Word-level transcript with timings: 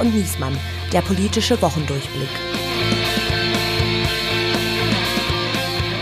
Und 0.00 0.14
Niesmann, 0.14 0.56
der 0.92 1.00
politische 1.00 1.60
Wochendurchblick. 1.60 2.28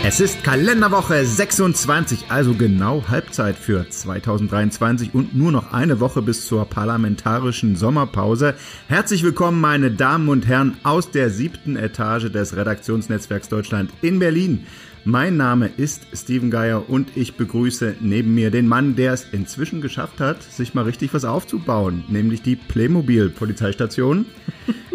Es 0.03 0.19
ist 0.19 0.43
Kalenderwoche 0.43 1.25
26, 1.25 2.25
also 2.29 2.53
genau 2.53 3.03
Halbzeit 3.09 3.57
für 3.57 3.89
2023 3.89 5.13
und 5.13 5.35
nur 5.35 5.51
noch 5.51 5.73
eine 5.73 5.99
Woche 5.99 6.21
bis 6.21 6.45
zur 6.45 6.65
parlamentarischen 6.65 7.75
Sommerpause. 7.75 8.53
Herzlich 8.87 9.23
willkommen, 9.23 9.59
meine 9.59 9.91
Damen 9.91 10.29
und 10.29 10.47
Herren, 10.47 10.77
aus 10.83 11.11
der 11.11 11.29
siebten 11.29 11.75
Etage 11.75 12.31
des 12.31 12.55
Redaktionsnetzwerks 12.55 13.49
Deutschland 13.49 13.91
in 14.01 14.19
Berlin. 14.19 14.65
Mein 15.09 15.37
Name 15.37 15.71
ist 15.77 16.05
Steven 16.13 16.51
Geier 16.51 16.89
und 16.89 17.15
ich 17.15 17.35
begrüße 17.35 17.95
neben 18.01 18.35
mir 18.35 18.51
den 18.51 18.67
Mann, 18.67 18.97
der 18.97 19.13
es 19.13 19.25
inzwischen 19.31 19.79
geschafft 19.79 20.19
hat, 20.19 20.43
sich 20.43 20.73
mal 20.73 20.83
richtig 20.83 21.13
was 21.13 21.23
aufzubauen, 21.23 22.03
nämlich 22.09 22.41
die 22.41 22.57
Playmobil 22.57 23.29
Polizeistation. 23.29 24.25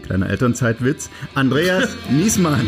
Kleiner 0.02 0.28
Elternzeitwitz. 0.28 1.10
Andreas 1.34 1.96
Niesmann. 2.10 2.66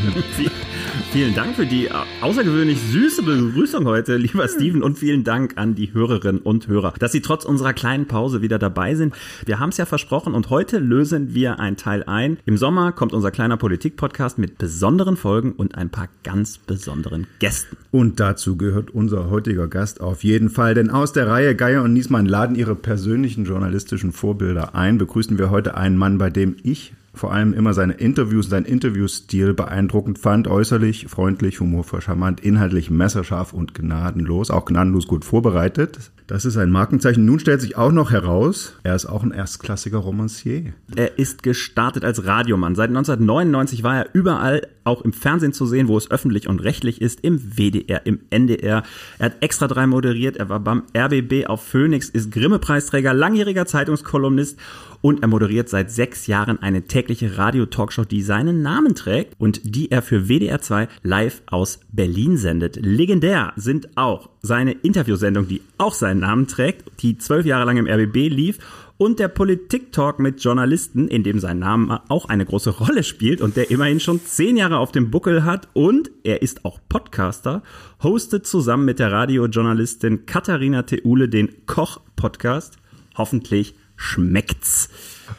Vielen 1.10 1.34
Dank 1.34 1.54
für 1.56 1.66
die 1.66 1.88
außergewöhnlich 2.22 2.80
süße 2.80 3.22
Begrüßung 3.22 3.84
heute, 3.84 4.16
lieber 4.16 4.48
Steven, 4.48 4.82
und 4.82 4.98
vielen 4.98 5.24
Dank 5.24 5.56
an 5.56 5.74
die 5.74 5.92
Hörerinnen 5.92 6.40
und 6.40 6.68
Hörer, 6.68 6.94
dass 6.98 7.12
Sie 7.12 7.20
trotz 7.20 7.44
unserer 7.44 7.72
kleinen 7.72 8.06
Pause 8.06 8.42
wieder 8.42 8.58
dabei 8.58 8.94
sind. 8.94 9.14
Wir 9.46 9.58
haben 9.58 9.68
es 9.68 9.76
ja 9.76 9.86
versprochen 9.86 10.34
und 10.34 10.50
heute 10.50 10.78
lösen 10.78 11.34
wir 11.34 11.60
ein 11.60 11.76
Teil 11.76 12.04
ein. 12.04 12.38
Im 12.46 12.56
Sommer 12.56 12.92
kommt 12.92 13.12
unser 13.12 13.30
kleiner 13.30 13.56
Politik-Podcast 13.56 14.38
mit 14.38 14.58
besonderen 14.58 15.16
Folgen 15.16 15.52
und 15.52 15.76
ein 15.76 15.90
paar 15.90 16.08
ganz 16.22 16.58
besonderen 16.58 17.26
Gästen. 17.38 17.76
Und 17.90 18.20
dazu 18.20 18.56
gehört 18.56 18.90
unser 18.90 19.30
heutiger 19.30 19.68
Gast 19.68 20.00
auf 20.00 20.24
jeden 20.24 20.50
Fall, 20.50 20.74
denn 20.74 20.90
aus 20.90 21.12
der 21.12 21.28
Reihe 21.28 21.54
Geier 21.54 21.82
und 21.82 21.92
Niesmann 21.92 22.26
laden 22.26 22.56
ihre 22.56 22.74
persönlichen 22.74 23.44
journalistischen 23.44 24.12
Vorbilder 24.12 24.74
ein. 24.74 24.98
Begrüßen 24.98 25.38
wir 25.38 25.50
heute 25.50 25.76
einen 25.76 25.96
Mann, 25.96 26.18
bei 26.18 26.30
dem 26.30 26.56
ich 26.62 26.94
vor 27.14 27.32
allem 27.32 27.54
immer 27.54 27.74
seine 27.74 27.94
Interviews, 27.94 28.48
sein 28.48 28.64
Interviewstil 28.64 29.54
beeindruckend 29.54 30.18
fand. 30.18 30.48
Äußerlich 30.48 31.06
freundlich, 31.08 31.60
humorvoll, 31.60 32.00
charmant, 32.00 32.40
inhaltlich 32.40 32.90
messerscharf 32.90 33.52
und 33.52 33.74
gnadenlos, 33.74 34.50
auch 34.50 34.64
gnadenlos 34.64 35.06
gut 35.06 35.24
vorbereitet. 35.24 36.10
Das 36.26 36.46
ist 36.46 36.56
ein 36.56 36.70
Markenzeichen. 36.70 37.26
Nun 37.26 37.38
stellt 37.38 37.60
sich 37.60 37.76
auch 37.76 37.92
noch 37.92 38.10
heraus, 38.10 38.74
er 38.82 38.94
ist 38.94 39.04
auch 39.04 39.22
ein 39.22 39.30
erstklassiger 39.30 39.98
Romancier. 39.98 40.72
Er 40.96 41.18
ist 41.18 41.42
gestartet 41.42 42.02
als 42.02 42.24
Radiomann. 42.24 42.74
Seit 42.74 42.88
1999 42.88 43.82
war 43.82 43.98
er 43.98 44.08
überall, 44.14 44.66
auch 44.84 45.02
im 45.02 45.12
Fernsehen 45.12 45.52
zu 45.52 45.66
sehen, 45.66 45.86
wo 45.86 45.98
es 45.98 46.10
öffentlich 46.10 46.48
und 46.48 46.62
rechtlich 46.62 47.02
ist, 47.02 47.20
im 47.20 47.56
WDR, 47.56 48.06
im 48.06 48.20
NDR. 48.30 48.82
Er 49.18 49.26
hat 49.26 49.36
extra 49.40 49.68
drei 49.68 49.86
moderiert, 49.86 50.36
er 50.36 50.48
war 50.48 50.60
beim 50.60 50.84
RBB 50.96 51.46
auf 51.46 51.62
Phoenix, 51.62 52.08
ist 52.08 52.30
Grimme-Preisträger, 52.30 53.12
langjähriger 53.12 53.66
Zeitungskolumnist 53.66 54.58
und 55.04 55.20
er 55.20 55.28
moderiert 55.28 55.68
seit 55.68 55.90
sechs 55.90 56.26
Jahren 56.28 56.62
eine 56.62 56.84
tägliche 56.84 57.36
Radio-Talkshow, 57.36 58.06
die 58.06 58.22
seinen 58.22 58.62
Namen 58.62 58.94
trägt 58.94 59.34
und 59.38 59.60
die 59.62 59.90
er 59.90 60.00
für 60.00 60.30
WDR 60.30 60.62
2 60.62 60.88
live 61.02 61.42
aus 61.44 61.80
Berlin 61.92 62.38
sendet. 62.38 62.76
Legendär 62.76 63.52
sind 63.56 63.98
auch 63.98 64.30
seine 64.40 64.72
Interviewsendung, 64.72 65.46
die 65.46 65.60
auch 65.76 65.92
seinen 65.92 66.20
Namen 66.20 66.46
trägt, 66.46 67.02
die 67.02 67.18
zwölf 67.18 67.44
Jahre 67.44 67.66
lang 67.66 67.76
im 67.76 67.86
RBB 67.86 68.30
lief 68.30 68.60
und 68.96 69.18
der 69.18 69.28
Politik-Talk 69.28 70.20
mit 70.20 70.42
Journalisten, 70.42 71.06
in 71.08 71.22
dem 71.22 71.38
sein 71.38 71.58
Name 71.58 72.00
auch 72.08 72.30
eine 72.30 72.46
große 72.46 72.70
Rolle 72.78 73.02
spielt 73.02 73.42
und 73.42 73.58
der 73.58 73.70
immerhin 73.70 74.00
schon 74.00 74.22
zehn 74.24 74.56
Jahre 74.56 74.78
auf 74.78 74.90
dem 74.90 75.10
Buckel 75.10 75.44
hat 75.44 75.68
und 75.74 76.10
er 76.22 76.40
ist 76.40 76.64
auch 76.64 76.80
Podcaster, 76.88 77.62
hostet 78.02 78.46
zusammen 78.46 78.86
mit 78.86 79.00
der 79.00 79.12
Radiojournalistin 79.12 80.24
Katharina 80.24 80.84
Teule 80.84 81.28
den 81.28 81.66
Koch-Podcast. 81.66 82.78
Hoffentlich 83.18 83.74
schmeckt's. 83.96 84.88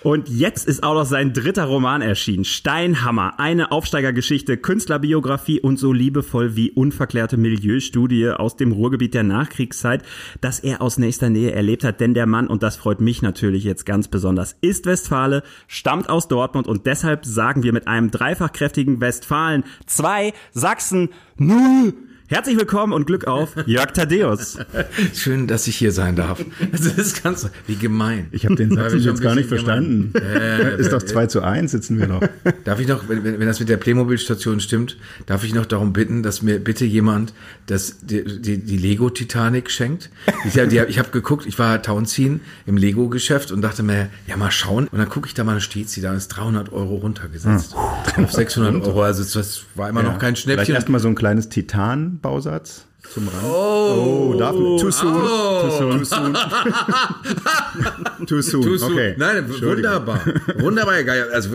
Und 0.01 0.29
jetzt 0.29 0.67
ist 0.67 0.83
auch 0.83 0.93
noch 0.93 1.05
sein 1.05 1.33
dritter 1.33 1.65
Roman 1.65 2.01
erschienen. 2.01 2.45
Steinhammer. 2.45 3.39
Eine 3.39 3.71
Aufsteigergeschichte, 3.71 4.57
Künstlerbiografie 4.57 5.59
und 5.59 5.77
so 5.77 5.93
liebevoll 5.93 6.55
wie 6.55 6.71
unverklärte 6.71 7.38
Milieustudie 7.38 8.29
aus 8.29 8.55
dem 8.55 8.71
Ruhrgebiet 8.71 9.13
der 9.13 9.23
Nachkriegszeit, 9.23 10.03
das 10.41 10.59
er 10.59 10.81
aus 10.81 10.97
nächster 10.97 11.29
Nähe 11.29 11.51
erlebt 11.51 11.83
hat. 11.83 11.99
Denn 11.99 12.13
der 12.13 12.25
Mann, 12.25 12.47
und 12.47 12.63
das 12.63 12.75
freut 12.77 13.01
mich 13.01 13.21
natürlich 13.21 13.63
jetzt 13.63 13.85
ganz 13.85 14.07
besonders, 14.07 14.55
ist 14.61 14.85
Westfale, 14.85 15.44
stammt 15.67 16.09
aus 16.09 16.27
Dortmund 16.27 16.67
und 16.67 16.85
deshalb 16.85 17.25
sagen 17.25 17.63
wir 17.63 17.73
mit 17.73 17.88
einem 17.88 18.11
dreifach 18.11 18.51
kräftigen 18.51 19.01
Westfalen 19.01 19.63
zwei 19.85 20.33
Sachsen 20.51 21.09
null 21.38 21.94
Herzlich 22.28 22.58
willkommen 22.58 22.91
und 22.91 23.06
Glück 23.06 23.28
auf, 23.28 23.53
Jörg 23.68 23.91
Tadeus. 23.91 24.58
Schön, 25.13 25.46
dass 25.46 25.68
ich 25.68 25.75
hier 25.75 25.91
sein 25.91 26.16
darf. 26.16 26.44
Das 26.72 26.81
ist 26.88 27.22
ganz, 27.24 27.47
wie 27.68 27.75
gemein. 27.75 28.30
Ich 28.31 28.46
habe 28.46 28.56
den 28.56 28.74
Satz 28.74 28.94
jetzt 28.97 29.22
gar 29.22 29.36
nicht 29.36 29.47
verstanden. 29.47 30.12
Äh, 30.16 30.80
ist 30.80 30.91
doch 30.91 31.03
2 31.03 31.28
zu 31.28 31.44
1, 31.44 31.69
sitzen 31.69 32.00
wir 32.00 32.08
noch. 32.08 32.24
Darf 32.63 32.80
ich 32.80 32.88
noch, 32.88 33.08
wenn, 33.09 33.24
wenn 33.24 33.46
das 33.46 33.59
mit 33.59 33.69
der 33.69 33.78
Playmobil-Station 33.78 34.59
stimmt, 34.59 34.97
darf 35.28 35.44
ich 35.44 35.53
noch 35.53 35.68
darum 35.68 35.94
bitten, 35.94 36.24
dass 36.24 36.41
mir 36.41 36.58
bitte 36.58 36.84
jemand 36.84 37.31
das, 37.68 37.97
die, 38.02 38.24
die, 38.42 38.57
die 38.57 38.78
Lego-Titanic 38.78 39.69
schenkt? 39.69 40.09
Ich, 40.46 40.57
habe 40.57 41.09
geguckt, 41.12 41.46
ich 41.46 41.59
war 41.59 41.80
Townziehen 41.84 42.42
im 42.66 42.78
Lego-Geschäft 42.78 43.52
und 43.52 43.62
dachte 43.62 43.84
mir, 43.84 44.09
ja 44.25 44.36
mal 44.36 44.50
schauen. 44.50 44.88
Und 44.88 44.97
dann 44.97 45.09
gucke 45.09 45.28
ich 45.28 45.36
da 45.36 45.44
mal, 45.44 45.62
steht 45.62 45.92
sie 45.92 46.02
da, 46.02 46.16
ist 46.16 46.30
300 46.30 46.74
Euro 46.74 46.96
runtergesetzt. 46.96 47.75
Hm. 48.16 48.25
Auf 48.25 48.31
600 48.31 48.88
Euro, 48.88 49.03
also 49.03 49.24
das 49.24 49.66
war 49.75 49.90
immer 49.90 50.02
ja. 50.02 50.12
noch 50.12 50.18
kein 50.18 50.36
Schnäppchen. 50.36 50.66
Vielleicht 50.66 50.80
erstmal 50.80 51.00
so 51.00 51.07
ein 51.07 51.16
kleines 51.16 51.50
Titan 51.50 52.14
Bausatz 52.19 52.85
zum 53.13 53.27
Rand. 53.27 53.43
Oh, 53.43 54.31
oh 54.33 54.39
darf 54.39 54.55
too 54.55 54.91
soon. 54.91 55.13
Oh. 55.15 55.61
Too 55.63 55.71
soon. 55.77 55.99
Too 55.99 56.05
soon. 56.05 56.33
too 58.27 58.41
soon. 58.41 58.61
Too 58.63 58.77
soon. 58.77 58.93
Okay. 58.93 59.15
Nein, 59.17 59.49
wunderbar. 59.61 60.21
Wunderbar, 60.57 61.03
geil. 61.03 61.29
Also 61.31 61.49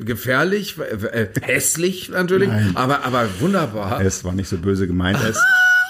gefährlich, 0.00 0.76
hässlich 1.42 2.08
natürlich, 2.08 2.50
aber 2.74 3.04
aber 3.04 3.28
wunderbar. 3.40 4.00
Es 4.00 4.24
war 4.24 4.32
nicht 4.32 4.48
so 4.48 4.56
böse 4.58 4.86
gemeint. 4.86 5.18
Es 5.28 5.38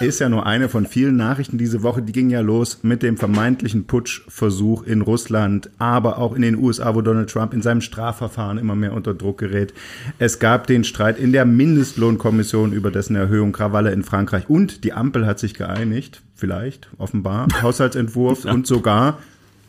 ist 0.01 0.19
ja 0.19 0.29
nur 0.29 0.47
eine 0.47 0.69
von 0.69 0.87
vielen 0.87 1.17
Nachrichten 1.17 1.59
diese 1.59 1.83
Woche. 1.83 2.03
Die 2.03 2.13
ging 2.13 2.31
ja 2.31 2.41
los 2.41 2.81
mit 2.83 3.03
dem 3.03 3.17
vermeintlichen 3.17 3.87
Putschversuch 3.87 4.83
in 4.83 5.03
Russland, 5.03 5.71
aber 5.79 6.19
auch 6.19 6.35
in 6.35 6.43
den 6.43 6.57
USA, 6.57 6.95
wo 6.95 7.01
Donald 7.01 7.31
Trump 7.31 7.55
in 7.55 7.63
seinem 7.63 7.81
Strafverfahren 7.81 8.59
immer 8.59 8.75
mehr 8.75 8.93
unter 8.93 9.15
Druck 9.15 9.39
gerät. 9.39 9.73
Es 10.19 10.39
gab 10.39 10.67
den 10.67 10.85
Streit 10.85 11.19
in 11.19 11.33
der 11.33 11.45
Mindestlohnkommission 11.45 12.73
über 12.73 12.91
dessen 12.91 13.15
Erhöhung 13.15 13.53
Krawalle 13.53 13.93
in 13.93 14.03
Frankreich 14.03 14.51
und 14.51 14.85
die 14.85 14.93
Ampel 14.93 15.27
hat 15.27 15.39
sich 15.39 15.55
geeinigt, 15.55 16.23
vielleicht, 16.35 16.89
offenbar, 16.99 17.49
Haushaltsentwurf 17.63 18.45
und 18.45 18.67
sogar 18.67 19.19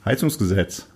Heizungsgesetz. 0.06 0.88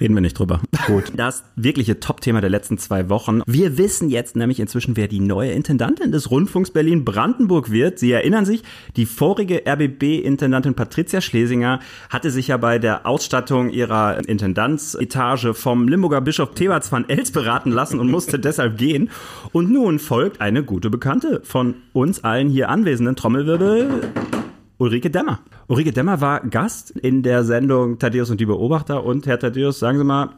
Reden 0.00 0.14
wir 0.14 0.22
nicht 0.22 0.38
drüber. 0.38 0.60
Gut. 0.86 1.12
Das 1.14 1.44
wirkliche 1.56 2.00
Top-Thema 2.00 2.40
der 2.40 2.48
letzten 2.48 2.78
zwei 2.78 3.10
Wochen. 3.10 3.42
Wir 3.46 3.76
wissen 3.76 4.08
jetzt 4.08 4.34
nämlich 4.34 4.58
inzwischen, 4.58 4.96
wer 4.96 5.08
die 5.08 5.20
neue 5.20 5.52
Intendantin 5.52 6.10
des 6.10 6.30
Rundfunks 6.30 6.70
Berlin-Brandenburg 6.70 7.70
wird. 7.70 7.98
Sie 7.98 8.10
erinnern 8.10 8.46
sich, 8.46 8.62
die 8.96 9.04
vorige 9.04 9.62
RBB-Intendantin 9.66 10.74
Patricia 10.74 11.20
Schlesinger 11.20 11.80
hatte 12.08 12.30
sich 12.30 12.48
ja 12.48 12.56
bei 12.56 12.78
der 12.78 13.06
Ausstattung 13.06 13.68
ihrer 13.68 14.26
Intendanzetage 14.26 15.52
vom 15.52 15.86
Limburger 15.86 16.22
Bischof 16.22 16.54
Thebats 16.54 16.90
van 16.90 17.08
Els 17.08 17.30
beraten 17.30 17.70
lassen 17.70 18.00
und 18.00 18.10
musste 18.10 18.38
deshalb 18.40 18.78
gehen. 18.78 19.10
Und 19.52 19.70
nun 19.70 19.98
folgt 19.98 20.40
eine 20.40 20.62
gute 20.62 20.88
Bekannte 20.88 21.42
von 21.44 21.74
uns 21.92 22.24
allen 22.24 22.48
hier 22.48 22.70
anwesenden 22.70 23.16
Trommelwirbel. 23.16 24.39
Ulrike 24.80 25.10
Dämmer. 25.10 25.40
Ulrike 25.66 25.92
Dämmer 25.92 26.22
war 26.22 26.40
Gast 26.40 26.90
in 26.90 27.22
der 27.22 27.44
Sendung 27.44 27.98
Thaddeus 27.98 28.30
und 28.30 28.40
die 28.40 28.46
Beobachter. 28.46 29.04
Und 29.04 29.26
Herr 29.26 29.38
Thaddeus, 29.38 29.78
sagen 29.78 29.98
Sie 29.98 30.04
mal, 30.04 30.30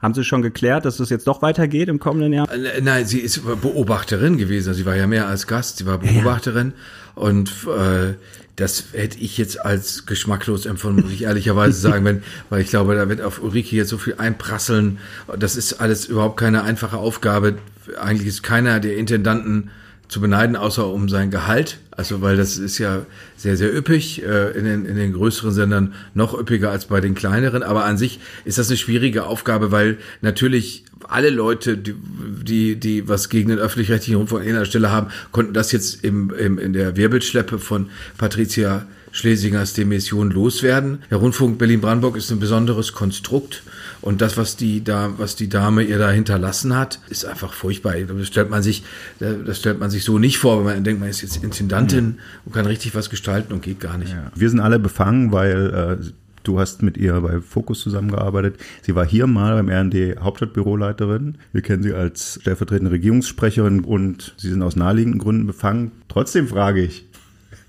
haben 0.00 0.14
Sie 0.14 0.24
schon 0.24 0.42
geklärt, 0.42 0.84
dass 0.84 0.98
es 0.98 1.10
jetzt 1.10 1.28
doch 1.28 1.42
weitergeht 1.42 1.88
im 1.88 2.00
kommenden 2.00 2.32
Jahr? 2.32 2.50
Äh, 2.50 2.80
nein, 2.80 3.06
sie 3.06 3.20
ist 3.20 3.40
Beobachterin 3.44 4.36
gewesen. 4.36 4.74
Sie 4.74 4.84
war 4.84 4.96
ja 4.96 5.06
mehr 5.06 5.28
als 5.28 5.46
Gast. 5.46 5.78
Sie 5.78 5.86
war 5.86 5.98
Beobachterin. 5.98 6.72
Ja. 6.74 7.22
Und 7.22 7.50
äh, 7.68 8.14
das 8.56 8.86
hätte 8.94 9.20
ich 9.20 9.38
jetzt 9.38 9.64
als 9.64 10.06
geschmacklos 10.06 10.66
empfunden, 10.66 11.02
muss 11.02 11.12
ich 11.12 11.22
ehrlicherweise 11.22 11.80
sagen, 11.80 12.04
wenn, 12.04 12.24
weil 12.50 12.62
ich 12.62 12.68
glaube, 12.68 12.96
da 12.96 13.08
wird 13.08 13.20
auf 13.20 13.40
Ulrike 13.40 13.76
jetzt 13.76 13.90
so 13.90 13.98
viel 13.98 14.14
einprasseln. 14.18 14.98
Das 15.38 15.54
ist 15.54 15.74
alles 15.74 16.06
überhaupt 16.06 16.36
keine 16.36 16.64
einfache 16.64 16.96
Aufgabe. 16.96 17.58
Eigentlich 18.00 18.26
ist 18.26 18.42
keiner 18.42 18.80
der 18.80 18.96
Intendanten 18.96 19.70
zu 20.12 20.20
beneiden, 20.20 20.56
außer 20.56 20.86
um 20.86 21.08
sein 21.08 21.30
Gehalt. 21.30 21.78
Also, 21.90 22.20
weil 22.20 22.36
das 22.36 22.58
ist 22.58 22.76
ja 22.76 23.06
sehr, 23.36 23.56
sehr 23.56 23.74
üppig, 23.74 24.22
äh, 24.22 24.50
in, 24.50 24.66
den, 24.66 24.84
in 24.84 24.96
den 24.96 25.14
größeren 25.14 25.52
Sendern 25.52 25.94
noch 26.12 26.38
üppiger 26.38 26.70
als 26.70 26.84
bei 26.84 27.00
den 27.00 27.14
kleineren. 27.14 27.62
Aber 27.62 27.86
an 27.86 27.96
sich 27.96 28.20
ist 28.44 28.58
das 28.58 28.68
eine 28.68 28.76
schwierige 28.76 29.24
Aufgabe, 29.24 29.72
weil 29.72 29.96
natürlich 30.20 30.84
alle 31.08 31.30
Leute, 31.30 31.78
die, 31.78 31.94
die, 32.42 32.76
die 32.76 33.08
was 33.08 33.30
gegen 33.30 33.48
den 33.48 33.58
öffentlich-rechtlichen 33.58 34.16
Rundfunk 34.16 34.46
an 34.46 34.52
der 34.52 34.66
Stelle 34.66 34.90
haben, 34.90 35.08
konnten 35.32 35.54
das 35.54 35.72
jetzt 35.72 36.04
im, 36.04 36.30
im, 36.30 36.58
in 36.58 36.74
der 36.74 36.96
Wirbelschleppe 36.96 37.58
von 37.58 37.88
Patricia 38.18 38.86
Schlesingers 39.12 39.72
Demission 39.72 40.30
loswerden. 40.30 41.02
Der 41.10 41.18
Rundfunk 41.18 41.58
Berlin-Brandenburg 41.58 42.16
ist 42.16 42.30
ein 42.30 42.40
besonderes 42.40 42.92
Konstrukt. 42.92 43.62
Und 44.02 44.20
das, 44.20 44.36
was 44.36 44.56
die 44.56 44.84
da, 44.84 45.12
was 45.16 45.36
die 45.36 45.48
Dame 45.48 45.82
ihr 45.82 45.98
da 45.98 46.10
hinterlassen 46.10 46.76
hat, 46.76 47.00
ist 47.08 47.24
einfach 47.24 47.52
furchtbar. 47.52 47.94
Das 47.94 48.26
stellt 48.26 48.50
man 48.50 48.62
sich, 48.62 48.82
das 49.18 49.58
stellt 49.58 49.78
man 49.78 49.90
sich 49.90 50.04
so 50.04 50.18
nicht 50.18 50.38
vor, 50.38 50.58
wenn 50.58 50.74
man 50.74 50.84
denkt, 50.84 51.00
man 51.00 51.08
ist 51.08 51.22
jetzt 51.22 51.42
Intendantin 51.42 52.18
und 52.44 52.52
kann 52.52 52.66
richtig 52.66 52.94
was 52.94 53.10
gestalten 53.10 53.52
und 53.52 53.62
geht 53.62 53.80
gar 53.80 53.96
nicht. 53.98 54.12
Ja. 54.12 54.30
Wir 54.34 54.50
sind 54.50 54.60
alle 54.60 54.78
befangen, 54.78 55.32
weil 55.32 56.00
äh, 56.00 56.04
Du 56.44 56.58
hast 56.58 56.82
mit 56.82 56.96
ihr 56.96 57.20
bei 57.20 57.40
Fokus 57.40 57.80
zusammengearbeitet. 57.80 58.56
Sie 58.82 58.94
war 58.94 59.06
hier 59.06 59.26
mal 59.26 59.54
beim 59.54 59.68
RND 59.68 60.20
Hauptstadtbüroleiterin. 60.20 61.38
Wir 61.52 61.62
kennen 61.62 61.82
sie 61.82 61.92
als 61.92 62.40
stellvertretende 62.40 62.90
Regierungssprecherin 62.90 63.84
und 63.84 64.34
sie 64.38 64.50
sind 64.50 64.62
aus 64.62 64.74
naheliegenden 64.74 65.20
Gründen 65.20 65.46
befangen. 65.46 65.92
Trotzdem 66.08 66.48
frage 66.48 66.82
ich, 66.82 67.06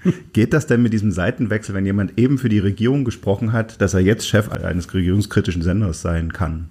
geht 0.33 0.53
das 0.53 0.67
denn 0.67 0.81
mit 0.81 0.94
diesem 0.94 1.11
Seitenwechsel, 1.11 1.75
wenn 1.75 1.85
jemand 1.85 2.17
eben 2.17 2.38
für 2.38 2.50
die 2.50 2.59
Regierung 2.59 3.05
gesprochen 3.05 3.53
hat, 3.53 3.81
dass 3.81 3.94
er 3.94 4.01
jetzt 4.01 4.27
Chef 4.27 4.50
eines 4.50 4.94
regierungskritischen 4.94 5.61
Senders 5.61 6.01
sein 6.01 6.33
kann? 6.33 6.69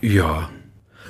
Ja, 0.00 0.50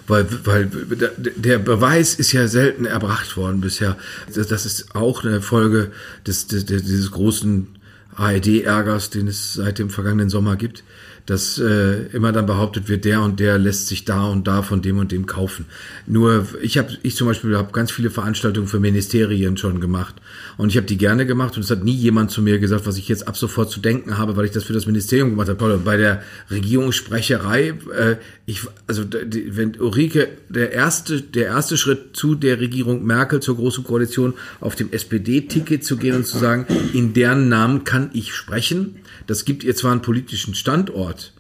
weil, 0.07 0.27
weil 0.45 0.71
der 1.17 1.59
Beweis 1.59 2.15
ist 2.15 2.33
ja 2.33 2.49
selten 2.49 2.87
erbracht 2.87 3.37
worden 3.37 3.61
bisher. 3.61 3.97
Das 4.35 4.67
ist 4.67 4.95
auch 4.95 5.25
eine 5.25 5.41
Folge 5.41 5.93
des, 6.27 6.47
des, 6.47 6.67
dieses 6.67 7.11
großen 7.11 7.69
ARD-Ärgers, 8.17 9.11
den 9.11 9.29
es 9.29 9.55
seit 9.55 9.79
dem 9.79 9.91
vergangenen 9.91 10.29
Sommer 10.29 10.57
gibt 10.57 10.85
dass 11.27 11.59
äh, 11.59 12.07
immer 12.13 12.33
dann 12.33 12.47
behauptet 12.47 12.89
wird, 12.89 13.05
der 13.05 13.23
und 13.23 13.39
der 13.39 13.59
lässt 13.59 13.87
sich 13.87 14.05
da 14.05 14.27
und 14.27 14.47
da 14.49 14.63
von 14.63 14.83
dem 14.83 14.99
und 14.99 15.13
dem 15.13 15.27
kaufen. 15.27 15.67
Nur 16.07 16.47
ich 16.61 16.79
habe, 16.79 16.89
ich 17.03 17.17
zum 17.17 17.29
Beispiel 17.29 17.57
habe 17.57 17.73
ganz 17.73 17.93
viele 17.93 18.11
Veranstaltungen 18.11 18.67
für 18.67 18.81
Ministerien 18.81 19.57
schon 19.57 19.81
gemacht 19.81 20.17
und 20.57 20.71
ich 20.71 20.77
habe 20.77 20.87
die 20.87 20.99
gerne 20.99 21.27
gemacht 21.27 21.57
und 21.57 21.63
es 21.63 21.71
hat 21.71 21.85
nie 21.85 21.95
jemand 21.95 22.31
zu 22.31 22.43
mir 22.43 22.59
gesagt, 22.59 22.87
was 22.87 22.97
ich 22.97 23.09
jetzt 23.09 23.29
ab 23.29 23.37
sofort 23.37 23.71
zu 23.71 23.81
denken 23.81 24.19
habe, 24.19 24.37
weil 24.37 24.47
ich 24.47 24.51
das 24.51 24.65
für 24.65 24.73
das 24.73 24.87
Ministerium 24.87 25.31
gemacht 25.31 25.49
habe. 25.49 25.79
Bei 25.79 25.97
der 25.97 26.23
Regierungssprecherei, 26.51 27.75
äh, 27.97 28.17
ich, 28.47 28.63
also 28.87 29.05
die, 29.05 29.57
wenn 29.57 29.79
Ulrike 29.81 30.29
der 30.49 30.73
erste, 30.73 31.23
der 31.23 31.47
erste 31.47 31.77
Schritt 31.77 32.17
zu 32.17 32.35
der 32.35 32.59
Regierung 32.59 33.05
Merkel 33.05 33.41
zur 33.41 33.57
großen 33.57 33.85
Koalition 33.85 34.35
auf 34.61 34.75
dem 34.75 34.93
SPD-Ticket 34.93 35.85
zu 35.85 35.97
gehen 35.97 36.17
und 36.17 36.27
zu 36.27 36.39
sagen, 36.39 36.67
in 36.93 37.15
deren 37.15 37.49
Namen 37.49 37.85
kann 37.85 38.11
ich 38.13 38.35
sprechen 38.35 38.97
das 39.27 39.45
gibt 39.45 39.65
ihr 39.65 39.75
zwar 39.75 39.93
einen 39.93 40.03
politischen 40.03 40.55
Standort, 40.55 41.33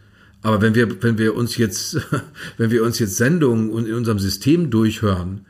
aber 0.43 0.61
wenn 0.61 0.75
wir, 0.75 1.03
wenn 1.03 1.19
wir 1.19 1.35
uns 1.35 1.57
jetzt, 1.57 2.01
wenn 2.57 2.71
wir 2.71 2.85
uns 2.85 2.99
jetzt 2.99 3.17
Sendungen 3.17 3.87
in 3.87 3.95
unserem 3.95 4.19
System 4.19 4.71
durchhören, 4.71 5.47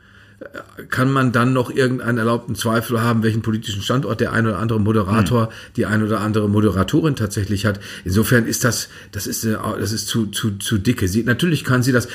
kann 0.89 1.11
man 1.11 1.31
dann 1.31 1.53
noch 1.53 1.69
irgendeinen 1.69 2.17
erlaubten 2.17 2.55
Zweifel 2.55 3.01
haben, 3.01 3.23
welchen 3.23 3.41
politischen 3.41 3.81
Standort 3.81 4.19
der 4.19 4.33
ein 4.33 4.45
oder 4.45 4.59
andere 4.59 4.79
Moderator, 4.79 5.47
hm. 5.47 5.51
die 5.75 5.85
ein 5.85 6.03
oder 6.03 6.19
andere 6.19 6.49
Moderatorin 6.49 7.15
tatsächlich 7.15 7.65
hat. 7.65 7.79
Insofern 8.05 8.45
ist 8.45 8.63
das, 8.63 8.89
das 9.11 9.27
ist, 9.27 9.45
das 9.45 9.91
ist 9.91 10.07
zu, 10.07 10.27
zu, 10.27 10.51
zu 10.57 10.77
dicke. 10.77 11.07
Sie, 11.07 11.23
natürlich 11.23 11.63
kann 11.63 11.83
sie 11.83 11.91
das, 11.91 12.07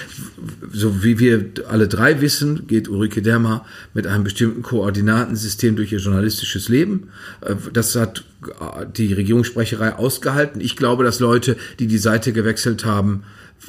so 0.72 1.02
wie 1.02 1.18
wir 1.18 1.46
alle 1.68 1.88
drei 1.88 2.20
wissen, 2.20 2.66
geht 2.66 2.88
Ulrike 2.88 3.22
Dermer 3.22 3.64
mit 3.94 4.06
einem 4.06 4.24
bestimmten 4.24 4.62
Koordinatensystem 4.62 5.76
durch 5.76 5.92
ihr 5.92 6.00
journalistisches 6.00 6.68
Leben. 6.68 7.08
Äh, 7.40 7.54
das 7.72 7.94
hat 7.96 8.24
die 8.96 9.12
Regierungssprecherei 9.12 9.94
ausgehalten. 9.94 10.60
Ich 10.60 10.76
glaube, 10.76 11.04
dass 11.04 11.20
Leute, 11.20 11.56
die 11.78 11.86
die 11.86 11.98
Seite 11.98 12.32
gewechselt 12.32 12.84
haben, 12.84 13.24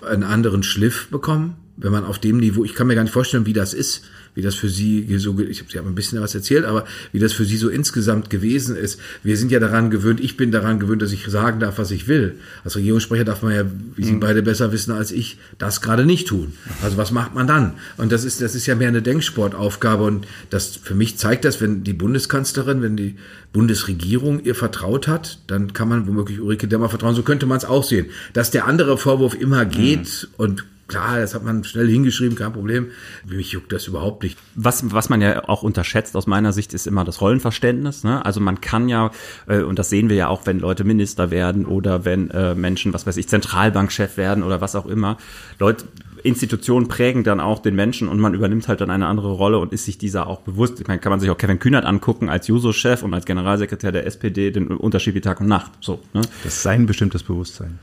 einen 0.07 0.23
anderen 0.23 0.63
Schliff 0.63 1.07
bekommen. 1.09 1.55
Wenn 1.77 1.91
man 1.91 2.05
auf 2.05 2.19
dem 2.19 2.37
Niveau, 2.37 2.63
ich 2.63 2.75
kann 2.75 2.87
mir 2.87 2.95
gar 2.95 3.03
nicht 3.03 3.13
vorstellen, 3.13 3.45
wie 3.45 3.53
das 3.53 3.73
ist 3.73 4.03
wie 4.39 4.41
das 4.41 4.55
für 4.55 4.69
Sie 4.69 5.05
so, 5.17 5.37
ich 5.37 5.59
habe 5.59 5.69
Sie 5.69 5.77
haben 5.77 5.89
ein 5.89 5.95
bisschen 5.95 6.21
was 6.21 6.33
erzählt, 6.33 6.63
aber 6.63 6.85
wie 7.11 7.19
das 7.19 7.33
für 7.33 7.43
Sie 7.43 7.57
so 7.57 7.67
insgesamt 7.67 8.29
gewesen 8.29 8.77
ist. 8.77 8.97
Wir 9.21 9.35
sind 9.35 9.51
ja 9.51 9.59
daran 9.59 9.89
gewöhnt, 9.89 10.21
ich 10.21 10.37
bin 10.37 10.49
daran 10.49 10.79
gewöhnt, 10.79 11.01
dass 11.01 11.11
ich 11.11 11.25
sagen 11.25 11.59
darf, 11.59 11.77
was 11.77 11.91
ich 11.91 12.07
will. 12.07 12.35
Als 12.63 12.77
Regierungssprecher 12.77 13.25
darf 13.25 13.41
man 13.41 13.53
ja, 13.53 13.65
wie 13.97 14.03
Sie 14.05 14.13
mhm. 14.13 14.21
beide 14.21 14.41
besser 14.41 14.71
wissen 14.71 14.93
als 14.93 15.11
ich, 15.11 15.39
das 15.57 15.81
gerade 15.81 16.05
nicht 16.05 16.29
tun. 16.29 16.53
Also 16.81 16.95
was 16.95 17.11
macht 17.11 17.35
man 17.35 17.47
dann? 17.47 17.73
Und 17.97 18.13
das 18.13 18.23
ist, 18.23 18.41
das 18.41 18.55
ist 18.55 18.65
ja 18.65 18.75
mehr 18.75 18.87
eine 18.87 19.01
Denksportaufgabe 19.01 20.05
und 20.05 20.25
das, 20.49 20.77
für 20.77 20.95
mich 20.95 21.17
zeigt 21.17 21.43
das, 21.43 21.59
wenn 21.59 21.83
die 21.83 21.91
Bundeskanzlerin, 21.91 22.81
wenn 22.81 22.95
die 22.95 23.15
Bundesregierung 23.51 24.41
ihr 24.45 24.55
vertraut 24.55 25.09
hat, 25.09 25.39
dann 25.47 25.73
kann 25.73 25.89
man 25.89 26.07
womöglich 26.07 26.39
Ulrike 26.39 26.69
Demmer 26.69 26.87
vertrauen. 26.87 27.15
So 27.15 27.23
könnte 27.23 27.45
man 27.45 27.57
es 27.57 27.65
auch 27.65 27.83
sehen. 27.83 28.05
Dass 28.31 28.51
der 28.51 28.67
andere 28.67 28.97
Vorwurf 28.97 29.33
immer 29.33 29.65
geht 29.65 30.29
mhm. 30.29 30.33
und 30.37 30.65
Klar, 30.89 31.19
das 31.19 31.35
hat 31.35 31.43
man 31.43 31.63
schnell 31.63 31.87
hingeschrieben, 31.87 32.35
kein 32.35 32.51
Problem. 32.51 32.87
Mich 33.25 33.51
juckt 33.51 33.71
das 33.71 33.87
überhaupt 33.87 34.23
nicht. 34.23 34.39
Was, 34.55 34.91
was 34.91 35.07
man 35.09 35.21
ja 35.21 35.47
auch 35.47 35.61
unterschätzt 35.61 36.15
aus 36.15 36.25
meiner 36.25 36.51
Sicht 36.51 36.73
ist 36.73 36.87
immer 36.87 37.05
das 37.05 37.21
Rollenverständnis. 37.21 38.03
Ne? 38.03 38.25
Also 38.25 38.39
man 38.39 38.59
kann 38.59 38.89
ja, 38.89 39.11
äh, 39.47 39.61
und 39.61 39.77
das 39.77 39.91
sehen 39.91 40.09
wir 40.09 40.15
ja 40.15 40.27
auch, 40.29 40.47
wenn 40.47 40.59
Leute 40.59 40.83
Minister 40.83 41.29
werden 41.29 41.67
oder 41.67 42.05
wenn 42.05 42.31
äh, 42.31 42.55
Menschen, 42.55 42.91
was 42.91 43.05
weiß 43.05 43.17
ich, 43.17 43.29
Zentralbankchef 43.29 44.17
werden 44.17 44.43
oder 44.43 44.61
was 44.61 44.75
auch 44.75 44.87
immer. 44.87 45.17
Leute, 45.59 45.85
Institutionen 46.23 46.87
prägen 46.87 47.23
dann 47.23 47.39
auch 47.39 47.59
den 47.59 47.75
Menschen 47.75 48.07
und 48.07 48.19
man 48.19 48.33
übernimmt 48.33 48.67
halt 48.67 48.81
dann 48.81 48.89
eine 48.89 49.05
andere 49.05 49.31
Rolle 49.31 49.59
und 49.59 49.71
ist 49.71 49.85
sich 49.85 49.99
dieser 49.99 50.25
auch 50.25 50.41
bewusst. 50.41 50.81
Ich 50.81 50.87
meine, 50.87 50.99
kann 50.99 51.11
man 51.11 51.19
sich 51.19 51.29
auch 51.29 51.37
Kevin 51.37 51.59
Kühnert 51.59 51.85
angucken 51.85 52.29
als 52.29 52.47
Juso-Chef 52.47 53.03
und 53.03 53.13
als 53.13 53.25
Generalsekretär 53.25 53.91
der 53.91 54.07
SPD 54.07 54.49
den 54.49 54.67
Unterschied 54.69 55.13
wie 55.13 55.21
Tag 55.21 55.39
und 55.39 55.47
Nacht. 55.47 55.71
So, 55.81 55.99
ne? 56.13 56.21
Das 56.43 56.55
ist 56.55 56.63
sein 56.63 56.87
bestimmtes 56.87 57.21
Bewusstsein. 57.21 57.77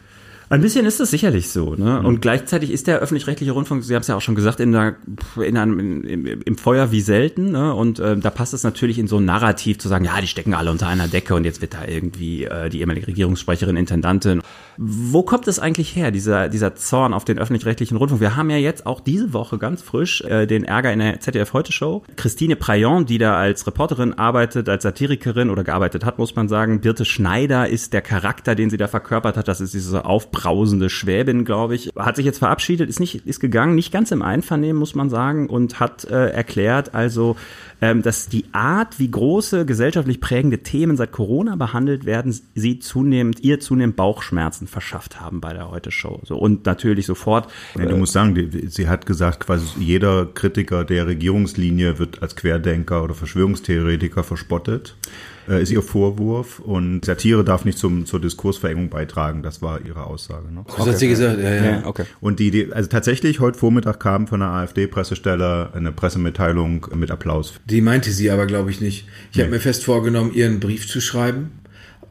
Ein 0.49 0.61
bisschen 0.61 0.87
ist 0.87 1.01
das 1.01 1.11
sicherlich 1.11 1.51
so. 1.51 1.75
Ne? 1.75 1.99
Mhm. 2.01 2.07
Und 2.07 2.23
gleichzeitig 2.23 2.71
ist 2.71 2.87
der 2.87 3.01
öffentlich-rechtliche 3.01 3.53
Rundfunk, 3.53 3.83
Sie 3.83 3.95
haben 3.95 4.03
es 4.03 4.07
ja 4.07 4.17
auch 4.17 4.21
schon 4.21 4.37
gesagt, 4.37 4.61
in 4.61 4.73
der, 4.73 4.95
in 5.43 5.57
einem, 5.57 6.05
in, 6.05 6.25
im, 6.25 6.57
Feuer 6.57 6.93
wie 6.93 7.01
selten. 7.01 7.51
Ne? 7.51 7.75
Und 7.75 7.99
äh, 7.99 8.17
da 8.17 8.31
passt 8.31 8.55
es 8.55 8.63
natürlich 8.63 8.99
in 8.99 9.09
so 9.09 9.19
ein 9.19 9.25
Narrativ 9.25 9.79
zu 9.79 9.89
sagen, 9.89 10.05
ja, 10.05 10.21
die 10.21 10.29
stecken 10.29 10.55
alle 10.55 10.71
unter 10.71 10.87
einer 10.87 11.09
Decke 11.09 11.35
und 11.35 11.45
jetzt 11.45 11.61
wird 11.61 11.75
da 11.75 11.85
irgendwie 11.85 12.45
äh, 12.45 12.69
die 12.69 12.81
ehemalige 12.81 13.09
Regierungssprecherin, 13.09 13.77
Intendantin. 13.77 14.43
Wo 14.79 15.23
kommt 15.23 15.49
es 15.49 15.59
eigentlich 15.59 15.95
her, 15.95 16.11
dieser, 16.11 16.49
dieser 16.49 16.75
Zorn 16.75 17.13
auf 17.13 17.25
den 17.25 17.39
öffentlich-rechtlichen 17.39 17.97
Rundfunk? 17.97 18.21
Wir 18.21 18.37
haben 18.37 18.51
ja 18.51 18.57
jetzt 18.57 18.87
auch 18.87 19.01
diese 19.01 19.33
Woche 19.33 19.59
ganz 19.59 19.83
frisch 19.83 20.23
äh, 20.23 20.47
den 20.47 20.65
Ärger 20.65 20.93
in 20.93 21.01
der 21.01 21.21
ZDF-Heute-Show. 21.21 22.05
Christine 22.17 22.57
Prayon, 22.57 23.07
die 23.07 23.19
da 23.19 23.37
als 23.37 23.67
Reporterin 23.67 24.15
arbeitet, 24.15 24.69
als 24.69 24.85
Satirikerin 24.85 25.51
oder 25.51 25.65
gearbeitet 25.65 26.05
hat, 26.05 26.19
muss 26.19 26.37
man 26.37 26.49
sagen. 26.49 26.81
Birte 26.81 27.05
Schneider 27.05 27.69
ist 27.69 27.93
der 27.93 28.03
Charakter, 28.03 28.55
den 28.55 28.71
sie 28.71 28.77
da 28.77 28.89
verkörpert 28.89 29.37
hat. 29.37 29.49
Das 29.49 29.61
ist 29.61 29.75
diese 29.75 30.05
Aufbau 30.05 30.37
brausende 30.37 30.91
Schwäbin, 30.91 31.45
glaube 31.45 31.75
ich, 31.75 31.91
hat 31.97 32.17
sich 32.17 32.27
jetzt 32.27 32.39
verabschiedet, 32.39 32.89
ist 32.91 33.01
nicht, 33.01 33.27
ist 33.27 33.41
gegangen, 33.41 33.75
nicht 33.75 33.91
ganz 33.91 34.11
im 34.11 34.23
Einvernehmen, 34.23 34.79
muss 34.79 34.95
man 34.95 35.09
sagen, 35.09 35.49
und 35.49 35.81
hat 35.81 36.05
äh, 36.05 36.29
erklärt, 36.29 36.95
also, 36.95 37.37
ähm, 37.81 38.03
dass 38.03 38.29
die 38.29 38.45
Art, 38.53 38.99
wie 38.99 39.11
große 39.11 39.67
gesellschaftlich 39.67 40.21
prägende 40.21 40.59
Themen 40.59 40.97
seit 40.97 41.11
Corona 41.11 41.57
behandelt 41.57 42.05
werden, 42.05 42.39
sie 42.55 42.79
zunehmend, 42.79 43.41
ihr 43.41 43.61
zunehmend 43.61 43.97
Bauchschmerzen 43.97 44.66
verschafft 44.67 45.21
haben 45.21 45.41
bei 45.41 45.53
der 45.53 45.71
Heute-Show. 45.71 46.21
So, 46.25 46.37
und 46.37 46.67
natürlich 46.67 47.07
sofort. 47.07 47.51
Ja, 47.79 47.87
du 47.87 47.95
äh, 47.95 47.99
musst 47.99 48.13
sagen, 48.13 48.35
die, 48.35 48.69
sie 48.69 48.89
hat 48.89 49.07
gesagt, 49.07 49.41
quasi 49.41 49.67
jeder 49.79 50.27
Kritiker 50.27 50.85
der 50.85 51.07
Regierungslinie 51.07 51.99
wird 51.99 52.23
als 52.23 52.37
Querdenker 52.37 53.03
oder 53.03 53.15
Verschwörungstheoretiker 53.15 54.25
verspottet 54.25 54.97
äh, 55.49 55.63
ist 55.63 55.71
ihr 55.71 55.83
Vorwurf 55.83 56.59
und 56.61 57.05
Satire 57.05 57.45
darf 57.45 57.65
nicht 57.65 57.79
zum, 57.79 58.07
zur 58.07 58.21
Diskursverengung 58.21 58.89
beitragen. 58.89 59.43
Das 59.43 59.63
war 59.63 59.81
ihre 59.85 60.05
Aussage. 60.05 60.53
Ne? 60.53 60.63
Das 60.67 60.79
okay. 60.79 60.91
hat 60.91 60.99
sie 60.99 61.09
gesagt, 61.09 61.41
ja, 61.41 61.55
ja. 61.55 61.65
ja 61.65 61.87
okay. 61.87 62.05
Und 62.21 62.39
die, 62.41 62.51
die, 62.51 62.73
also 62.73 62.89
tatsächlich, 62.89 63.41
heute 63.41 63.59
Vormittag 63.59 64.01
kam 64.01 64.27
von 64.27 64.41
der 64.41 64.51
AfD-Pressestelle 64.51 65.71
eine 65.75 65.93
Pressemitteilung 65.93 66.87
mit 66.95 67.11
Applaus. 67.11 67.55
Die 67.65 67.81
meinte 67.81 68.11
sie 68.11 68.31
aber, 68.31 68.47
glaube 68.47 68.71
ich, 68.71 68.81
nicht. 68.81 69.07
Ich 69.31 69.37
nee. 69.37 69.45
habe 69.45 69.53
mir 69.53 69.61
fest 69.61 69.85
vorgenommen, 69.85 70.33
ihr 70.35 70.47
einen 70.47 70.61
Brief 70.61 70.89
zu 70.89 71.01
schreiben 71.01 71.53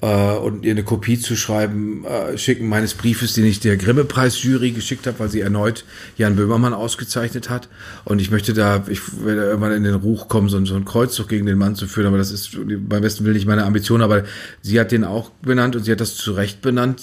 äh, 0.05 0.37
und 0.37 0.63
ihr 0.65 0.71
eine 0.71 0.83
Kopie 0.83 1.17
zu 1.17 1.35
schreiben, 1.35 2.05
äh, 2.05 2.37
schicken 2.37 2.69
meines 2.69 2.93
Briefes, 2.93 3.33
den 3.33 3.43
ich 3.45 3.59
der 3.59 3.75
Grimme-Preis-Jury 3.75 4.71
geschickt 4.71 5.07
habe, 5.07 5.17
weil 5.17 5.29
sie 5.29 5.41
erneut 5.41 5.83
Jan 6.15 6.35
Böhmermann 6.35 6.75
ausgezeichnet 6.75 7.49
hat. 7.49 7.69
Und 8.03 8.21
ich 8.21 8.29
möchte 8.29 8.53
da, 8.53 8.83
ich 8.87 9.01
werde 9.23 9.45
irgendwann 9.45 9.71
in 9.71 9.83
den 9.83 9.95
Ruch 9.95 10.27
kommen, 10.27 10.47
so, 10.47 10.63
so 10.65 10.75
einen 10.75 10.85
Kreuzzug 10.85 11.27
gegen 11.27 11.47
den 11.47 11.57
Mann 11.57 11.75
zu 11.75 11.87
führen, 11.87 12.05
aber 12.05 12.19
das 12.19 12.29
ist 12.31 12.51
beim 12.55 13.01
besten 13.01 13.25
Willen 13.25 13.35
nicht 13.35 13.47
meine 13.47 13.65
Ambition, 13.65 14.03
aber 14.03 14.25
sie 14.61 14.79
hat 14.79 14.91
den 14.91 15.05
auch 15.05 15.31
benannt 15.41 15.75
und 15.75 15.83
sie 15.83 15.91
hat 15.91 16.01
das 16.01 16.15
zu 16.15 16.33
Recht 16.33 16.61
benannt, 16.61 17.01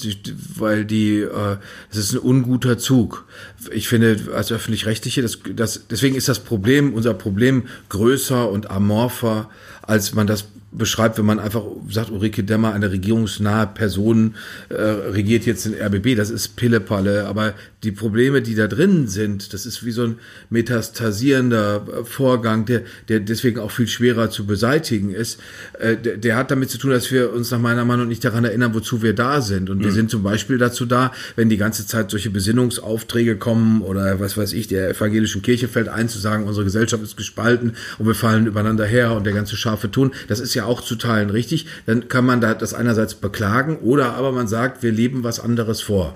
weil 0.57 0.85
die, 0.85 1.23
äh, 1.23 1.57
das 1.89 1.99
ist 1.99 2.13
ein 2.13 2.19
unguter 2.19 2.79
Zug. 2.79 3.25
Ich 3.73 3.89
finde, 3.89 4.17
als 4.33 4.53
Öffentlich-Rechtliche, 4.53 5.23
das, 5.23 5.41
das, 5.57 5.89
deswegen 5.91 6.15
ist 6.15 6.29
das 6.29 6.39
Problem, 6.39 6.95
unser 6.95 7.15
Problem 7.15 7.65
größer 7.89 8.49
und 8.49 8.71
amorpher, 8.71 9.51
als 9.83 10.15
man 10.15 10.29
das 10.29 10.45
beschreibt, 10.73 11.19
wenn 11.19 11.27
man 11.27 11.39
einfach 11.39 11.63
sagt, 11.91 12.11
Ulrike 12.11 12.45
Demmer, 12.45 12.73
eine 12.73 12.91
regierungsnahe 12.91 13.67
Person, 13.67 14.35
äh, 14.71 14.75
regiert 14.75 15.45
jetzt 15.45 15.67
den 15.67 15.75
RBB, 15.75 16.17
das 16.17 16.31
ist 16.31 16.57
Pillepalle, 16.57 17.27
aber 17.27 17.55
die 17.83 17.93
Probleme, 17.93 18.43
die 18.43 18.55
da 18.55 18.69
drin 18.69 19.09
sind, 19.09 19.53
das 19.53 19.67
ist 19.67 19.85
wie 19.85 19.91
so 19.91 20.05
ein 20.05 20.17
metastasierender 20.51 21.87
äh, 22.01 22.05
Vorgang, 22.05 22.65
der, 22.65 22.83
der 23.09 23.21
deswegen 23.21 23.59
auch 23.59 23.71
viel 23.71 23.89
schwerer 23.89 24.31
zu 24.31 24.47
beseitigen 24.47 25.11
ist. 25.11 25.41
Äh, 25.79 25.97
der, 25.97 26.17
der, 26.17 26.37
hat 26.37 26.51
damit 26.51 26.71
zu 26.71 26.79
tun, 26.79 26.91
dass 26.91 27.11
wir 27.11 27.33
uns 27.33 27.51
nach 27.51 27.59
meiner 27.59 27.85
Meinung 27.85 28.09
nicht 28.09 28.25
daran 28.25 28.45
erinnern, 28.45 28.73
wozu 28.75 29.03
wir 29.03 29.15
da 29.15 29.41
sind. 29.41 29.69
Und 29.69 29.79
mhm. 29.79 29.85
wir 29.85 29.93
sind 29.93 30.11
zum 30.11 30.23
Beispiel 30.23 30.59
dazu 30.59 30.87
da, 30.87 31.13
wenn 31.37 31.49
die 31.49 31.57
ganze 31.57 31.87
Zeit 31.87 32.11
solche 32.11 32.31
Besinnungsaufträge 32.31 33.37
kommen 33.37 33.83
oder 33.83 34.21
was 34.21 34.37
weiß 34.37 34.53
ich, 34.53 34.69
der 34.69 34.91
evangelischen 34.91 35.43
Kirche 35.43 35.69
fällt 35.69 35.89
ein, 35.89 36.09
zu 36.09 36.19
sagen, 36.19 36.45
unsere 36.45 36.65
Gesellschaft 36.65 37.03
ist 37.03 37.17
gespalten 37.17 37.75
und 37.99 38.07
wir 38.07 38.15
fallen 38.15 38.47
übereinander 38.47 38.87
her 38.87 39.13
und 39.13 39.25
der 39.25 39.33
ganze 39.33 39.57
scharfe 39.57 39.91
Ton. 39.91 40.13
Das 40.29 40.41
ist 40.41 40.55
ja 40.55 40.62
auch 40.67 40.81
zu 40.81 40.97
teilen 40.97 41.31
richtig. 41.31 41.67
Dann 41.87 42.09
kann 42.09 42.27
man 42.27 42.41
da 42.41 42.55
das 42.55 42.75
einerseits 42.75 43.15
beklagen 43.15 43.79
oder 43.79 44.15
aber 44.15 44.33
man 44.33 44.49
sagt, 44.49 44.83
wir 44.83 44.93
leben 44.93 45.25
was 45.25 45.41
anderes 45.41 45.81
vor. 45.81 46.15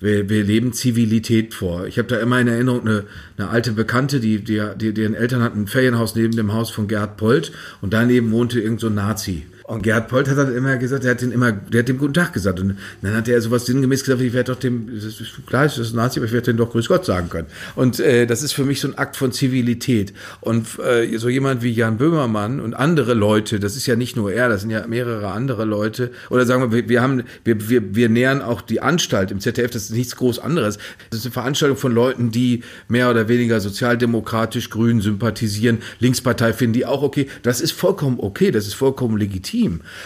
Wir, 0.00 0.28
wir 0.28 0.42
leben 0.42 0.72
Zivilität 0.72 1.54
vor. 1.54 1.86
Ich 1.86 1.96
habe 1.96 2.08
da 2.08 2.18
immer 2.18 2.40
in 2.40 2.48
Erinnerung 2.48 2.80
eine, 2.80 3.04
eine 3.38 3.50
alte 3.50 3.70
Bekannte, 3.72 4.18
die, 4.18 4.42
die, 4.42 4.60
die, 4.76 4.92
deren 4.92 5.14
Eltern 5.14 5.42
hatten 5.42 5.62
ein 5.62 5.66
Ferienhaus 5.68 6.16
neben 6.16 6.34
dem 6.34 6.52
Haus 6.52 6.70
von 6.70 6.88
Gerd 6.88 7.16
Polt 7.16 7.52
und 7.80 7.92
daneben 7.92 8.32
wohnte 8.32 8.60
irgend 8.60 8.80
so 8.80 8.88
ein 8.88 8.94
Nazi. 8.94 9.46
Und 9.72 9.82
Gerhard 9.82 10.08
Polt 10.08 10.28
hat 10.28 10.36
dann 10.36 10.54
immer 10.54 10.76
gesagt, 10.76 11.04
der 11.04 11.12
hat 11.12 11.22
den 11.22 11.32
immer, 11.32 11.50
der 11.50 11.78
hat 11.78 11.88
dem 11.88 11.96
guten 11.96 12.12
Tag 12.12 12.34
gesagt. 12.34 12.60
Und 12.60 12.76
dann 13.00 13.14
hat 13.14 13.26
er 13.26 13.40
sowas 13.40 13.64
sinngemäß 13.64 14.04
gesagt, 14.04 14.20
ich 14.20 14.34
werde 14.34 14.52
doch 14.52 14.60
dem, 14.60 14.90
das 14.94 15.04
ist, 15.04 15.46
klar, 15.46 15.64
das 15.64 15.78
ein 15.78 15.96
Nazi, 15.96 16.18
aber 16.18 16.26
ich 16.26 16.32
werde 16.32 16.52
dem 16.52 16.58
doch 16.58 16.70
Grüß 16.72 16.88
Gott 16.88 17.06
sagen 17.06 17.30
können. 17.30 17.46
Und 17.74 17.98
äh, 17.98 18.26
das 18.26 18.42
ist 18.42 18.52
für 18.52 18.66
mich 18.66 18.82
so 18.82 18.88
ein 18.88 18.98
Akt 18.98 19.16
von 19.16 19.32
Zivilität. 19.32 20.12
Und 20.42 20.66
äh, 20.78 21.16
so 21.16 21.30
jemand 21.30 21.62
wie 21.62 21.70
Jan 21.70 21.96
Böhmermann 21.96 22.60
und 22.60 22.74
andere 22.74 23.14
Leute, 23.14 23.60
das 23.60 23.74
ist 23.74 23.86
ja 23.86 23.96
nicht 23.96 24.14
nur 24.14 24.30
er, 24.30 24.50
das 24.50 24.60
sind 24.60 24.68
ja 24.68 24.86
mehrere 24.86 25.28
andere 25.28 25.64
Leute. 25.64 26.10
Oder 26.28 26.44
sagen 26.44 26.70
wir, 26.70 26.90
wir 26.90 27.00
haben, 27.00 27.22
wir, 27.42 27.70
wir, 27.70 27.94
wir 27.94 28.10
nähern 28.10 28.42
auch 28.42 28.60
die 28.60 28.82
Anstalt 28.82 29.30
im 29.30 29.40
ZDF, 29.40 29.70
das 29.70 29.84
ist 29.84 29.92
nichts 29.92 30.16
groß 30.16 30.38
anderes. 30.38 30.76
Das 31.08 31.20
ist 31.20 31.24
eine 31.24 31.32
Veranstaltung 31.32 31.78
von 31.78 31.94
Leuten, 31.94 32.30
die 32.30 32.62
mehr 32.88 33.08
oder 33.08 33.26
weniger 33.26 33.58
sozialdemokratisch, 33.58 34.68
grün 34.68 35.00
sympathisieren, 35.00 35.78
Linkspartei 35.98 36.52
finden 36.52 36.74
die 36.74 36.84
auch 36.84 37.02
okay. 37.02 37.26
Das 37.42 37.62
ist 37.62 37.72
vollkommen 37.72 38.18
okay, 38.20 38.50
das 38.50 38.66
ist 38.66 38.74
vollkommen 38.74 39.16
legitim. 39.16 39.61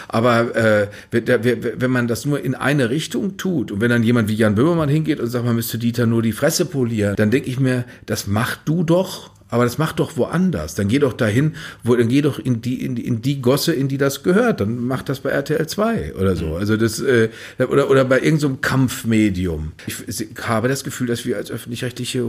Aber 0.07 0.55
äh, 0.55 0.87
wenn 1.11 1.91
man 1.91 2.07
das 2.07 2.25
nur 2.25 2.39
in 2.43 2.55
eine 2.55 2.89
Richtung 2.89 3.37
tut 3.37 3.71
und 3.71 3.81
wenn 3.81 3.89
dann 3.89 4.03
jemand 4.03 4.27
wie 4.27 4.35
Jan 4.35 4.55
Böhmermann 4.55 4.89
hingeht 4.89 5.19
und 5.19 5.27
sagt, 5.27 5.45
man 5.45 5.55
müsste 5.55 5.77
Dieter 5.77 6.05
nur 6.05 6.21
die 6.21 6.31
Fresse 6.31 6.65
polieren, 6.65 7.15
dann 7.15 7.31
denke 7.31 7.49
ich 7.49 7.59
mir, 7.59 7.85
das 8.05 8.27
mach 8.27 8.55
du 8.57 8.83
doch 8.83 9.31
aber 9.49 9.63
das 9.63 9.77
macht 9.77 9.99
doch 9.99 10.17
woanders. 10.17 10.75
Dann 10.75 10.87
geh 10.87 10.99
doch 10.99 11.13
dahin, 11.13 11.55
wo, 11.83 11.95
dann 11.95 12.09
geh 12.09 12.21
doch 12.21 12.39
in 12.39 12.61
die, 12.61 12.83
in 12.83 12.95
die, 12.95 13.07
in 13.07 13.21
die 13.21 13.41
Gosse, 13.41 13.73
in 13.73 13.87
die 13.87 13.97
das 13.97 14.23
gehört. 14.23 14.59
Dann 14.59 14.85
mach 14.85 15.03
das 15.03 15.21
bei 15.21 15.29
RTL 15.29 15.65
2 15.65 16.15
oder 16.15 16.35
so. 16.35 16.55
Also 16.55 16.75
das, 16.75 16.99
äh, 16.99 17.29
oder, 17.59 17.89
oder 17.89 18.03
bei 18.05 18.17
irgendeinem 18.17 18.39
so 18.39 18.57
Kampfmedium. 18.59 19.71
Ich, 19.85 20.07
ich 20.07 20.27
habe 20.43 20.67
das 20.67 20.83
Gefühl, 20.83 21.07
dass 21.07 21.25
wir 21.25 21.37
als 21.37 21.49
öffentlich-rechtliche 21.49 22.25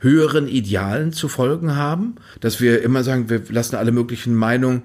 höheren 0.00 0.48
Idealen 0.48 1.12
zu 1.12 1.28
folgen 1.28 1.74
haben. 1.74 2.16
Dass 2.40 2.60
wir 2.60 2.82
immer 2.82 3.02
sagen, 3.02 3.28
wir 3.28 3.42
lassen 3.48 3.76
alle 3.76 3.92
möglichen 3.92 4.34
Meinungen 4.34 4.82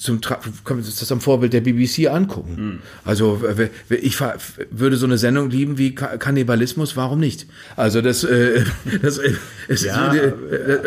zum 0.00 0.20
Tra 0.20 0.40
können 0.64 0.80
wir 0.80 0.86
uns 0.86 1.00
das 1.00 1.10
am 1.12 1.20
Vorbild 1.20 1.52
der 1.52 1.60
BBC 1.60 2.08
angucken. 2.08 2.54
Mhm. 2.56 2.78
Also 3.04 3.40
ich 3.88 4.18
würde 4.70 4.96
so 4.96 5.06
eine 5.06 5.18
Sendung 5.18 5.50
lieben 5.50 5.78
wie 5.78 5.94
Kannibalismus, 5.94 6.96
warum 6.96 7.20
nicht? 7.20 7.46
Also 7.76 8.00
das, 8.00 8.24
äh, 8.24 8.64
das, 9.02 9.18
äh, 9.18 9.34
ist, 9.68 9.84
ja. 9.84 10.14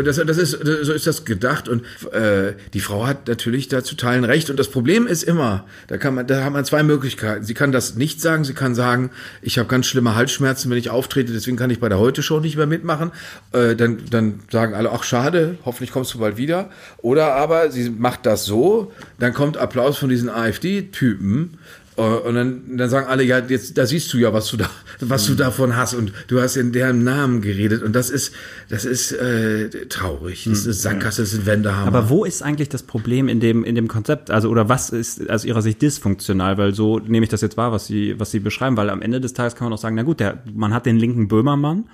das, 0.04 0.18
das, 0.18 0.38
ist 0.38 0.52
so 0.52 0.94
ist 0.94 1.08
das 1.08 1.26
gedacht 1.26 1.68
und 1.68 1.84
äh, 2.12 2.54
die 2.74 2.80
Frau 2.80 3.08
hat 3.08 3.28
natürlich 3.28 3.68
da 3.68 3.84
zu 3.84 3.96
Teilen 3.96 4.24
recht 4.24 4.50
und 4.50 4.58
das 4.60 4.70
Problem 4.70 5.08
ist 5.08 5.24
immer, 5.24 5.66
da 5.88 5.98
kann 5.98 6.16
man, 6.16 6.28
da 6.28 6.44
hat 6.44 6.54
man 6.54 6.66
zwei 6.66 6.84
Möglichkeiten. 6.84 7.44
Sie 7.44 7.54
kann 7.54 7.72
das 7.72 7.96
nicht 7.96 8.22
sagen, 8.22 8.44
sie 8.44 8.54
kann 8.54 8.76
sagen, 8.76 9.12
ich 9.42 9.58
habe 9.58 9.68
ganz 9.68 9.88
schlimme 9.88 10.16
Halsschmerzen, 10.16 10.70
wenn 10.70 10.78
ich 10.78 10.90
auftrete, 10.90 11.34
deswegen 11.34 11.58
kann 11.58 11.70
ich 11.70 11.80
bei 11.80 11.90
der 11.90 12.00
Heute 12.00 12.24
Show 12.24 12.40
nicht 12.40 12.58
mehr 12.58 12.68
mitmachen. 12.68 13.12
Äh, 13.52 13.76
dann, 13.76 14.00
dann 14.10 14.42
sagen 14.52 14.74
alle, 14.74 14.92
ach 14.92 15.04
schade, 15.04 15.58
hoffentlich 15.66 15.92
kommst 15.92 16.14
du 16.14 16.20
bald 16.20 16.38
wieder. 16.38 16.70
Oder 16.98 17.36
aber 17.36 17.72
sie 17.72 17.90
macht 17.90 18.26
das 18.26 18.46
so 18.46 18.89
dann 19.20 19.34
kommt 19.34 19.58
Applaus 19.58 19.98
von 19.98 20.10
diesen 20.10 20.30
AfD-Typen 20.30 21.58
äh, 22.00 22.02
und 22.02 22.36
dann, 22.36 22.78
dann 22.78 22.90
sagen 22.90 23.08
alle, 23.08 23.24
ja, 23.24 23.40
jetzt, 23.40 23.78
da 23.78 23.86
siehst 23.86 24.12
du 24.14 24.18
ja, 24.18 24.34
was 24.34 24.48
du 24.50 24.58
da, 24.58 24.70
was 25.02 25.26
du 25.26 25.34
mhm. 25.34 25.38
davon 25.38 25.76
hast 25.76 25.94
und 25.94 26.14
du 26.28 26.42
hast 26.42 26.56
in 26.56 26.72
deren 26.72 27.04
Namen 27.04 27.42
geredet 27.42 27.84
und 27.84 27.94
das 27.94 28.10
ist, 28.10 28.34
das 28.70 28.86
ist 28.86 29.12
äh, 29.12 29.70
traurig. 29.88 30.46
Das 30.50 30.60
ist 30.60 30.68
mhm. 30.68 30.72
Sackgasse, 30.74 31.22
das 31.22 31.34
ist 31.34 31.46
Wendehammer. 31.46 31.88
Aber 31.88 32.10
wo 32.10 32.26
ist 32.26 32.42
eigentlich 32.42 32.70
das 32.70 32.84
Problem 32.84 33.28
in 33.28 33.40
dem, 33.40 33.64
in 33.64 33.76
dem 33.76 33.88
Konzept? 33.88 34.32
Also, 34.32 34.50
oder 34.50 34.70
was 34.70 34.90
ist 34.90 35.30
aus 35.30 35.46
Ihrer 35.46 35.62
Sicht 35.62 35.82
dysfunktional? 35.82 36.58
Weil 36.58 36.74
so 36.74 37.00
nehme 37.00 37.26
ich 37.26 37.30
das 37.30 37.42
jetzt 37.42 37.58
wahr, 37.58 37.72
was 37.72 37.88
Sie, 37.88 38.16
was 38.18 38.32
Sie 38.32 38.40
beschreiben, 38.40 38.78
weil 38.78 38.90
am 38.90 39.02
Ende 39.02 39.20
des 39.20 39.34
Tages 39.34 39.56
kann 39.56 39.66
man 39.66 39.74
auch 39.74 39.82
sagen, 39.82 39.96
na 39.96 40.04
gut, 40.04 40.20
der, 40.20 40.42
man 40.54 40.74
hat 40.74 40.86
den 40.86 40.98
linken 40.98 41.28
Böhmermann 41.28 41.86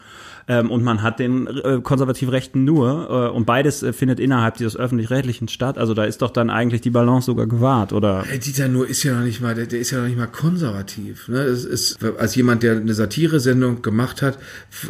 ähm, 0.47 0.69
und 0.69 0.83
man 0.83 1.01
hat 1.01 1.19
den 1.19 1.47
äh, 1.47 1.79
konservativ 1.81 2.29
Rechten 2.31 2.63
nur 2.63 3.09
äh, 3.09 3.35
und 3.35 3.45
beides 3.45 3.81
äh, 3.81 3.93
findet 3.93 4.19
innerhalb 4.19 4.57
dieses 4.57 4.77
öffentlich-rechtlichen 4.77 5.47
statt. 5.47 5.77
Also 5.77 5.93
da 5.93 6.03
ist 6.03 6.21
doch 6.21 6.29
dann 6.29 6.49
eigentlich 6.49 6.81
die 6.81 6.91
Balance 6.91 7.25
sogar 7.25 7.47
gewahrt, 7.47 7.93
oder? 7.93 8.23
Hey, 8.27 8.39
Dieter 8.39 8.67
Nur 8.67 8.87
ist 8.87 9.03
ja 9.03 9.15
noch 9.15 9.25
nicht 9.25 9.41
mal, 9.41 9.55
der, 9.55 9.65
der 9.65 9.79
ist 9.79 9.91
ja 9.91 9.99
noch 9.99 10.07
nicht 10.07 10.17
mal 10.17 10.27
konservativ. 10.27 11.27
Ne? 11.27 11.45
Das 11.45 11.65
ist, 11.65 11.97
als 12.17 12.35
jemand, 12.35 12.63
der 12.63 12.77
eine 12.77 12.93
Satire-Sendung 12.93 13.81
gemacht 13.81 14.21
hat, 14.21 14.37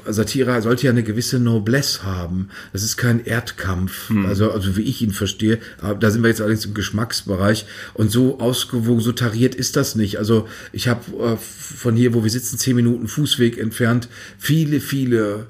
Satire 0.06 0.62
sollte 0.62 0.86
ja 0.86 0.92
eine 0.92 1.04
gewisse 1.04 1.40
Noblesse 1.40 2.04
haben. 2.04 2.50
Das 2.74 2.84
ist 2.84 2.98
kein 2.98 3.24
Erdkampf, 3.24 4.10
hm. 4.10 4.26
also, 4.26 4.52
also 4.52 4.76
wie 4.76 4.82
ich 4.82 5.02
ihn 5.02 5.12
verstehe. 5.12 5.60
Da 6.00 6.12
sind 6.12 6.22
wir 6.22 6.30
jetzt 6.30 6.42
allerdings 6.42 6.66
im 6.66 6.74
Geschmacksbereich 6.74 7.66
und 7.94 8.12
so 8.12 8.40
ausgewogen, 8.40 9.02
so 9.02 9.12
tariert 9.12 9.56
ist 9.56 9.76
das 9.76 9.96
nicht. 9.96 10.18
Also 10.18 10.48
ich 10.74 10.88
habe 10.88 11.02
äh, 11.18 11.38
von 11.38 11.96
hier, 11.96 12.14
wo 12.14 12.24
wir 12.24 12.30
sitzen, 12.30 12.58
zehn 12.58 12.76
Minuten 12.76 13.08
Fußweg 13.08 13.58
entfernt, 13.58 14.10
viele, 14.38 14.80
viele 14.80 15.45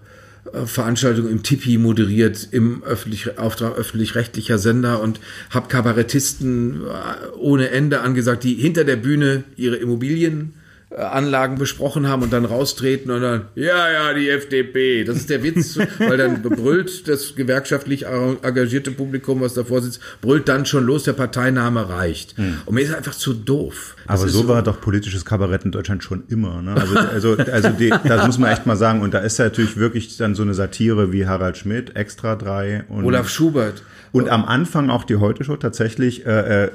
Veranstaltung 0.65 1.27
im 1.27 1.43
Tipi 1.43 1.77
moderiert 1.77 2.47
im 2.51 2.83
öffentlich, 2.83 3.37
Auftrag 3.39 3.77
öffentlich-rechtlicher 3.77 4.57
Sender 4.57 5.01
und 5.01 5.19
habe 5.49 5.67
Kabarettisten 5.67 6.83
äh, 6.83 7.37
ohne 7.37 7.69
Ende 7.69 8.01
angesagt, 8.01 8.43
die 8.43 8.53
hinter 8.53 8.83
der 8.83 8.95
Bühne 8.95 9.43
ihre 9.57 9.77
Immobilien 9.77 10.53
Anlagen 10.97 11.57
besprochen 11.57 12.07
haben 12.07 12.23
und 12.23 12.31
dann 12.31 12.45
raustreten 12.45 13.11
und 13.11 13.21
dann, 13.21 13.45
ja, 13.55 13.91
ja, 13.91 14.13
die 14.13 14.29
FDP. 14.29 15.03
Das 15.03 15.17
ist 15.17 15.29
der 15.29 15.43
Witz, 15.43 15.77
weil 15.99 16.17
dann 16.17 16.41
brüllt 16.41 17.07
das 17.07 17.35
gewerkschaftlich 17.35 18.05
engagierte 18.05 18.91
Publikum, 18.91 19.41
was 19.41 19.53
davor 19.53 19.81
sitzt, 19.81 19.99
brüllt 20.21 20.47
dann 20.47 20.65
schon 20.65 20.85
los, 20.85 21.03
der 21.03 21.13
Parteiname 21.13 21.89
reicht. 21.89 22.37
Hm. 22.37 22.59
Und 22.65 22.75
mir 22.75 22.81
ist 22.81 22.93
einfach 22.93 23.15
zu 23.15 23.33
doof. 23.33 23.95
Das 24.07 24.21
Aber 24.21 24.29
so, 24.29 24.43
so 24.43 24.47
war 24.47 24.63
doch 24.63 24.79
politisches 24.79 25.25
Kabarett 25.25 25.65
in 25.65 25.71
Deutschland 25.71 26.03
schon 26.03 26.23
immer. 26.29 26.61
Ne? 26.61 26.75
Also, 26.75 26.97
also, 27.35 27.51
also 27.51 27.69
die, 27.69 27.89
das 27.89 28.25
muss 28.25 28.37
man 28.37 28.51
echt 28.51 28.65
mal 28.65 28.77
sagen. 28.77 29.01
Und 29.01 29.13
da 29.13 29.19
ist 29.19 29.37
ja 29.37 29.45
natürlich 29.45 29.77
wirklich 29.77 30.15
dann 30.17 30.35
so 30.35 30.43
eine 30.43 30.53
Satire 30.53 31.11
wie 31.11 31.27
Harald 31.27 31.57
Schmidt, 31.57 31.95
Extra 31.95 32.35
3 32.35 32.85
und 32.87 33.05
Olaf 33.05 33.29
Schubert. 33.29 33.83
Und 34.11 34.29
am 34.29 34.45
Anfang 34.45 34.89
auch 34.89 35.03
die 35.03 35.17
Heute-Show 35.17 35.57
tatsächlich 35.57 36.25
äh, 36.25 36.65
äh 36.65 36.71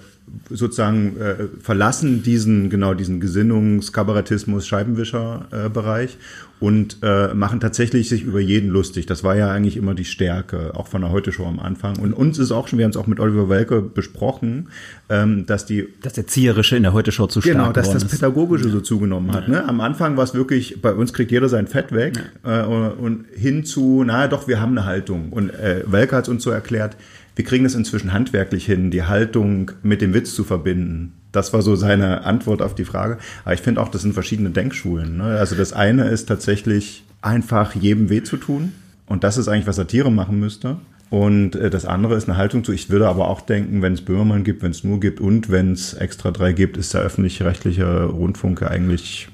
sozusagen 0.48 1.16
äh, 1.16 1.34
verlassen 1.60 2.22
diesen 2.22 2.70
genau 2.70 2.94
diesen 2.94 3.20
Gesinnungskabarettismus 3.20 4.66
Scheibenwischer-Bereich 4.66 6.14
äh, 6.14 6.16
und 6.60 6.98
äh, 7.02 7.32
machen 7.32 7.58
tatsächlich 7.58 8.10
sich 8.10 8.22
über 8.22 8.38
jeden 8.38 8.68
lustig. 8.68 9.06
Das 9.06 9.24
war 9.24 9.34
ja 9.34 9.50
eigentlich 9.50 9.78
immer 9.78 9.94
die 9.94 10.04
Stärke, 10.04 10.72
auch 10.74 10.88
von 10.88 11.00
der 11.00 11.10
Heute 11.10 11.32
Show 11.32 11.46
am 11.46 11.58
Anfang. 11.58 11.98
Und 11.98 12.12
uns 12.12 12.38
ist 12.38 12.52
auch 12.52 12.68
schon, 12.68 12.78
wir 12.78 12.84
haben 12.84 12.90
es 12.90 12.98
auch 12.98 13.06
mit 13.06 13.18
Oliver 13.18 13.48
Welke 13.48 13.80
besprochen, 13.80 14.68
ähm, 15.08 15.46
dass 15.46 15.64
die 15.64 15.88
das 16.02 16.18
Erzieherische 16.18 16.76
in 16.76 16.82
der 16.82 16.92
Heute 16.92 17.12
Show 17.12 17.26
zu 17.26 17.40
stark 17.40 17.56
genau, 17.56 17.72
dass 17.72 17.90
das 17.90 18.04
Pädagogische 18.04 18.66
ist. 18.66 18.72
so 18.72 18.80
zugenommen 18.80 19.32
hat. 19.32 19.48
Ne? 19.48 19.66
Am 19.66 19.80
Anfang 19.80 20.18
war 20.18 20.24
es 20.24 20.34
wirklich, 20.34 20.82
bei 20.82 20.92
uns 20.92 21.14
kriegt 21.14 21.30
jeder 21.30 21.48
sein 21.48 21.66
Fett 21.66 21.92
weg 21.92 22.22
ja. 22.44 22.64
äh, 22.64 22.66
und 22.66 23.24
hin 23.34 23.64
zu, 23.64 24.04
naja, 24.04 24.28
doch, 24.28 24.46
wir 24.46 24.60
haben 24.60 24.76
eine 24.76 24.84
Haltung. 24.84 25.32
Und 25.32 25.50
äh, 25.50 25.82
Welke 25.86 26.16
hat 26.16 26.24
es 26.24 26.28
uns 26.28 26.42
so 26.42 26.50
erklärt 26.50 26.96
wir 27.36 27.44
kriegen 27.44 27.64
es 27.64 27.74
inzwischen 27.74 28.12
handwerklich 28.12 28.66
hin, 28.66 28.90
die 28.90 29.04
Haltung 29.04 29.72
mit 29.82 30.02
dem 30.02 30.14
Witz 30.14 30.34
zu 30.34 30.44
verbinden. 30.44 31.12
Das 31.32 31.52
war 31.52 31.62
so 31.62 31.76
seine 31.76 32.24
Antwort 32.24 32.60
auf 32.60 32.74
die 32.74 32.84
Frage. 32.84 33.18
Aber 33.44 33.54
ich 33.54 33.60
finde 33.60 33.80
auch, 33.80 33.88
das 33.88 34.02
sind 34.02 34.14
verschiedene 34.14 34.50
Denkschulen. 34.50 35.18
Ne? 35.18 35.24
Also 35.24 35.54
das 35.54 35.72
eine 35.72 36.08
ist 36.08 36.26
tatsächlich 36.26 37.04
einfach 37.22 37.74
jedem 37.74 38.10
weh 38.10 38.22
zu 38.22 38.36
tun. 38.36 38.72
Und 39.06 39.24
das 39.24 39.36
ist 39.36 39.48
eigentlich, 39.48 39.66
was 39.66 39.76
Satire 39.76 40.10
machen 40.10 40.40
müsste. 40.40 40.76
Und 41.10 41.56
äh, 41.56 41.70
das 41.70 41.84
andere 41.84 42.14
ist 42.14 42.28
eine 42.28 42.38
Haltung 42.38 42.62
zu, 42.64 42.72
ich 42.72 42.88
würde 42.88 43.08
aber 43.08 43.28
auch 43.28 43.40
denken, 43.40 43.82
wenn 43.82 43.92
es 43.92 44.02
Böhmermann 44.02 44.44
gibt, 44.44 44.62
wenn 44.62 44.70
es 44.70 44.84
nur 44.84 45.00
gibt 45.00 45.20
und 45.20 45.50
wenn 45.50 45.72
es 45.72 45.94
extra 45.94 46.30
drei 46.30 46.52
gibt, 46.52 46.76
ist 46.76 46.94
der 46.94 47.00
öffentlich-rechtliche 47.00 48.04
Rundfunk 48.04 48.62
eigentlich 48.62 49.28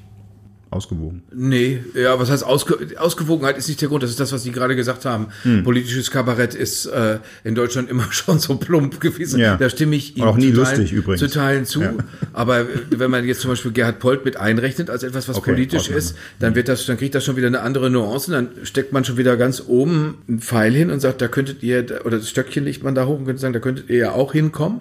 ausgewogen. 0.71 1.23
Nee, 1.33 1.81
ja, 1.95 2.19
was 2.19 2.31
heißt 2.31 2.45
Ausge 2.45 2.77
Ausgewogenheit 2.99 3.57
ist 3.57 3.69
nicht 3.69 3.81
der 3.81 3.89
Grund, 3.89 4.03
das 4.03 4.11
ist 4.11 4.21
das, 4.21 4.33
was 4.33 4.43
Sie 4.43 4.51
gerade 4.51 4.75
gesagt 4.75 5.05
haben. 5.05 5.29
Hm. 5.43 5.63
Politisches 5.63 6.11
Kabarett 6.11 6.55
ist 6.55 6.87
äh, 6.87 7.19
in 7.45 7.55
Deutschland 7.55 7.89
immer 7.89 8.07
schon 8.11 8.39
so 8.39 8.57
plump 8.57 9.01
gewesen. 9.01 9.41
Ja. 9.41 9.57
Da 9.57 9.71
stimme 9.71 9.97
ich 9.97 10.17
Ihnen 10.17 10.27
auch 10.27 10.37
nie 10.37 10.51
lustig 10.51 10.91
Teilen, 10.91 10.99
übrigens. 10.99 11.21
zu 11.21 11.29
Teilen 11.29 11.65
zu. 11.67 11.83
Ja. 11.83 11.95
Aber 12.33 12.67
wenn 12.91 13.11
man 13.11 13.25
jetzt 13.25 13.41
zum 13.41 13.51
Beispiel 13.51 13.73
Gerhard 13.73 14.01
Polt 14.01 14.25
mit 14.25 14.37
einrechnet 14.37 14.91
als 14.91 15.03
etwas, 15.03 15.29
was 15.29 15.37
okay, 15.37 15.53
politisch 15.53 15.83
Ausnahme. 15.83 15.99
ist, 15.99 16.17
dann 16.41 16.55
wird 16.55 16.69
das, 16.69 16.85
dann 16.87 16.97
kriegt 16.97 17.15
das 17.15 17.25
schon 17.25 17.37
wieder 17.37 17.47
eine 17.47 17.61
andere 17.61 17.89
Nuance. 17.91 18.31
Dann 18.31 18.49
steckt 18.65 18.93
man 18.93 19.05
schon 19.05 19.17
wieder 19.17 19.37
ganz 19.37 19.63
oben 19.67 20.19
einen 20.29 20.41
Pfeil 20.41 20.73
hin 20.73 20.91
und 20.91 21.01
sagt, 21.01 21.21
da 21.21 21.29
könntet 21.29 21.63
ihr, 21.63 21.87
oder 22.05 22.19
das 22.19 22.29
Stöckchen 22.29 22.65
legt 22.65 22.83
man 22.83 22.95
da 22.95 23.07
hoch 23.07 23.19
und 23.19 23.27
könnte 23.27 23.41
sagen, 23.41 23.55
da 23.55 23.61
könntet 23.61 23.89
ihr 23.89 23.99
ja 23.99 24.13
auch 24.13 24.33
hinkommen. 24.33 24.81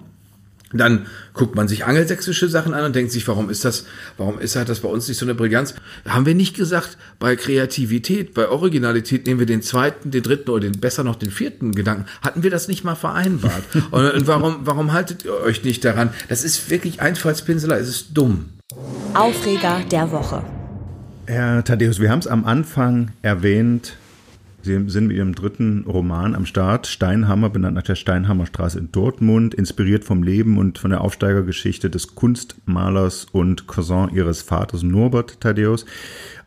Dann 0.77 1.07
guckt 1.33 1.55
man 1.55 1.67
sich 1.67 1.85
angelsächsische 1.85 2.47
Sachen 2.47 2.73
an 2.73 2.85
und 2.85 2.95
denkt 2.95 3.11
sich, 3.11 3.27
warum 3.27 3.49
ist 3.49 3.65
das, 3.65 3.85
warum 4.17 4.39
ist 4.39 4.55
halt 4.55 4.69
das 4.69 4.81
bei 4.81 4.89
uns 4.89 5.07
nicht 5.07 5.17
so 5.17 5.25
eine 5.25 5.35
Brillanz? 5.35 5.75
Haben 6.07 6.25
wir 6.25 6.35
nicht 6.35 6.55
gesagt, 6.55 6.97
bei 7.19 7.35
Kreativität, 7.35 8.33
bei 8.33 8.47
Originalität 8.47 9.25
nehmen 9.25 9.39
wir 9.39 9.47
den 9.47 9.61
zweiten, 9.61 10.11
den 10.11 10.23
dritten 10.23 10.49
oder 10.49 10.61
den, 10.61 10.79
besser 10.79 11.03
noch 11.03 11.15
den 11.15 11.31
vierten 11.31 11.73
Gedanken. 11.73 12.05
Hatten 12.21 12.43
wir 12.43 12.49
das 12.49 12.67
nicht 12.67 12.83
mal 12.83 12.95
vereinbart? 12.95 13.63
und, 13.91 14.11
und 14.11 14.27
warum, 14.27 14.57
warum 14.61 14.93
haltet 14.93 15.25
ihr 15.25 15.33
euch 15.33 15.63
nicht 15.63 15.83
daran? 15.85 16.09
Das 16.29 16.43
ist 16.43 16.69
wirklich 16.69 17.01
Einfallspinseler, 17.01 17.77
es 17.77 17.89
ist 17.89 18.07
dumm. 18.13 18.49
Aufreger 19.13 19.81
der 19.91 20.11
Woche. 20.11 20.43
Herr 21.27 21.63
Thaddeus, 21.63 21.99
wir 21.99 22.11
haben 22.11 22.19
es 22.19 22.27
am 22.27 22.45
Anfang 22.45 23.11
erwähnt, 23.21 23.93
Sie 24.65 24.89
sind 24.89 25.07
mit 25.07 25.15
Ihrem 25.15 25.35
dritten 25.35 25.85
Roman 25.87 26.33
am 26.33 26.47
Start, 26.47 26.87
Steinhammer, 26.87 27.51
benannt 27.51 27.75
nach 27.75 27.83
der 27.83 27.93
Steinhammerstraße 27.93 28.79
in 28.79 28.91
Dortmund, 28.91 29.53
inspiriert 29.53 30.03
vom 30.03 30.23
Leben 30.23 30.57
und 30.57 30.79
von 30.79 30.89
der 30.89 31.01
Aufsteigergeschichte 31.01 31.91
des 31.91 32.15
Kunstmalers 32.15 33.27
und 33.31 33.67
Cousin 33.67 34.09
Ihres 34.11 34.41
Vaters 34.41 34.81
Norbert 34.81 35.39
Thaddeus, 35.39 35.85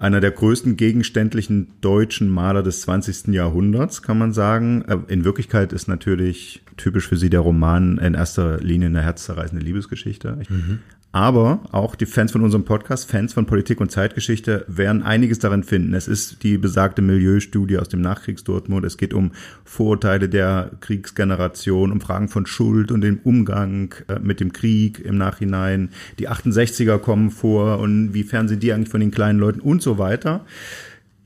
einer 0.01 0.19
der 0.21 0.33
größten 0.33 0.77
gegenständlichen 0.77 1.69
deutschen 1.81 2.29
Maler 2.29 2.65
des 2.65 2.81
20. 2.81 3.29
Jahrhunderts, 3.29 4.03
kann 4.03 4.19
man 4.19 4.33
sagen. 4.33 4.83
Äh, 4.89 4.99
in 5.07 5.25
Wirklichkeit 5.25 5.73
ist 5.73 5.87
natürlich 5.87 6.63
typisch 6.77 7.07
für 7.07 7.17
Sie 7.17 7.31
der 7.31 7.41
Roman 7.41 7.99
in 7.99 8.15
erster 8.15 8.59
Linie 8.59 8.89
eine 8.89 9.03
herzzerreißende 9.03 9.65
Liebesgeschichte. 9.65 10.39
Mhm. 10.49 10.81
Aber 11.11 11.63
auch 11.73 11.95
die 11.95 12.05
Fans 12.05 12.33
von 12.33 12.43
unserem 12.43 12.67
Podcast, 12.67 13.11
Fans 13.11 13.33
von 13.33 13.47
Politik 13.47 13.81
und 13.81 13.91
Zeitgeschichte, 13.91 14.67
werden 14.69 15.03
einiges 15.03 15.39
darin 15.39 15.65
finden. 15.65 15.95
Es 15.95 16.07
ist 16.07 16.43
die 16.43 16.59
besagte 16.59 17.01
Milieustudie 17.01 17.79
aus 17.79 17.89
dem 17.89 18.03
Nachkriegsdortmund. 18.03 18.85
Es 18.85 18.99
geht 18.99 19.15
um 19.15 19.33
Vorurteile 19.65 20.29
der 20.29 20.71
Kriegsgeneration, 20.81 21.93
um 21.93 22.03
Fragen 22.03 22.29
von 22.29 22.45
Schuld 22.45 22.93
und 22.93 23.01
dem 23.01 23.21
Umgang 23.25 23.95
äh, 24.09 24.19
mit 24.19 24.41
dem 24.41 24.53
Krieg 24.53 25.01
im 25.01 25.17
Nachhinein. 25.17 25.89
Die 26.19 26.29
68er 26.29 26.99
kommen 26.99 27.31
vor 27.31 27.79
und 27.79 28.13
wie 28.13 28.23
fern 28.23 28.47
sind 28.47 28.63
die 28.63 28.75
eigentlich 28.75 28.91
von 28.91 29.01
den 29.01 29.11
kleinen 29.11 29.39
Leuten 29.39 29.61
und 29.61 29.81
so 29.81 29.97
weiter. 29.97 30.45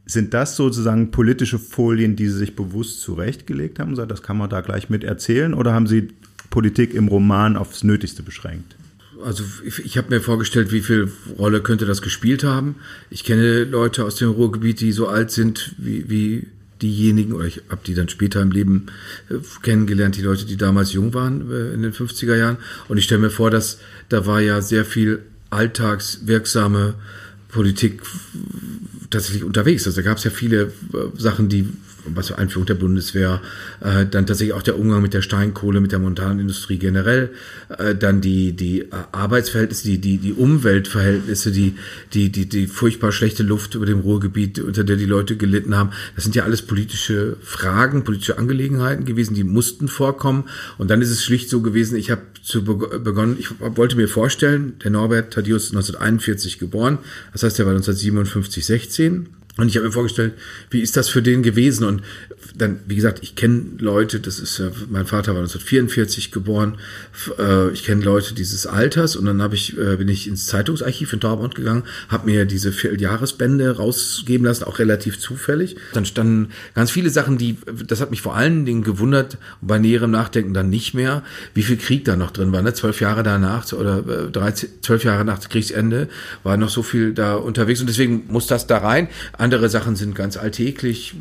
Sind 0.06 0.32
das 0.32 0.54
sozusagen 0.54 1.10
politische 1.10 1.58
Folien, 1.58 2.14
die 2.14 2.28
Sie 2.28 2.38
sich 2.38 2.54
bewusst 2.54 3.00
zurechtgelegt 3.00 3.80
haben? 3.80 3.96
Das 3.96 4.22
kann 4.22 4.36
man 4.36 4.48
da 4.48 4.60
gleich 4.60 4.90
mit 4.90 5.02
erzählen? 5.02 5.54
Oder 5.54 5.74
haben 5.74 5.88
Sie 5.88 6.08
Politik 6.50 6.94
im 6.94 7.08
Roman 7.08 7.56
aufs 7.56 7.82
Nötigste 7.82 8.22
beschränkt? 8.22 8.76
Also 9.24 9.44
ich, 9.64 9.96
habe 9.96 10.10
mir 10.10 10.20
vorgestellt, 10.20 10.72
wie 10.72 10.80
viel 10.80 11.10
Rolle 11.38 11.60
könnte 11.60 11.86
das 11.86 12.02
gespielt 12.02 12.44
haben. 12.44 12.76
Ich 13.10 13.24
kenne 13.24 13.64
Leute 13.64 14.04
aus 14.04 14.16
dem 14.16 14.30
Ruhrgebiet, 14.30 14.80
die 14.80 14.92
so 14.92 15.08
alt 15.08 15.30
sind 15.30 15.74
wie, 15.78 16.08
wie 16.08 16.46
diejenigen, 16.82 17.32
oder 17.32 17.44
ich 17.44 17.62
habe 17.68 17.80
die 17.86 17.94
dann 17.94 18.08
später 18.08 18.42
im 18.42 18.50
Leben 18.50 18.86
äh, 19.30 19.36
kennengelernt, 19.62 20.16
die 20.16 20.22
Leute, 20.22 20.44
die 20.44 20.56
damals 20.56 20.92
jung 20.92 21.14
waren 21.14 21.50
äh, 21.50 21.72
in 21.72 21.82
den 21.82 21.92
50er 21.92 22.36
Jahren. 22.36 22.56
Und 22.88 22.98
ich 22.98 23.04
stelle 23.04 23.20
mir 23.20 23.30
vor, 23.30 23.50
dass 23.50 23.78
da 24.08 24.26
war 24.26 24.40
ja 24.40 24.60
sehr 24.60 24.84
viel 24.84 25.20
alltagswirksame 25.50 26.94
Politik 27.48 28.02
tatsächlich 29.10 29.44
unterwegs. 29.44 29.86
Also 29.86 30.00
da 30.00 30.08
gab 30.08 30.18
es 30.18 30.24
ja 30.24 30.30
viele 30.30 30.64
äh, 30.64 30.70
Sachen, 31.16 31.48
die 31.48 31.68
was 32.04 32.28
für 32.28 32.38
Einführung 32.38 32.66
der 32.66 32.74
Bundeswehr, 32.74 33.40
äh, 33.80 34.06
dann 34.06 34.26
tatsächlich 34.26 34.54
auch 34.54 34.62
der 34.62 34.78
Umgang 34.78 35.02
mit 35.02 35.14
der 35.14 35.22
Steinkohle, 35.22 35.80
mit 35.80 35.92
der 35.92 35.98
Montanindustrie 35.98 36.78
generell, 36.78 37.30
äh, 37.78 37.94
dann 37.94 38.20
die 38.20 38.52
die 38.52 38.82
äh, 38.82 38.86
Arbeitsverhältnisse, 39.12 39.84
die 39.84 39.98
die 39.98 40.18
die 40.18 40.32
Umweltverhältnisse, 40.32 41.52
die 41.52 41.76
die 42.12 42.30
die 42.30 42.48
die 42.48 42.66
furchtbar 42.66 43.12
schlechte 43.12 43.42
Luft 43.42 43.74
über 43.74 43.86
dem 43.86 44.00
Ruhrgebiet, 44.00 44.58
unter 44.58 44.84
der 44.84 44.96
die 44.96 45.06
Leute 45.06 45.36
gelitten 45.36 45.76
haben. 45.76 45.90
Das 46.14 46.24
sind 46.24 46.34
ja 46.34 46.44
alles 46.44 46.62
politische 46.62 47.36
Fragen, 47.42 48.04
politische 48.04 48.38
Angelegenheiten 48.38 49.04
gewesen, 49.04 49.34
die 49.34 49.44
mussten 49.44 49.88
vorkommen. 49.88 50.44
Und 50.78 50.90
dann 50.90 51.02
ist 51.02 51.10
es 51.10 51.24
schlicht 51.24 51.48
so 51.48 51.60
gewesen. 51.60 51.96
Ich 51.96 52.10
habe 52.10 52.22
zu 52.42 52.64
begonnen, 52.64 53.36
ich 53.38 53.48
wollte 53.60 53.96
mir 53.96 54.08
vorstellen, 54.08 54.74
der 54.82 54.90
Norbert 54.90 55.32
Thaddeus 55.32 55.70
1941 55.70 56.58
geboren, 56.58 56.98
das 57.32 57.44
heißt, 57.44 57.58
er 57.60 57.66
war 57.66 57.72
1957 57.72 58.66
16 58.66 59.28
und 59.58 59.68
ich 59.68 59.76
habe 59.76 59.86
mir 59.86 59.92
vorgestellt, 59.92 60.32
wie 60.70 60.80
ist 60.80 60.96
das 60.96 61.10
für 61.10 61.20
den 61.20 61.42
gewesen? 61.42 61.84
Und 61.84 62.02
dann, 62.56 62.80
wie 62.86 62.96
gesagt, 62.96 63.18
ich 63.22 63.34
kenne 63.34 63.64
Leute, 63.78 64.18
das 64.18 64.38
ist 64.38 64.58
ja, 64.58 64.70
mein 64.88 65.04
Vater 65.04 65.32
war 65.32 65.40
1944 65.40 66.32
geboren, 66.32 66.78
äh, 67.38 67.70
ich 67.70 67.84
kenne 67.84 68.02
Leute 68.02 68.34
dieses 68.34 68.66
Alters 68.66 69.14
und 69.14 69.26
dann 69.26 69.42
habe 69.42 69.54
ich, 69.54 69.76
äh, 69.76 69.96
bin 69.96 70.08
ich 70.08 70.26
ins 70.26 70.46
Zeitungsarchiv 70.46 71.12
in 71.12 71.20
Dortmund 71.20 71.54
gegangen, 71.54 71.82
habe 72.08 72.30
mir 72.30 72.46
diese 72.46 72.72
Vierteljahresbände 72.72 73.76
rausgeben 73.76 74.46
lassen, 74.46 74.64
auch 74.64 74.78
relativ 74.78 75.18
zufällig. 75.18 75.76
Dann 75.92 76.06
standen 76.06 76.48
ganz 76.74 76.90
viele 76.90 77.10
Sachen, 77.10 77.36
die, 77.36 77.58
das 77.86 78.00
hat 78.00 78.10
mich 78.10 78.22
vor 78.22 78.34
allen 78.34 78.64
Dingen 78.64 78.82
gewundert, 78.82 79.36
bei 79.60 79.78
näherem 79.78 80.10
Nachdenken 80.10 80.54
dann 80.54 80.70
nicht 80.70 80.94
mehr, 80.94 81.22
wie 81.52 81.62
viel 81.62 81.76
Krieg 81.76 82.06
da 82.06 82.16
noch 82.16 82.30
drin 82.30 82.52
war. 82.52 82.62
Ne? 82.62 82.72
Zwölf 82.72 83.02
Jahre 83.02 83.22
danach 83.22 83.70
oder 83.74 84.00
13, 84.02 84.68
äh, 84.68 84.72
zwölf 84.80 85.04
Jahre 85.04 85.26
nach 85.26 85.40
Kriegsende 85.46 86.08
war 86.42 86.56
noch 86.56 86.70
so 86.70 86.82
viel 86.82 87.12
da 87.12 87.34
unterwegs 87.34 87.80
und 87.80 87.88
deswegen 87.88 88.24
muss 88.28 88.46
das 88.46 88.66
da 88.66 88.78
rein. 88.78 89.08
Andere 89.42 89.68
Sachen 89.68 89.96
sind 89.96 90.14
ganz 90.14 90.36
alltäglich. 90.36 91.14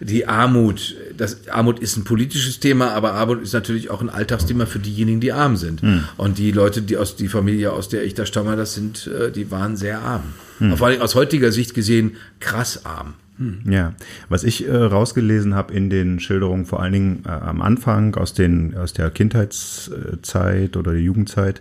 Die 0.00 0.26
Armut, 0.26 0.96
das 1.14 1.48
Armut 1.48 1.78
ist 1.78 1.98
ein 1.98 2.04
politisches 2.04 2.60
Thema, 2.60 2.92
aber 2.92 3.12
Armut 3.12 3.42
ist 3.42 3.52
natürlich 3.52 3.90
auch 3.90 4.00
ein 4.00 4.08
Alltagsthema 4.08 4.64
für 4.64 4.78
diejenigen, 4.78 5.20
die 5.20 5.30
arm 5.32 5.58
sind. 5.58 5.82
Hm. 5.82 6.04
Und 6.16 6.38
die 6.38 6.50
Leute, 6.50 6.80
die 6.80 6.96
aus 6.96 7.16
die 7.16 7.28
Familie, 7.28 7.72
aus 7.72 7.90
der 7.90 8.04
ich 8.04 8.14
da 8.14 8.24
stamme, 8.24 8.56
das 8.56 8.72
sind, 8.72 9.06
äh, 9.06 9.30
die 9.30 9.50
waren 9.50 9.76
sehr 9.76 10.00
arm. 10.00 10.22
Hm. 10.58 10.78
Vor 10.78 10.86
allem 10.86 11.02
aus 11.02 11.14
heutiger 11.14 11.52
Sicht 11.52 11.74
gesehen 11.74 12.12
krass 12.40 12.86
arm. 12.86 13.12
Hm. 13.36 13.70
Ja, 13.70 13.92
was 14.30 14.42
ich 14.42 14.66
äh, 14.66 14.74
rausgelesen 14.74 15.54
habe 15.54 15.74
in 15.74 15.90
den 15.90 16.20
Schilderungen, 16.20 16.64
vor 16.64 16.80
allen 16.82 16.92
Dingen 16.94 17.22
äh, 17.26 17.28
am 17.28 17.60
Anfang 17.60 18.14
aus 18.14 18.32
den 18.32 18.74
aus 18.78 18.94
der 18.94 19.10
Kindheitszeit 19.10 20.74
oder 20.74 20.92
der 20.92 21.02
Jugendzeit, 21.02 21.60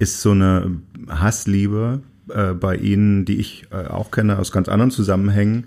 ist 0.00 0.20
so 0.20 0.32
eine 0.32 0.78
Hassliebe 1.08 2.00
äh, 2.32 2.52
bei 2.52 2.76
Ihnen, 2.76 3.24
die 3.24 3.36
ich 3.36 3.66
äh, 3.70 3.86
auch 3.86 4.10
kenne 4.10 4.38
aus 4.38 4.52
ganz 4.52 4.68
anderen 4.68 4.90
Zusammenhängen, 4.90 5.64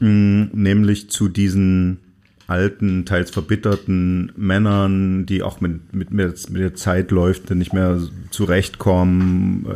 mh, 0.00 0.48
nämlich 0.52 1.10
zu 1.10 1.28
diesen 1.28 1.98
alten, 2.46 3.06
teils 3.06 3.30
verbitterten 3.30 4.32
Männern, 4.36 5.26
die 5.26 5.42
auch 5.42 5.60
mit, 5.60 5.94
mit, 5.94 6.10
mit 6.10 6.56
der 6.56 6.74
Zeit 6.74 7.10
läuft, 7.10 7.50
nicht 7.50 7.72
mehr 7.72 7.98
zurechtkommen, 8.30 9.66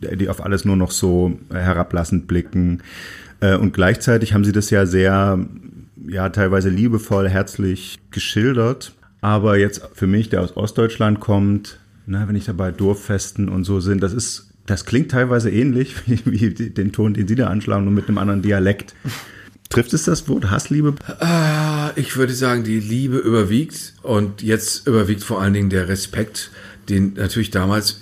äh, 0.00 0.16
die 0.16 0.28
auf 0.28 0.44
alles 0.44 0.64
nur 0.64 0.76
noch 0.76 0.90
so 0.90 1.38
herablassend 1.50 2.26
blicken. 2.26 2.82
Äh, 3.40 3.56
und 3.56 3.72
gleichzeitig 3.74 4.32
haben 4.32 4.44
sie 4.44 4.52
das 4.52 4.70
ja 4.70 4.86
sehr, 4.86 5.38
ja, 6.06 6.28
teilweise 6.30 6.68
liebevoll, 6.70 7.28
herzlich 7.28 7.98
geschildert. 8.10 8.92
Aber 9.20 9.58
jetzt 9.58 9.82
für 9.94 10.06
mich, 10.06 10.28
der 10.28 10.42
aus 10.42 10.56
Ostdeutschland 10.56 11.20
kommt, 11.20 11.80
na, 12.06 12.28
wenn 12.28 12.36
ich 12.36 12.44
dabei 12.44 12.70
Dorffesten 12.70 13.48
und 13.48 13.64
so 13.64 13.80
sind, 13.80 14.02
das 14.02 14.12
ist 14.12 14.45
das 14.66 14.84
klingt 14.84 15.10
teilweise 15.10 15.50
ähnlich 15.50 15.94
wie, 16.24 16.50
den 16.50 16.92
Ton, 16.92 17.14
den 17.14 17.28
Sie 17.28 17.34
da 17.34 17.48
anschlagen, 17.48 17.84
nur 17.84 17.94
mit 17.94 18.08
einem 18.08 18.18
anderen 18.18 18.42
Dialekt. 18.42 18.94
Trifft 19.68 19.92
es 19.94 20.04
das 20.04 20.28
Wort 20.28 20.50
Hassliebe? 20.50 20.94
Ah, 21.18 21.90
ich 21.96 22.16
würde 22.16 22.34
sagen, 22.34 22.62
die 22.62 22.78
Liebe 22.78 23.18
überwiegt 23.18 23.94
und 24.02 24.42
jetzt 24.42 24.86
überwiegt 24.86 25.24
vor 25.24 25.40
allen 25.42 25.54
Dingen 25.54 25.70
der 25.70 25.88
Respekt, 25.88 26.50
den 26.88 27.14
natürlich 27.14 27.50
damals, 27.50 28.00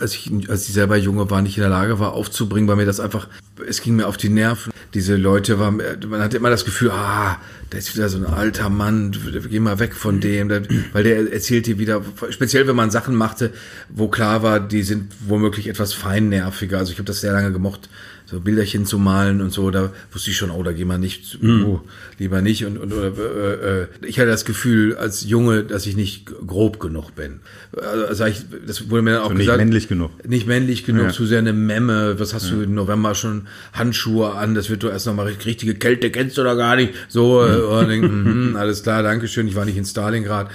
als 0.00 0.14
ich, 0.14 0.30
als 0.48 0.68
ich 0.68 0.74
selber 0.74 0.96
Junge 0.96 1.30
war, 1.30 1.42
nicht 1.42 1.56
in 1.56 1.62
der 1.62 1.70
Lage 1.70 1.98
war 1.98 2.12
aufzubringen, 2.14 2.68
weil 2.68 2.76
mir 2.76 2.86
das 2.86 3.00
einfach, 3.00 3.28
es 3.66 3.82
ging 3.82 3.96
mir 3.96 4.06
auf 4.06 4.16
die 4.16 4.28
Nerven. 4.28 4.72
Diese 4.94 5.16
Leute 5.16 5.58
waren, 5.58 5.80
man 6.08 6.22
hatte 6.22 6.36
immer 6.36 6.50
das 6.50 6.64
Gefühl, 6.64 6.90
ah, 6.90 7.38
da 7.70 7.78
ist 7.78 7.94
wieder 7.94 8.08
so 8.08 8.18
ein 8.18 8.26
alter 8.26 8.70
Mann, 8.70 9.12
geh 9.50 9.60
mal 9.60 9.78
weg 9.78 9.94
von 9.94 10.20
dem, 10.20 10.48
weil 10.92 11.02
der 11.02 11.32
erzählt 11.32 11.66
dir 11.66 11.78
wieder, 11.78 12.02
speziell 12.30 12.66
wenn 12.66 12.76
man 12.76 12.90
Sachen 12.90 13.14
machte, 13.14 13.52
wo 13.88 14.08
klar 14.08 14.42
war, 14.42 14.60
die 14.60 14.82
sind 14.82 15.12
womöglich 15.26 15.68
etwas 15.68 15.92
feinnerviger. 15.92 16.78
Also 16.78 16.92
ich 16.92 16.98
habe 16.98 17.06
das 17.06 17.20
sehr 17.20 17.32
lange 17.32 17.52
gemocht, 17.52 17.88
so 18.34 18.40
Bilderchen 18.40 18.84
zu 18.84 18.98
malen 18.98 19.40
und 19.40 19.52
so, 19.52 19.70
da 19.70 19.92
wusste 20.12 20.30
ich 20.30 20.36
schon, 20.36 20.50
oh, 20.50 20.62
da 20.62 20.72
gehen 20.72 20.88
wir 20.88 20.98
nicht, 20.98 21.40
mhm. 21.40 21.64
oh, 21.64 21.80
lieber 22.18 22.42
nicht. 22.42 22.64
Und, 22.64 22.78
und 22.78 22.92
oder, 22.92 23.12
äh, 23.16 23.82
äh, 23.82 23.86
ich 24.02 24.18
hatte 24.18 24.28
das 24.28 24.44
Gefühl 24.44 24.96
als 24.96 25.24
Junge, 25.24 25.62
dass 25.62 25.86
ich 25.86 25.96
nicht 25.96 26.26
grob 26.46 26.80
genug 26.80 27.14
bin. 27.14 27.40
Also 27.80 28.24
ich, 28.26 28.44
das 28.66 28.90
wurde 28.90 29.02
mir 29.02 29.12
dann 29.12 29.22
auch 29.22 29.30
so 29.30 29.36
gesagt. 29.36 29.58
Nicht 29.58 29.66
männlich 29.66 29.88
genug. 29.88 30.28
Nicht 30.28 30.46
männlich 30.46 30.84
genug, 30.84 31.04
ja. 31.04 31.10
zu 31.10 31.26
sehr 31.26 31.38
eine 31.38 31.52
Memme. 31.52 32.18
Was 32.18 32.34
hast 32.34 32.50
ja. 32.50 32.56
du 32.56 32.62
im 32.62 32.74
November 32.74 33.14
schon 33.14 33.46
Handschuhe 33.72 34.32
an? 34.32 34.54
Das 34.54 34.68
wird 34.68 34.82
doch 34.82 34.90
erst 34.90 35.06
nochmal 35.06 35.26
richtige 35.26 35.74
Kälte, 35.74 36.10
kennst 36.10 36.36
du 36.36 36.42
da 36.42 36.54
gar 36.54 36.76
nicht. 36.76 36.92
So, 37.08 37.40
mhm. 37.42 37.88
denk, 37.88 38.04
mm, 38.12 38.56
alles 38.56 38.82
klar, 38.82 39.02
danke 39.02 39.28
schön, 39.28 39.46
ich 39.46 39.54
war 39.54 39.64
nicht 39.64 39.76
in 39.76 39.84
Stalingrad. 39.84 40.50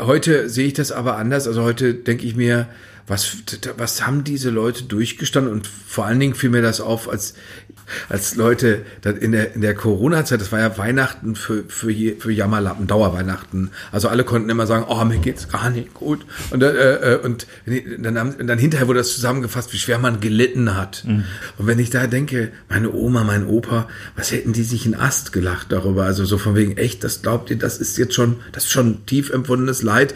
Heute 0.00 0.48
sehe 0.48 0.66
ich 0.66 0.74
das 0.74 0.90
aber 0.90 1.16
anders. 1.16 1.46
Also 1.46 1.62
heute 1.62 1.94
denke 1.94 2.26
ich 2.26 2.34
mir, 2.34 2.66
was, 3.06 3.36
was 3.76 4.06
haben 4.06 4.24
diese 4.24 4.50
Leute 4.50 4.84
durchgestanden? 4.84 5.52
Und 5.52 5.66
vor 5.66 6.06
allen 6.06 6.20
Dingen 6.20 6.34
fiel 6.34 6.50
mir 6.50 6.62
das 6.62 6.80
auf, 6.80 7.08
als 7.08 7.34
als 8.08 8.36
Leute 8.36 8.82
in 9.20 9.32
der, 9.32 9.54
in 9.54 9.60
der 9.60 9.74
Corona-Zeit, 9.74 10.40
das 10.40 10.52
war 10.52 10.60
ja 10.60 10.76
Weihnachten 10.78 11.36
für, 11.36 11.64
für, 11.68 11.92
für 12.18 12.32
Jammerlappen, 12.32 12.86
Dauerweihnachten. 12.86 13.70
Also 13.92 14.08
alle 14.08 14.24
konnten 14.24 14.50
immer 14.50 14.66
sagen, 14.66 14.86
oh, 14.88 15.04
mir 15.04 15.18
geht's 15.18 15.48
gar 15.48 15.70
nicht 15.70 15.94
gut. 15.94 16.24
Und, 16.50 16.62
äh, 16.62 17.14
äh 17.14 17.20
und 17.20 17.46
dann, 17.98 18.46
dann 18.46 18.58
hinterher 18.58 18.88
wurde 18.88 19.00
das 19.00 19.14
zusammengefasst, 19.14 19.72
wie 19.72 19.78
schwer 19.78 19.98
man 19.98 20.20
gelitten 20.20 20.76
hat. 20.76 21.04
Mhm. 21.06 21.24
Und 21.58 21.66
wenn 21.66 21.78
ich 21.78 21.90
da 21.90 22.06
denke, 22.06 22.52
meine 22.68 22.92
Oma, 22.92 23.24
mein 23.24 23.46
Opa, 23.46 23.88
was 24.16 24.32
hätten 24.32 24.52
die 24.52 24.62
sich 24.62 24.86
in 24.86 24.94
Ast 24.94 25.32
gelacht 25.32 25.72
darüber? 25.72 26.04
Also 26.04 26.24
so 26.24 26.38
von 26.38 26.54
wegen, 26.54 26.76
echt, 26.76 27.04
das 27.04 27.22
glaubt 27.22 27.50
ihr, 27.50 27.56
das 27.56 27.78
ist 27.78 27.96
jetzt 27.98 28.14
schon, 28.14 28.36
das 28.52 28.64
ist 28.64 28.72
schon 28.72 29.06
tief 29.06 29.30
empfundenes 29.30 29.82
Leid. 29.82 30.14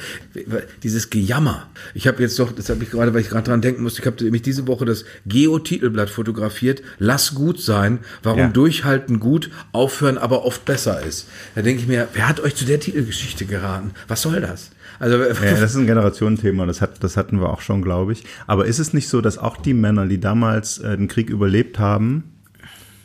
Dieses 0.82 1.10
Gejammer. 1.10 1.68
Ich 1.94 2.06
habe 2.06 2.22
jetzt 2.22 2.38
doch, 2.38 2.52
das 2.52 2.68
habe 2.68 2.82
ich 2.82 2.90
gerade, 2.90 3.14
weil 3.14 3.20
ich 3.20 3.28
gerade 3.28 3.48
dran 3.50 3.60
denken 3.60 3.82
musste, 3.82 4.00
ich 4.00 4.06
habe 4.06 4.22
nämlich 4.22 4.42
diese 4.42 4.66
Woche 4.66 4.84
das 4.84 5.04
Geo-Titelblatt 5.26 6.10
fotografiert. 6.10 6.82
Lass 6.98 7.34
gut 7.34 7.57
gut 7.58 7.64
sein, 7.64 7.98
warum 8.22 8.38
ja. 8.38 8.48
Durchhalten 8.48 9.20
gut, 9.20 9.50
aufhören 9.72 10.18
aber 10.18 10.44
oft 10.44 10.64
besser 10.64 11.02
ist. 11.02 11.28
Da 11.54 11.62
denke 11.62 11.82
ich 11.82 11.88
mir, 11.88 12.08
wer 12.12 12.28
hat 12.28 12.40
euch 12.40 12.54
zu 12.54 12.64
der 12.64 12.80
Titelgeschichte 12.80 13.44
geraten? 13.44 13.90
Was 14.06 14.22
soll 14.22 14.40
das? 14.40 14.70
Also, 15.00 15.16
ja, 15.18 15.28
das 15.28 15.72
ist 15.72 15.76
ein 15.76 15.86
Generationenthema, 15.86 16.66
das, 16.66 16.80
hat, 16.80 17.04
das 17.04 17.16
hatten 17.16 17.40
wir 17.40 17.50
auch 17.50 17.60
schon, 17.60 17.82
glaube 17.82 18.12
ich. 18.12 18.24
Aber 18.46 18.66
ist 18.66 18.78
es 18.78 18.92
nicht 18.92 19.08
so, 19.08 19.20
dass 19.20 19.38
auch 19.38 19.56
die 19.56 19.74
Männer, 19.74 20.06
die 20.06 20.18
damals 20.18 20.78
äh, 20.78 20.96
den 20.96 21.08
Krieg 21.08 21.30
überlebt 21.30 21.78
haben, 21.78 22.24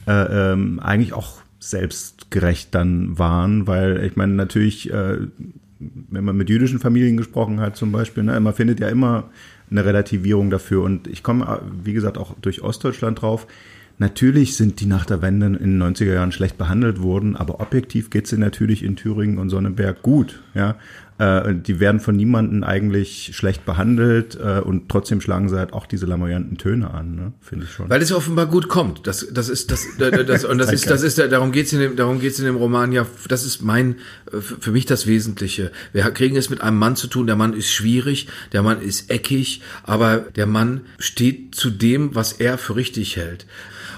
äh, 0.08 0.52
ähm, 0.52 0.80
eigentlich 0.80 1.14
auch 1.14 1.42
selbstgerecht 1.60 2.74
dann 2.74 3.18
waren, 3.18 3.68
weil 3.68 4.04
ich 4.04 4.16
meine 4.16 4.34
natürlich, 4.34 4.92
äh, 4.92 5.18
wenn 5.80 6.24
man 6.24 6.36
mit 6.36 6.50
jüdischen 6.50 6.80
Familien 6.80 7.16
gesprochen 7.16 7.60
hat 7.60 7.78
zum 7.78 7.92
Beispiel, 7.92 8.24
ne, 8.24 8.40
man 8.40 8.54
findet 8.54 8.80
ja 8.80 8.90
immer 8.90 9.30
eine 9.70 9.86
Relativierung 9.86 10.50
dafür 10.50 10.84
und 10.84 11.08
ich 11.08 11.24
komme, 11.24 11.62
wie 11.84 11.94
gesagt, 11.94 12.18
auch 12.18 12.36
durch 12.42 12.62
Ostdeutschland 12.62 13.22
drauf. 13.22 13.48
Natürlich 14.00 14.58
sind 14.58 14.80
die 14.80 14.86
nach 14.86 15.06
der 15.06 15.22
Wende 15.22 15.46
in 15.46 15.80
den 15.80 15.84
90er 15.84 16.14
Jahren 16.14 16.32
schlecht 16.32 16.58
behandelt 16.58 17.02
worden, 17.02 17.36
aber 17.36 17.60
objektiv 17.60 18.10
geht 18.10 18.26
es 18.26 18.32
natürlich 18.32 18.84
in 18.84 18.96
Thüringen 18.96 19.38
und 19.38 19.50
Sonnenberg 19.50 20.02
gut. 20.02 20.42
Ja? 20.56 20.76
Äh, 21.20 21.54
die 21.56 21.80
werden 21.80 22.00
von 22.00 22.16
niemandem 22.16 22.64
eigentlich 22.64 23.32
schlecht 23.36 23.66
behandelt 23.66 24.36
äh, 24.36 24.60
und 24.62 24.90
trotzdem 24.90 25.22
schlagen 25.22 25.48
sie 25.48 25.58
halt 25.58 25.72
auch 25.72 25.86
diese 25.86 26.08
lamoyanten 26.08 26.58
Töne 26.58 26.90
an, 26.92 27.16
ne? 27.16 27.34
finde 27.40 27.66
ich 27.66 27.72
schon. 27.72 27.88
Weil 27.88 28.02
es 28.02 28.12
offenbar 28.12 28.48
gut 28.48 28.68
kommt. 28.68 29.06
Das, 29.06 29.28
das 29.32 29.48
ist 29.48 29.70
das, 29.70 29.86
das, 30.00 30.26
das 30.26 30.44
und 30.44 30.58
das 30.58 30.74
ist 30.74 30.90
das 30.90 31.04
ist 31.04 31.20
darum 31.20 31.52
geht's 31.52 31.72
in 31.72 31.80
dem 31.80 31.96
darum 31.96 32.20
geht's 32.20 32.40
in 32.40 32.46
dem 32.46 32.56
Roman 32.56 32.92
ja. 32.92 33.06
Das 33.28 33.46
ist 33.46 33.62
mein 33.62 33.98
äh, 34.32 34.42
für 34.42 34.72
mich 34.72 34.88
das 34.88 35.06
Wesentliche. 35.06 35.72
Wir 35.92 36.04
kriegen 36.10 36.36
es 36.36 36.50
mit 36.50 36.62
einem 36.62 36.80
Mann 36.80 36.96
zu 36.96 37.06
tun. 37.06 37.28
Der 37.28 37.36
Mann 37.36 37.54
ist 37.54 37.72
schwierig, 37.72 38.28
der 38.52 38.64
Mann 38.64 38.82
ist 38.82 39.12
eckig, 39.12 39.62
aber 39.84 40.18
der 40.18 40.48
Mann 40.48 40.82
steht 40.98 41.54
zu 41.54 41.70
dem, 41.70 42.16
was 42.16 42.34
er 42.34 42.58
für 42.58 42.76
richtig 42.76 43.18
hält. 43.18 43.46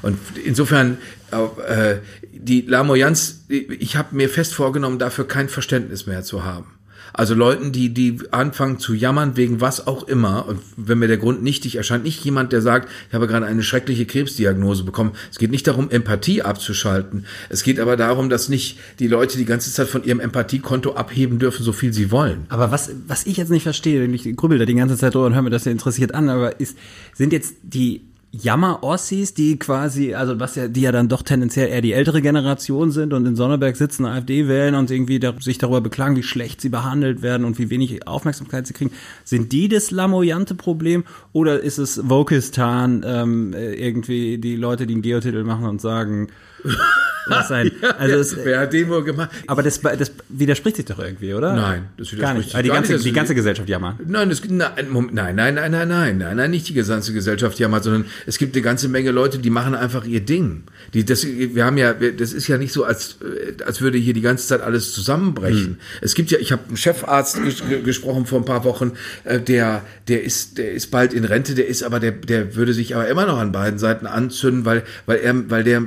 Und 0.05 0.19
insofern, 0.43 0.99
äh, 1.31 1.95
die 2.31 2.61
Lamoyanz, 2.61 3.45
ich 3.47 3.95
habe 3.95 4.15
mir 4.15 4.29
fest 4.29 4.53
vorgenommen, 4.53 4.99
dafür 4.99 5.27
kein 5.27 5.49
Verständnis 5.49 6.05
mehr 6.05 6.21
zu 6.21 6.43
haben. 6.43 6.67
Also 7.11 7.33
Leuten, 7.33 7.71
die, 7.71 7.91
die 7.91 8.19
anfangen 8.29 8.77
zu 8.77 8.93
jammern 8.93 9.35
wegen 9.35 9.61
was 9.61 9.87
auch 9.87 10.07
immer, 10.07 10.47
und 10.47 10.59
wenn 10.77 10.99
mir 10.99 11.07
der 11.07 11.17
Grund 11.17 11.41
nichtig 11.41 11.77
erscheint, 11.77 12.03
nicht 12.03 12.23
jemand, 12.23 12.53
der 12.53 12.61
sagt, 12.61 12.87
ich 13.07 13.15
habe 13.15 13.25
gerade 13.25 13.47
eine 13.47 13.63
schreckliche 13.63 14.05
Krebsdiagnose 14.05 14.83
bekommen. 14.83 15.13
Es 15.31 15.39
geht 15.39 15.49
nicht 15.49 15.65
darum, 15.65 15.89
Empathie 15.89 16.43
abzuschalten. 16.43 17.25
Es 17.49 17.63
geht 17.63 17.79
aber 17.79 17.97
darum, 17.97 18.29
dass 18.29 18.47
nicht 18.47 18.77
die 18.99 19.07
Leute 19.07 19.39
die 19.39 19.45
ganze 19.45 19.73
Zeit 19.73 19.87
von 19.87 20.03
ihrem 20.03 20.19
Empathiekonto 20.19 20.93
abheben 20.93 21.39
dürfen, 21.39 21.63
so 21.63 21.73
viel 21.73 21.93
sie 21.93 22.11
wollen. 22.11 22.45
Aber 22.49 22.69
was, 22.69 22.91
was 23.07 23.25
ich 23.25 23.37
jetzt 23.37 23.49
nicht 23.49 23.63
verstehe, 23.63 24.05
ich 24.05 24.35
grübel 24.35 24.59
da 24.59 24.65
die 24.65 24.75
ganze 24.75 24.97
Zeit 24.97 25.15
drüber 25.15 25.25
und 25.25 25.33
höre 25.33 25.41
mir 25.41 25.49
das 25.49 25.65
ja 25.65 25.71
interessiert 25.71 26.13
an, 26.13 26.29
aber 26.29 26.59
ist, 26.59 26.77
sind 27.15 27.33
jetzt 27.33 27.55
die 27.63 28.01
Jammer-Ossis, 28.41 29.33
die 29.33 29.57
quasi, 29.57 30.13
also 30.13 30.39
was 30.39 30.55
ja, 30.55 30.67
die 30.67 30.81
ja 30.81 30.91
dann 30.91 31.07
doch 31.07 31.21
tendenziell 31.21 31.69
eher 31.69 31.81
die 31.81 31.93
ältere 31.93 32.21
Generation 32.21 32.91
sind 32.91 33.13
und 33.13 33.25
in 33.25 33.35
Sonneberg 33.35 33.75
sitzen, 33.75 34.05
AfD 34.05 34.47
wählen 34.47 34.75
und 34.75 34.91
irgendwie 34.91 35.19
da, 35.19 35.33
sich 35.39 35.57
darüber 35.57 35.81
beklagen, 35.81 36.15
wie 36.15 36.23
schlecht 36.23 36.61
sie 36.61 36.69
behandelt 36.69 37.21
werden 37.21 37.45
und 37.45 37.59
wie 37.59 37.69
wenig 37.69 38.07
Aufmerksamkeit 38.07 38.67
sie 38.67 38.73
kriegen. 38.73 38.91
Sind 39.23 39.51
die 39.51 39.67
das 39.67 39.91
lamoyante 39.91 40.55
Problem 40.55 41.03
oder 41.33 41.59
ist 41.59 41.77
es 41.77 42.09
Vokistan 42.09 43.03
ähm, 43.05 43.53
irgendwie 43.53 44.37
die 44.37 44.55
Leute, 44.55 44.87
die 44.87 44.93
einen 44.93 45.01
Geotitel 45.01 45.43
machen 45.43 45.65
und 45.65 45.81
sagen, 45.81 46.27
was 47.27 47.47
sein. 47.47 47.71
Ja, 47.81 47.91
also 47.91 48.15
es, 48.15 48.35
wer 48.43 48.59
hat 48.59 48.73
den 48.73 48.89
wohl 48.89 49.03
gemacht? 49.03 49.29
Aber 49.47 49.63
das, 49.63 49.81
das 49.81 50.11
widerspricht 50.29 50.77
sich 50.77 50.85
doch 50.85 50.99
irgendwie, 50.99 51.33
oder? 51.33 51.53
Nein, 51.53 51.89
das 51.97 52.11
widerspricht 52.11 52.21
gar 52.21 52.33
nicht. 52.33 52.51
Sich 52.51 52.61
die, 52.61 52.69
ganze, 52.69 52.93
nicht, 52.93 53.05
die 53.05 53.11
ganze 53.11 53.35
Gesellschaft 53.35 53.69
jammert. 53.69 53.95
Nein, 54.07 54.29
das, 54.29 54.41
nein, 54.47 54.71
nein, 54.87 55.11
nein, 55.11 55.35
nein, 55.35 55.55
nein, 55.55 55.71
nein, 55.71 56.17
nein, 56.17 56.37
nein, 56.37 56.51
nicht 56.51 56.69
die 56.69 56.73
ganze 56.73 57.13
Gesellschaft 57.13 57.59
jammert, 57.59 57.83
sondern 57.83 58.05
es 58.25 58.37
gibt 58.37 58.55
eine 58.55 58.61
ganze 58.61 58.87
Menge 58.87 59.11
Leute, 59.11 59.39
die 59.39 59.49
machen 59.49 59.75
einfach 59.75 60.05
ihr 60.05 60.21
Ding. 60.21 60.63
Die, 60.93 61.05
das, 61.05 61.25
wir 61.25 61.65
haben 61.65 61.77
ja, 61.77 61.93
das 61.93 62.33
ist 62.33 62.47
ja 62.47 62.57
nicht 62.57 62.73
so, 62.73 62.83
als, 62.83 63.17
als 63.65 63.81
würde 63.81 63.97
hier 63.97 64.13
die 64.13 64.21
ganze 64.21 64.47
Zeit 64.47 64.61
alles 64.61 64.93
zusammenbrechen. 64.93 65.65
Hm. 65.65 65.77
Es 66.01 66.15
gibt 66.15 66.31
ja, 66.31 66.39
ich 66.39 66.51
habe 66.51 66.63
einen 66.67 66.77
Chefarzt 66.77 67.41
ges 67.43 67.63
gesprochen 67.83 68.25
vor 68.25 68.39
ein 68.39 68.45
paar 68.45 68.63
Wochen, 68.63 68.93
äh, 69.23 69.39
der, 69.39 69.81
der 70.07 70.23
ist, 70.23 70.57
der 70.57 70.71
ist 70.71 70.91
bald 70.91 71.13
in 71.13 71.25
Rente, 71.25 71.55
der 71.55 71.67
ist 71.67 71.83
aber, 71.83 71.99
der, 71.99 72.11
der 72.11 72.55
würde 72.55 72.73
sich 72.73 72.95
aber 72.95 73.07
immer 73.07 73.25
noch 73.25 73.39
an 73.39 73.51
beiden 73.51 73.79
Seiten 73.79 74.05
anzünden, 74.05 74.65
weil, 74.65 74.83
weil 75.05 75.17
er, 75.17 75.49
weil 75.49 75.63
der 75.63 75.83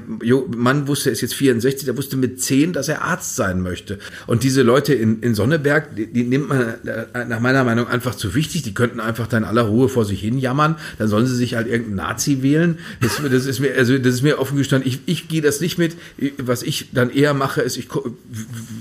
Mann 0.59 0.89
wusste, 0.89 1.11
er 1.11 1.13
ist 1.13 1.21
jetzt 1.21 1.35
64, 1.35 1.87
der 1.87 1.97
wusste 1.97 2.17
mit 2.17 2.41
10, 2.41 2.73
dass 2.73 2.89
er 2.89 3.03
Arzt 3.03 3.37
sein 3.37 3.61
möchte. 3.63 3.99
Und 4.27 4.43
diese 4.43 4.63
Leute 4.63 4.95
in, 4.95 5.21
in 5.21 5.35
Sonneberg, 5.35 5.95
die, 5.97 6.07
die 6.07 6.25
nimmt 6.25 6.49
man 6.49 6.75
äh, 6.85 7.25
nach 7.25 7.41
meiner 7.41 7.65
Meinung 7.65 7.89
einfach 7.89 8.15
zu 8.15 8.35
wichtig. 8.35 8.63
Die 8.63 8.75
könnten 8.75 9.01
einfach 9.01 9.27
da 9.27 9.39
in 9.39 9.45
aller 9.45 9.63
Ruhe 9.63 9.89
vor 9.89 10.05
sich 10.05 10.21
hin 10.21 10.39
jammern. 10.39 10.77
Dann 10.99 11.09
sollen 11.09 11.27
sie 11.27 11.37
sich 11.37 11.55
halt 11.55 11.67
irgendeinen 11.67 11.97
Nazi 11.97 12.43
wählen. 12.43 12.79
Das, 13.01 13.21
das 13.31 13.47
ist 13.47 13.61
mir, 13.61 13.75
also 13.77 13.97
das 13.99 14.15
ist 14.15 14.23
mir 14.23 14.39
offen 14.39 14.59
gestanden. 14.59 14.89
Ich, 14.89 15.01
ich 15.07 15.29
gehe 15.29 15.43
das 15.43 15.61
nicht 15.61 15.79
mit. 15.79 15.97
Was 16.39 16.63
ich 16.63 16.91
dann 16.93 17.11
eher 17.11 17.35
mache, 17.35 17.63
ist, 17.63 17.77
ich 17.77 17.89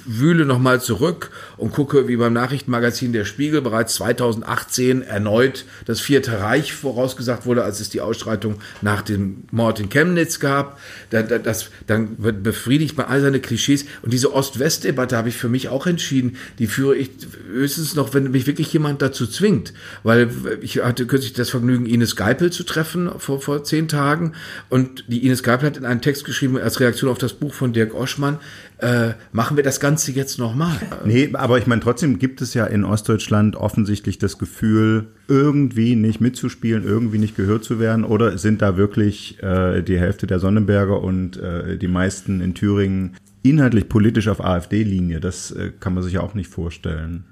wühle 0.06 0.46
nochmal 0.46 0.82
zurück 0.82 1.32
und 1.58 1.72
gucke, 1.72 2.08
wie 2.08 2.18
beim 2.18 2.34
Nachrichtenmagazin 2.34 3.14
Der 3.14 3.26
Spiegel 3.26 3.62
bereits 3.62 3.96
2018 3.96 5.04
erneut 5.04 5.66
das 5.86 6.00
Vierte 6.00 6.40
Reich 6.40 6.74
vorausgesagt 6.74 7.46
wurde, 7.46 7.64
als 7.64 7.80
es 7.80 7.90
die 7.90 8.02
Ausstreitung 8.02 8.56
nach 8.82 9.02
dem 9.02 9.44
Mord 9.52 9.80
in 9.80 9.90
Chemnitz 9.90 10.40
gab. 10.40 10.80
Das, 11.10 11.67
dann 11.86 12.18
befriedigt 12.18 12.98
man 12.98 13.08
all 13.08 13.22
seine 13.22 13.40
Klischees. 13.40 13.86
Und 14.02 14.14
diese 14.14 14.34
Ost-West-Debatte 14.34 15.18
habe 15.18 15.30
ich 15.30 15.36
für 15.36 15.50
mich 15.50 15.70
auch 15.70 15.88
entschieden. 15.88 16.38
Die 16.60 16.68
führe 16.68 16.96
ich 16.96 17.12
höchstens 17.52 17.96
noch, 17.96 18.14
wenn 18.14 18.32
mich 18.32 18.48
wirklich 18.48 18.72
jemand 18.74 19.02
dazu 19.02 19.28
zwingt. 19.28 19.74
Weil 20.04 20.30
ich 20.62 20.84
hatte 20.84 21.06
kürzlich 21.06 21.34
das 21.34 21.50
Vergnügen, 21.50 21.86
Ines 21.86 22.16
Geipel 22.16 22.52
zu 22.52 22.64
treffen 22.64 23.10
vor, 23.18 23.42
vor 23.42 23.64
zehn 23.64 23.88
Tagen. 23.88 24.34
Und 24.70 25.06
die 25.08 25.26
Ines 25.26 25.44
Geipel 25.44 25.68
hat 25.68 25.78
in 25.78 25.86
einem 25.86 26.02
Text 26.02 26.26
geschrieben, 26.26 26.58
als 26.58 26.80
Reaktion 26.80 27.10
auf 27.10 27.18
das 27.18 27.34
Buch 27.34 27.54
von 27.54 27.74
Dirk 27.74 27.94
Oschmann, 27.94 28.40
äh, 28.80 29.14
machen 29.32 29.58
wir 29.58 29.64
das 29.64 29.80
Ganze 29.80 30.12
jetzt 30.12 30.38
nochmal. 30.38 30.78
Nee, 31.06 31.32
aber 31.34 31.58
ich 31.58 31.68
meine, 31.68 31.82
trotzdem 31.82 32.20
gibt 32.20 32.42
es 32.42 32.54
ja 32.54 32.66
in 32.66 32.84
Ostdeutschland 32.84 33.56
offensichtlich 33.56 34.18
das 34.20 34.38
Gefühl, 34.38 35.08
irgendwie 35.28 35.96
nicht 35.96 36.22
mitzuspielen, 36.22 36.84
irgendwie 36.84 37.18
nicht 37.18 37.36
gehört 37.36 37.64
zu 37.64 37.80
werden? 37.80 38.04
Oder 38.04 38.38
sind 38.38 38.62
da 38.62 38.78
wirklich 38.78 39.42
äh, 39.44 39.82
die 39.82 40.00
Hälfte 40.00 40.28
der 40.28 40.40
Sonnenberger 40.40 41.02
und 41.02 41.38
äh, 41.38 41.78
die 41.78 41.88
meisten 41.88 42.42
in 42.42 42.54
Thüringen 42.54 43.16
inhaltlich 43.44 43.90
politisch 43.90 44.28
auf 44.28 44.44
AfD-Linie? 44.44 45.20
Das 45.20 45.52
äh, 45.52 45.72
kann 45.80 45.94
man 45.94 46.04
sich 46.04 46.14
ja 46.14 46.22
auch 46.22 46.34
nicht 46.34 46.50
vorstellen. 46.50 47.26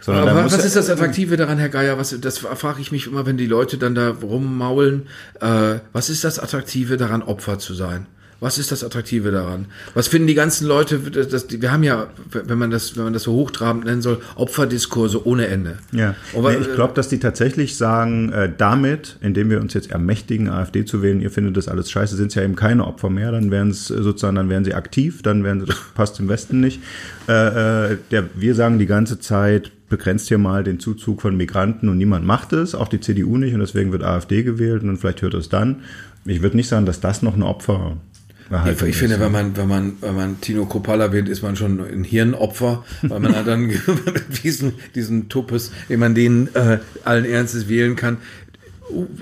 Sondern 0.00 0.28
Aber 0.28 0.44
was 0.44 0.64
ist 0.64 0.76
das 0.76 0.90
Attraktive 0.90 1.36
daran, 1.36 1.58
Herr 1.58 1.68
Geier? 1.68 1.98
Was, 1.98 2.18
das 2.20 2.38
frage 2.38 2.80
ich 2.80 2.92
mich 2.92 3.06
immer, 3.06 3.26
wenn 3.26 3.36
die 3.36 3.46
Leute 3.46 3.78
dann 3.78 3.94
da 3.94 4.10
rummaulen. 4.10 5.06
Äh, 5.40 5.80
was 5.92 6.08
ist 6.10 6.24
das 6.24 6.38
Attraktive 6.38 6.96
daran, 6.96 7.22
Opfer 7.22 7.58
zu 7.58 7.74
sein? 7.74 8.06
Was 8.40 8.56
ist 8.56 8.70
das 8.70 8.84
Attraktive 8.84 9.32
daran? 9.32 9.66
Was 9.94 10.06
finden 10.06 10.28
die 10.28 10.34
ganzen 10.34 10.68
Leute? 10.68 10.98
Das, 10.98 11.46
wir 11.50 11.72
haben 11.72 11.82
ja, 11.82 12.06
wenn 12.30 12.56
man 12.56 12.70
das, 12.70 12.96
wenn 12.96 13.02
man 13.02 13.12
das 13.12 13.24
so 13.24 13.32
hochtrabend 13.32 13.84
nennen 13.84 14.00
soll, 14.00 14.20
Opferdiskurse 14.36 15.26
ohne 15.26 15.48
Ende. 15.48 15.78
Ja. 15.90 16.14
Aber, 16.36 16.52
nee, 16.52 16.58
ich 16.58 16.72
glaube, 16.72 16.94
dass 16.94 17.08
die 17.08 17.18
tatsächlich 17.18 17.76
sagen, 17.76 18.32
äh, 18.32 18.48
damit, 18.56 19.16
indem 19.22 19.50
wir 19.50 19.60
uns 19.60 19.74
jetzt 19.74 19.90
ermächtigen, 19.90 20.48
AfD 20.48 20.84
zu 20.84 21.02
wählen, 21.02 21.20
ihr 21.20 21.32
findet 21.32 21.56
das 21.56 21.66
alles 21.66 21.90
scheiße, 21.90 22.14
sind 22.14 22.28
es 22.28 22.36
ja 22.36 22.44
eben 22.44 22.54
keine 22.54 22.86
Opfer 22.86 23.10
mehr. 23.10 23.32
Dann 23.32 23.50
werden 23.50 23.70
es 23.70 23.90
äh, 23.90 24.02
sozusagen, 24.02 24.36
dann 24.36 24.48
werden 24.48 24.64
sie 24.64 24.74
aktiv, 24.74 25.22
dann 25.22 25.42
werden 25.42 25.60
sie, 25.60 25.66
das 25.66 25.76
passt 25.94 26.20
im 26.20 26.28
Westen 26.28 26.60
nicht. 26.60 26.80
Äh, 27.28 27.92
äh, 27.92 27.98
der, 28.12 28.28
wir 28.36 28.54
sagen 28.54 28.78
die 28.78 28.86
ganze 28.86 29.18
Zeit, 29.18 29.72
begrenzt 29.88 30.28
hier 30.28 30.38
mal 30.38 30.62
den 30.62 30.78
Zuzug 30.78 31.22
von 31.22 31.36
Migranten 31.36 31.88
und 31.88 31.98
niemand 31.98 32.24
macht 32.24 32.52
es, 32.52 32.74
auch 32.74 32.88
die 32.88 33.00
CDU 33.00 33.36
nicht 33.36 33.54
und 33.54 33.60
deswegen 33.60 33.90
wird 33.90 34.04
AfD 34.04 34.42
gewählt 34.42 34.82
und 34.82 34.98
vielleicht 34.98 35.22
hört 35.22 35.34
es 35.34 35.48
dann. 35.48 35.82
Ich 36.24 36.42
würde 36.42 36.56
nicht 36.56 36.68
sagen, 36.68 36.86
dass 36.86 37.00
das 37.00 37.22
noch 37.22 37.34
ein 37.34 37.42
Opfer 37.42 37.96
ich, 38.50 38.82
ich 38.82 38.96
finde, 38.96 39.20
wenn 39.20 39.32
man, 39.32 39.56
wenn 39.56 39.68
man, 39.68 39.96
wenn 40.00 40.14
man 40.14 40.40
Tino 40.40 40.64
Kopal 40.66 41.00
erwähnt, 41.00 41.28
ist 41.28 41.42
man 41.42 41.56
schon 41.56 41.80
ein 41.80 42.04
Hirnopfer, 42.04 42.84
weil 43.02 43.20
man 43.20 43.32
dann 43.44 43.70
diesen, 44.42 44.74
diesen 44.94 45.28
Tuppes, 45.28 45.70
den 45.88 46.00
man 46.00 46.14
den 46.14 46.54
äh, 46.54 46.78
allen 47.04 47.24
Ernstes 47.24 47.68
wählen 47.68 47.96
kann. 47.96 48.18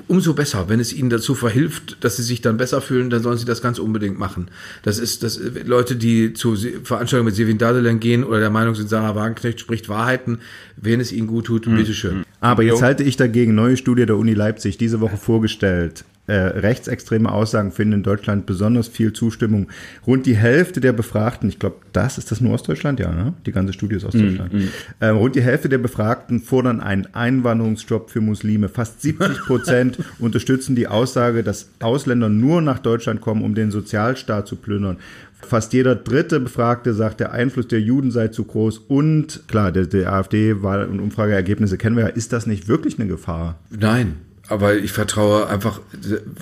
Umso 0.07 0.35
besser, 0.35 0.69
wenn 0.69 0.79
es 0.79 0.93
ihnen 0.93 1.11
dazu 1.11 1.35
verhilft, 1.35 1.97
dass 2.05 2.17
sie 2.17 2.23
sich 2.23 2.41
dann 2.41 2.57
besser 2.57 2.81
fühlen, 2.81 3.11
dann 3.11 3.21
sollen 3.21 3.37
sie 3.37 3.45
das 3.45 3.61
ganz 3.63 3.81
unbedingt 3.81 4.17
machen. 4.17 4.47
Das 4.85 5.01
ist, 5.01 5.25
das 5.25 5.41
Leute, 5.65 5.97
die 5.97 6.35
zu 6.35 6.55
Veranstaltungen 6.55 7.27
mit 7.27 7.35
Sevin 7.35 7.59
Dadelan 7.59 7.99
gehen 7.99 8.23
oder 8.23 8.39
der 8.39 8.51
Meinung 8.51 8.77
sind, 8.77 8.89
Sarah 8.89 9.17
Wagenknecht 9.17 9.59
spricht 9.59 9.89
Wahrheiten, 9.89 10.39
wenn 10.77 11.01
es 11.01 11.11
ihnen 11.11 11.27
gut 11.27 11.47
tut, 11.47 11.67
mhm. 11.67 11.79
bitteschön. 11.79 12.23
Aber 12.39 12.63
jetzt 12.63 12.83
halte 12.83 13.03
ich 13.03 13.17
dagegen 13.17 13.57
neue 13.57 13.77
Studie 13.77 14.07
der 14.07 14.17
Uni 14.17 14.35
Leipzig 14.35 14.79
diese 14.79 15.01
Woche 15.01 15.17
vorgestellt 15.17 16.05
äh, 16.27 16.35
rechtsextreme 16.35 17.31
Aussagen 17.31 17.73
finden 17.73 17.95
in 17.95 18.03
Deutschland 18.03 18.47
besonders 18.47 18.89
viel 18.89 19.13
Zustimmung. 19.13 19.69
Rund 20.07 20.27
die 20.27 20.37
Hälfte 20.37 20.81
der 20.81 20.93
Befragten, 20.93 21.49
ich 21.49 21.59
glaube, 21.59 21.77
das 21.93 22.19
ist 22.19 22.31
das 22.31 22.41
nur 22.41 22.53
Ostdeutschland, 22.53 23.01
ja, 23.01 23.13
ne? 23.13 23.35
Die 23.47 23.53
ganze 23.53 23.73
Studie 23.73 23.97
ist 23.97 24.05
Ostdeutschland. 24.05 24.53
Mm, 24.53 24.57
mm. 24.57 24.69
Äh, 25.01 25.09
rund 25.09 25.37
die 25.37 25.43
Hälfte 25.43 25.69
der 25.69 25.79
Befragten 25.79 26.41
fordern 26.41 26.81
einen 26.81 27.07
Einwanderungsstopp 27.15 28.11
für 28.11 28.21
Muslime. 28.21 28.69
Fast 28.69 29.03
70 29.03 29.39
Prozent 29.43 29.99
unterstützen 30.19 30.75
die 30.75 30.89
Aussage, 30.89 31.43
dass 31.43 31.71
Ausländer 31.81 32.29
nur 32.29 32.61
nach 32.61 32.79
Deutschland 32.79 33.21
kommen, 33.21 33.43
um 33.43 33.55
den 33.55 33.71
Sozialstaat 33.71 34.49
zu 34.49 34.57
plündern. 34.57 34.99
Fast 35.43 35.75
jeder 35.75 35.95
dritte 35.95 36.41
Befragte 36.41 36.93
sagt, 36.95 37.21
der 37.21 37.33
Einfluss 37.33 37.69
der 37.69 37.81
Juden 37.81 38.11
sei 38.11 38.29
zu 38.29 38.45
groß. 38.45 38.79
Und 38.89 39.45
klar, 39.47 39.71
der, 39.71 39.87
der 39.87 40.13
AfD-Wahl- 40.13 40.87
und 40.87 40.99
Umfrageergebnisse 40.99 41.79
kennen 41.79 41.97
wir 41.97 42.05
ja. 42.05 42.09
Ist 42.09 42.33
das 42.33 42.47
nicht 42.47 42.69
wirklich 42.69 42.99
eine 42.99 43.07
Gefahr? 43.07 43.59
Nein, 43.71 44.17
aber 44.49 44.77
ich 44.77 44.93
vertraue 44.93 45.49
einfach, 45.49 45.81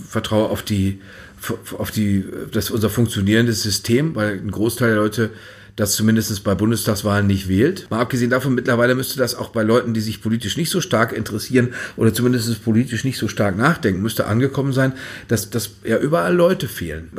vertraue 0.08 0.48
auf 0.48 0.62
die, 0.62 1.00
auf 1.78 1.90
die, 1.90 2.24
das 2.52 2.70
unser 2.70 2.90
funktionierendes 2.90 3.62
System, 3.62 4.14
weil 4.14 4.38
ein 4.38 4.50
Großteil 4.50 4.88
der 4.88 4.98
Leute 4.98 5.30
das 5.76 5.96
zumindest 5.96 6.44
bei 6.44 6.54
Bundestagswahlen 6.54 7.26
nicht 7.26 7.48
wählt. 7.48 7.88
Mal 7.90 8.00
abgesehen 8.00 8.30
davon, 8.30 8.54
mittlerweile 8.54 8.94
müsste 8.94 9.18
das 9.18 9.34
auch 9.34 9.48
bei 9.48 9.62
Leuten, 9.62 9.92
die 9.92 10.00
sich 10.00 10.22
politisch 10.22 10.56
nicht 10.56 10.70
so 10.70 10.80
stark 10.80 11.12
interessieren 11.12 11.74
oder 11.96 12.14
zumindest 12.14 12.64
politisch 12.64 13.04
nicht 13.04 13.18
so 13.18 13.26
stark 13.26 13.58
nachdenken, 13.58 14.00
müsste 14.00 14.26
angekommen 14.26 14.72
sein, 14.72 14.92
dass, 15.28 15.50
dass 15.50 15.70
ja 15.84 15.98
überall 15.98 16.34
Leute 16.34 16.68
fehlen. 16.68 17.10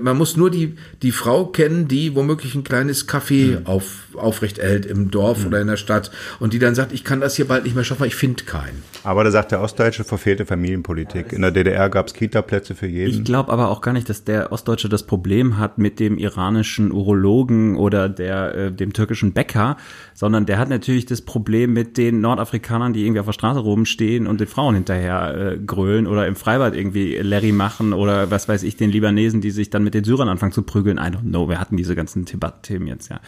Man 0.00 0.16
muss 0.16 0.36
nur 0.36 0.50
die, 0.50 0.74
die 1.02 1.12
Frau 1.12 1.46
kennen, 1.46 1.86
die 1.86 2.14
womöglich 2.16 2.54
ein 2.54 2.64
kleines 2.64 3.08
Café 3.08 3.60
mhm. 3.60 3.66
auf, 3.66 4.08
aufrecht 4.14 4.58
hält 4.58 4.86
im 4.86 5.10
Dorf 5.10 5.40
mhm. 5.40 5.46
oder 5.46 5.60
in 5.60 5.68
der 5.68 5.76
Stadt 5.76 6.10
und 6.40 6.52
die 6.52 6.58
dann 6.58 6.74
sagt, 6.74 6.92
ich 6.92 7.04
kann 7.04 7.20
das 7.20 7.36
hier 7.36 7.46
bald 7.46 7.64
nicht 7.64 7.76
mehr 7.76 7.84
schaffen, 7.84 8.00
weil 8.00 8.08
ich 8.08 8.16
finde 8.16 8.42
keinen. 8.44 8.82
Aber 9.04 9.22
da 9.22 9.30
sagt 9.30 9.52
der 9.52 9.60
Ostdeutsche 9.60 10.02
verfehlte 10.04 10.46
Familienpolitik. 10.46 11.32
In 11.32 11.42
der 11.42 11.52
DDR 11.52 11.88
gab 11.88 12.08
es 12.08 12.14
Kita-Plätze 12.14 12.74
für 12.74 12.86
jeden. 12.86 13.10
Ich 13.10 13.24
glaube 13.24 13.52
aber 13.52 13.68
auch 13.68 13.80
gar 13.80 13.92
nicht, 13.92 14.08
dass 14.08 14.24
der 14.24 14.52
Ostdeutsche 14.52 14.88
das 14.88 15.04
Problem 15.04 15.58
hat 15.58 15.78
mit 15.78 16.00
dem 16.00 16.18
iranischen 16.18 16.92
Urologen 16.92 17.76
oder 17.76 17.99
der, 18.08 18.54
äh, 18.54 18.72
dem 18.72 18.92
türkischen 18.92 19.32
Bäcker, 19.32 19.76
sondern 20.14 20.46
der 20.46 20.58
hat 20.58 20.68
natürlich 20.68 21.06
das 21.06 21.22
Problem 21.22 21.72
mit 21.72 21.96
den 21.96 22.20
Nordafrikanern, 22.20 22.92
die 22.92 23.04
irgendwie 23.04 23.20
auf 23.20 23.26
der 23.26 23.32
Straße 23.32 23.60
rumstehen 23.60 24.26
und 24.26 24.40
den 24.40 24.46
Frauen 24.46 24.74
hinterher 24.74 25.34
äh, 25.34 25.58
grölen 25.58 26.06
oder 26.06 26.26
im 26.26 26.36
Freibad 26.36 26.74
irgendwie 26.74 27.16
Larry 27.16 27.52
machen 27.52 27.92
oder 27.92 28.30
was 28.30 28.48
weiß 28.48 28.62
ich, 28.62 28.76
den 28.76 28.90
Libanesen, 28.90 29.40
die 29.40 29.50
sich 29.50 29.70
dann 29.70 29.84
mit 29.84 29.94
den 29.94 30.04
Syrern 30.04 30.28
anfangen 30.28 30.52
zu 30.52 30.62
prügeln. 30.62 30.98
I 30.98 31.02
don't 31.02 31.22
know, 31.22 31.48
wir 31.48 31.60
hatten 31.60 31.76
diese 31.76 31.94
ganzen 31.94 32.24
Themen 32.24 32.86
jetzt, 32.86 33.10
ja. 33.10 33.20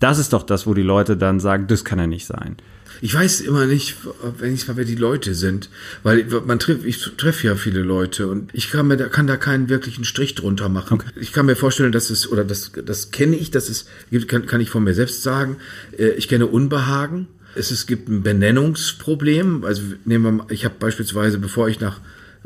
Das 0.00 0.18
ist 0.18 0.32
doch 0.32 0.42
das, 0.42 0.66
wo 0.66 0.74
die 0.74 0.82
Leute 0.82 1.16
dann 1.16 1.40
sagen, 1.40 1.66
das 1.66 1.84
kann 1.84 1.98
ja 1.98 2.06
nicht 2.06 2.26
sein. 2.26 2.56
Ich 3.04 3.12
weiß 3.12 3.40
immer 3.40 3.66
nicht, 3.66 3.96
wenn 4.38 4.54
ich 4.54 4.68
mal, 4.68 4.76
wer 4.76 4.84
die 4.84 4.94
Leute 4.94 5.34
sind, 5.34 5.70
weil 6.04 6.24
man 6.46 6.60
trifft, 6.60 6.84
ich 6.84 7.00
treffe 7.16 7.48
ja 7.48 7.56
viele 7.56 7.80
Leute 7.80 8.28
und 8.28 8.50
ich 8.52 8.70
kann 8.70 8.86
mir 8.86 8.96
da 8.96 9.08
kann 9.08 9.26
da 9.26 9.36
keinen 9.36 9.68
wirklichen 9.68 10.04
Strich 10.04 10.36
drunter 10.36 10.68
machen. 10.68 11.00
Okay. 11.00 11.10
Ich 11.16 11.32
kann 11.32 11.46
mir 11.46 11.56
vorstellen, 11.56 11.90
dass 11.90 12.10
es 12.10 12.30
oder 12.30 12.44
das 12.44 12.70
das 12.86 13.10
kenne 13.10 13.34
ich, 13.34 13.50
dass 13.50 13.68
es 13.68 13.86
gibt, 14.12 14.28
kann, 14.28 14.46
kann 14.46 14.60
ich 14.60 14.70
von 14.70 14.84
mir 14.84 14.94
selbst 14.94 15.24
sagen. 15.24 15.56
Äh, 15.98 16.10
ich 16.10 16.28
kenne 16.28 16.46
Unbehagen. 16.46 17.26
Es, 17.56 17.72
es 17.72 17.88
gibt 17.88 18.08
ein 18.08 18.22
Benennungsproblem. 18.22 19.64
Also 19.64 19.82
nehmen 20.04 20.24
wir 20.24 20.32
mal, 20.32 20.46
ich 20.50 20.64
habe 20.64 20.76
beispielsweise, 20.78 21.38
bevor 21.38 21.68
ich 21.68 21.80
nach 21.80 22.00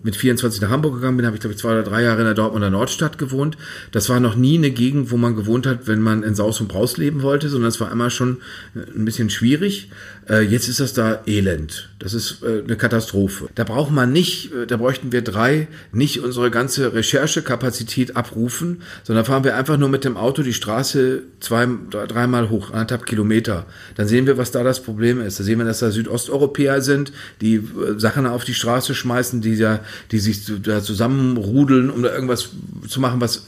mit 0.06 0.14
24 0.14 0.60
nach 0.60 0.70
Hamburg 0.70 0.94
gegangen 0.94 1.16
bin, 1.16 1.26
habe 1.26 1.34
ich 1.34 1.40
glaube 1.40 1.54
ich 1.54 1.58
zwei 1.58 1.72
oder 1.72 1.82
drei 1.82 2.00
Jahre 2.04 2.20
in 2.20 2.26
der 2.26 2.34
Dortmunder 2.34 2.70
Nordstadt 2.70 3.18
gewohnt. 3.18 3.58
Das 3.90 4.08
war 4.08 4.20
noch 4.20 4.36
nie 4.36 4.56
eine 4.56 4.70
Gegend, 4.70 5.10
wo 5.10 5.16
man 5.16 5.34
gewohnt 5.34 5.66
hat, 5.66 5.88
wenn 5.88 6.00
man 6.00 6.22
in 6.22 6.36
Saus 6.36 6.60
und 6.60 6.68
Braus 6.68 6.96
leben 6.96 7.22
wollte, 7.22 7.48
sondern 7.48 7.68
es 7.68 7.80
war 7.80 7.90
immer 7.90 8.08
schon 8.08 8.38
ein 8.76 9.04
bisschen 9.04 9.30
schwierig. 9.30 9.90
Äh, 10.28 10.42
jetzt 10.42 10.68
ist 10.68 10.80
das 10.80 10.92
da 10.92 11.22
elend. 11.26 11.90
Das 11.98 12.12
ist 12.12 12.42
äh, 12.42 12.62
eine 12.64 12.76
Katastrophe. 12.76 13.48
Da 13.54 13.64
braucht 13.64 13.92
man 13.92 14.12
nicht, 14.12 14.52
äh, 14.52 14.66
da 14.66 14.76
bräuchten 14.76 15.12
wir 15.12 15.22
drei 15.22 15.68
nicht 15.92 16.20
unsere 16.20 16.50
ganze 16.50 16.94
Recherchekapazität 16.94 18.16
abrufen, 18.16 18.82
sondern 19.04 19.24
fahren 19.24 19.44
wir 19.44 19.56
einfach 19.56 19.76
nur 19.76 19.88
mit 19.88 20.04
dem 20.04 20.16
Auto 20.16 20.42
die 20.42 20.52
Straße 20.52 21.22
zwei, 21.40 21.68
dreimal 21.90 22.50
hoch, 22.50 22.70
anderthalb 22.70 23.06
Kilometer. 23.06 23.66
Dann 23.94 24.08
sehen 24.08 24.26
wir, 24.26 24.36
was 24.36 24.50
da 24.50 24.64
das 24.64 24.82
Problem 24.82 25.20
ist. 25.20 25.38
Da 25.38 25.44
sehen 25.44 25.58
wir, 25.58 25.64
dass 25.64 25.78
da 25.78 25.90
Südosteuropäer 25.90 26.80
sind, 26.80 27.12
die 27.40 27.62
Sachen 27.96 28.26
auf 28.26 28.44
die 28.44 28.54
Straße 28.54 28.94
schmeißen, 28.94 29.40
die 29.40 29.54
ja, 29.54 29.80
die 30.12 30.18
sich 30.18 30.40
da 30.62 30.82
zusammenrudeln, 30.82 31.90
um 31.90 32.02
da 32.02 32.12
irgendwas 32.12 32.50
zu 32.88 33.00
machen, 33.00 33.20
was 33.20 33.46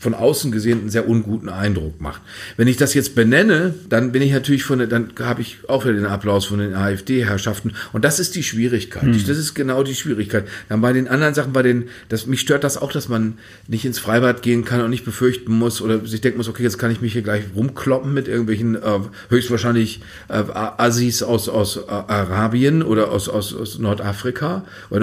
von 0.00 0.14
außen 0.14 0.52
gesehen 0.52 0.80
einen 0.80 0.90
sehr 0.90 1.08
unguten 1.08 1.48
Eindruck 1.48 2.00
macht. 2.00 2.22
Wenn 2.56 2.68
ich 2.68 2.76
das 2.76 2.94
jetzt 2.94 3.14
benenne, 3.14 3.74
dann 3.88 4.12
bin 4.12 4.22
ich 4.22 4.32
natürlich 4.32 4.64
von, 4.64 4.88
dann 4.88 5.10
habe 5.20 5.42
ich 5.42 5.58
auch 5.68 5.84
wieder 5.84 5.94
den 5.94 6.06
Applaus 6.06 6.46
von 6.46 6.58
den 6.58 6.74
AfD-Herrschaften. 6.74 7.72
Und 7.92 8.04
das 8.04 8.20
ist 8.20 8.34
die 8.34 8.42
Schwierigkeit. 8.42 9.02
Hm. 9.02 9.12
Das 9.12 9.38
ist 9.38 9.54
genau 9.54 9.82
die 9.82 9.94
Schwierigkeit. 9.94 10.46
Dann 10.68 10.80
bei 10.80 10.92
den 10.92 11.08
anderen 11.08 11.34
Sachen, 11.34 11.52
bei 11.52 11.62
den, 11.62 11.88
das, 12.08 12.26
mich 12.26 12.40
stört 12.40 12.64
das 12.64 12.76
auch, 12.76 12.92
dass 12.92 13.08
man 13.08 13.34
nicht 13.68 13.84
ins 13.84 13.98
Freibad 13.98 14.42
gehen 14.42 14.64
kann 14.64 14.80
und 14.80 14.90
nicht 14.90 15.04
befürchten 15.04 15.52
muss 15.52 15.80
oder 15.82 16.06
sich 16.06 16.20
denken 16.20 16.38
muss, 16.38 16.48
okay, 16.48 16.62
jetzt 16.62 16.78
kann 16.78 16.90
ich 16.90 17.00
mich 17.00 17.12
hier 17.12 17.22
gleich 17.22 17.44
rumkloppen 17.54 18.12
mit 18.12 18.28
irgendwelchen 18.28 18.76
äh, 18.76 18.80
höchstwahrscheinlich 19.28 20.00
äh, 20.28 20.42
Assis 20.52 21.22
aus, 21.22 21.48
aus 21.48 21.76
äh, 21.76 21.80
Arabien 21.88 22.82
oder 22.82 23.10
aus, 23.10 23.28
aus, 23.28 23.54
aus 23.54 23.78
Nordafrika 23.78 24.64
oder 24.90 25.00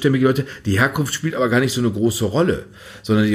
nordafrikanischstämmige 0.00 0.26
Leute. 0.26 0.46
Die 0.66 0.78
Herkunft 0.78 1.14
spielt 1.14 1.34
aber 1.34 1.48
gar 1.48 1.60
nicht 1.60 1.72
so 1.72 1.80
eine 1.80 1.90
große 1.90 2.24
Rolle, 2.24 2.64
sondern 3.02 3.26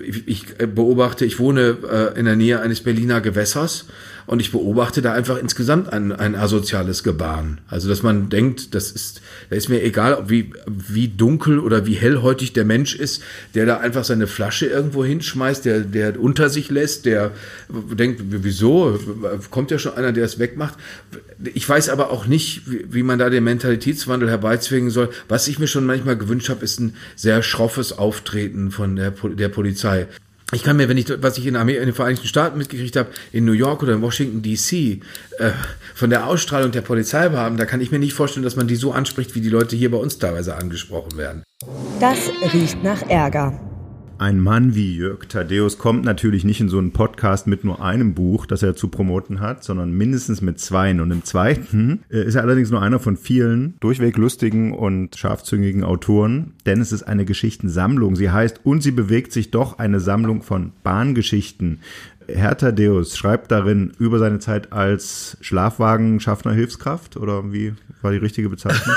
ich, 0.00 0.28
ich 0.28 0.46
beobachte, 0.56 1.24
ich 1.24 1.38
wohne 1.38 1.76
äh, 1.90 2.18
in 2.18 2.26
der 2.26 2.36
Nähe 2.36 2.60
eines 2.60 2.80
Berliner 2.80 3.20
Gewässers 3.20 3.86
und 4.30 4.38
ich 4.38 4.52
beobachte 4.52 5.02
da 5.02 5.12
einfach 5.12 5.38
insgesamt 5.38 5.92
ein, 5.92 6.12
ein 6.12 6.36
asoziales 6.36 7.02
Gebaren. 7.02 7.58
Also, 7.66 7.88
dass 7.88 8.04
man 8.04 8.28
denkt, 8.28 8.76
das 8.76 8.92
ist, 8.92 9.22
da 9.50 9.56
ist 9.56 9.68
mir 9.68 9.82
egal, 9.82 10.22
wie, 10.28 10.52
wie 10.68 11.08
dunkel 11.08 11.58
oder 11.58 11.84
wie 11.84 11.94
hellhäutig 11.94 12.52
der 12.52 12.64
Mensch 12.64 12.94
ist, 12.94 13.24
der 13.56 13.66
da 13.66 13.78
einfach 13.78 14.04
seine 14.04 14.28
Flasche 14.28 14.66
irgendwo 14.66 15.04
hinschmeißt, 15.04 15.64
der, 15.64 15.80
der 15.80 16.20
unter 16.20 16.48
sich 16.48 16.70
lässt, 16.70 17.06
der 17.06 17.32
denkt, 17.68 18.22
wieso? 18.28 19.00
Kommt 19.50 19.72
ja 19.72 19.80
schon 19.80 19.94
einer, 19.94 20.12
der 20.12 20.26
es 20.26 20.38
wegmacht. 20.38 20.74
Ich 21.52 21.68
weiß 21.68 21.88
aber 21.88 22.10
auch 22.10 22.26
nicht, 22.26 22.70
wie, 22.70 22.86
wie 22.88 23.02
man 23.02 23.18
da 23.18 23.30
den 23.30 23.42
Mentalitätswandel 23.42 24.30
herbeizwingen 24.30 24.90
soll. 24.90 25.08
Was 25.26 25.48
ich 25.48 25.58
mir 25.58 25.66
schon 25.66 25.86
manchmal 25.86 26.16
gewünscht 26.16 26.50
habe, 26.50 26.64
ist 26.64 26.78
ein 26.78 26.94
sehr 27.16 27.42
schroffes 27.42 27.98
Auftreten 27.98 28.70
von 28.70 28.94
der, 28.94 29.10
der 29.10 29.48
Polizei 29.48 30.06
ich 30.52 30.62
kann 30.62 30.76
mir, 30.76 30.88
wenn 30.88 30.96
ich, 30.96 31.06
was 31.22 31.38
ich 31.38 31.46
in, 31.46 31.56
Amerika, 31.56 31.82
in 31.82 31.88
den 31.88 31.94
Vereinigten 31.94 32.26
Staaten 32.26 32.58
mitgekriegt 32.58 32.96
habe, 32.96 33.10
in 33.32 33.44
New 33.44 33.52
York 33.52 33.82
oder 33.82 33.94
in 33.94 34.02
Washington 34.02 34.42
DC, 34.42 34.72
äh, 35.38 35.50
von 35.94 36.10
der 36.10 36.26
Ausstrahlung 36.26 36.72
der 36.72 36.82
Polizeibeamten, 36.82 37.58
da 37.58 37.66
kann 37.66 37.80
ich 37.80 37.90
mir 37.90 37.98
nicht 37.98 38.14
vorstellen, 38.14 38.44
dass 38.44 38.56
man 38.56 38.66
die 38.66 38.76
so 38.76 38.92
anspricht, 38.92 39.34
wie 39.34 39.40
die 39.40 39.48
Leute 39.48 39.76
hier 39.76 39.90
bei 39.90 39.98
uns 39.98 40.18
teilweise 40.18 40.56
angesprochen 40.56 41.16
werden. 41.16 41.42
Das 42.00 42.18
riecht 42.52 42.82
nach 42.82 43.02
Ärger. 43.08 43.69
Ein 44.20 44.38
Mann 44.38 44.74
wie 44.74 44.96
Jörg 44.96 45.28
Thaddeus 45.30 45.78
kommt 45.78 46.04
natürlich 46.04 46.44
nicht 46.44 46.60
in 46.60 46.68
so 46.68 46.76
einen 46.76 46.92
Podcast 46.92 47.46
mit 47.46 47.64
nur 47.64 47.82
einem 47.82 48.12
Buch, 48.12 48.44
das 48.44 48.62
er 48.62 48.76
zu 48.76 48.88
promoten 48.88 49.40
hat, 49.40 49.64
sondern 49.64 49.92
mindestens 49.92 50.42
mit 50.42 50.60
zweien. 50.60 51.00
Und 51.00 51.10
im 51.10 51.24
zweiten 51.24 52.02
äh, 52.10 52.24
ist 52.24 52.34
er 52.34 52.42
allerdings 52.42 52.70
nur 52.70 52.82
einer 52.82 52.98
von 52.98 53.16
vielen 53.16 53.78
durchweg 53.80 54.18
lustigen 54.18 54.74
und 54.74 55.16
scharfzüngigen 55.16 55.84
Autoren, 55.84 56.52
denn 56.66 56.82
es 56.82 56.92
ist 56.92 57.04
eine 57.04 57.24
Geschichtensammlung. 57.24 58.14
Sie 58.14 58.30
heißt 58.30 58.60
Und 58.62 58.82
sie 58.82 58.90
bewegt 58.90 59.32
sich 59.32 59.52
doch 59.52 59.78
eine 59.78 60.00
Sammlung 60.00 60.42
von 60.42 60.72
Bahngeschichten. 60.82 61.80
Herr 62.28 62.58
Thaddeus 62.58 63.16
schreibt 63.16 63.50
darin 63.50 63.94
über 63.98 64.18
seine 64.18 64.38
Zeit 64.38 64.70
als 64.70 65.38
Schlafwagenschaffner 65.40 66.52
Hilfskraft 66.52 67.16
oder 67.16 67.54
wie 67.54 67.72
war 68.02 68.12
die 68.12 68.18
richtige 68.18 68.50
Bezeichnung? 68.50 68.96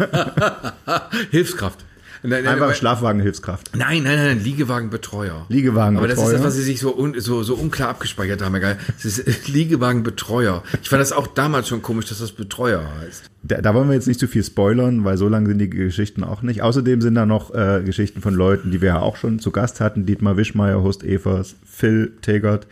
Hilfskraft. 1.30 1.84
Nein, 2.22 2.44
nein, 2.44 2.54
Einfach 2.54 2.74
Schlafwagenhilfskraft. 2.74 3.76
Nein, 3.76 4.02
nein, 4.02 4.16
nein, 4.16 4.42
Liegewagenbetreuer. 4.42 5.46
Liegewagenbetreuer. 5.48 6.12
Aber 6.12 6.22
das 6.22 6.32
ist 6.32 6.32
das, 6.38 6.44
was 6.44 6.54
sie 6.54 6.62
sich 6.62 6.80
so, 6.80 6.96
un, 6.96 7.18
so, 7.18 7.42
so 7.42 7.54
unklar 7.54 7.90
abgespeichert 7.90 8.42
haben. 8.42 8.58
Geil. 8.60 8.78
Das 9.02 9.04
ist 9.18 9.48
Liegewagenbetreuer. 9.48 10.62
Ich 10.82 10.88
fand 10.88 11.00
das 11.00 11.12
auch 11.12 11.26
damals 11.26 11.68
schon 11.68 11.82
komisch, 11.82 12.06
dass 12.06 12.18
das 12.18 12.32
Betreuer 12.32 12.82
heißt. 13.00 13.24
Da, 13.42 13.60
da 13.60 13.74
wollen 13.74 13.88
wir 13.88 13.94
jetzt 13.94 14.08
nicht 14.08 14.20
zu 14.20 14.26
viel 14.26 14.42
spoilern, 14.42 15.04
weil 15.04 15.16
so 15.16 15.28
lang 15.28 15.46
sind 15.46 15.58
die 15.58 15.70
Geschichten 15.70 16.24
auch 16.24 16.42
nicht. 16.42 16.62
Außerdem 16.62 17.00
sind 17.00 17.14
da 17.14 17.24
noch 17.24 17.54
äh, 17.54 17.82
Geschichten 17.84 18.20
von 18.20 18.34
Leuten, 18.34 18.70
die 18.70 18.80
wir 18.80 18.88
ja 18.88 19.00
auch 19.00 19.16
schon 19.16 19.38
zu 19.38 19.50
Gast 19.50 19.80
hatten. 19.80 20.06
Dietmar 20.06 20.36
Wischmeier, 20.36 20.82
Horst 20.82 21.04
Evers, 21.04 21.54
Phil 21.64 22.12
Tegert 22.20 22.66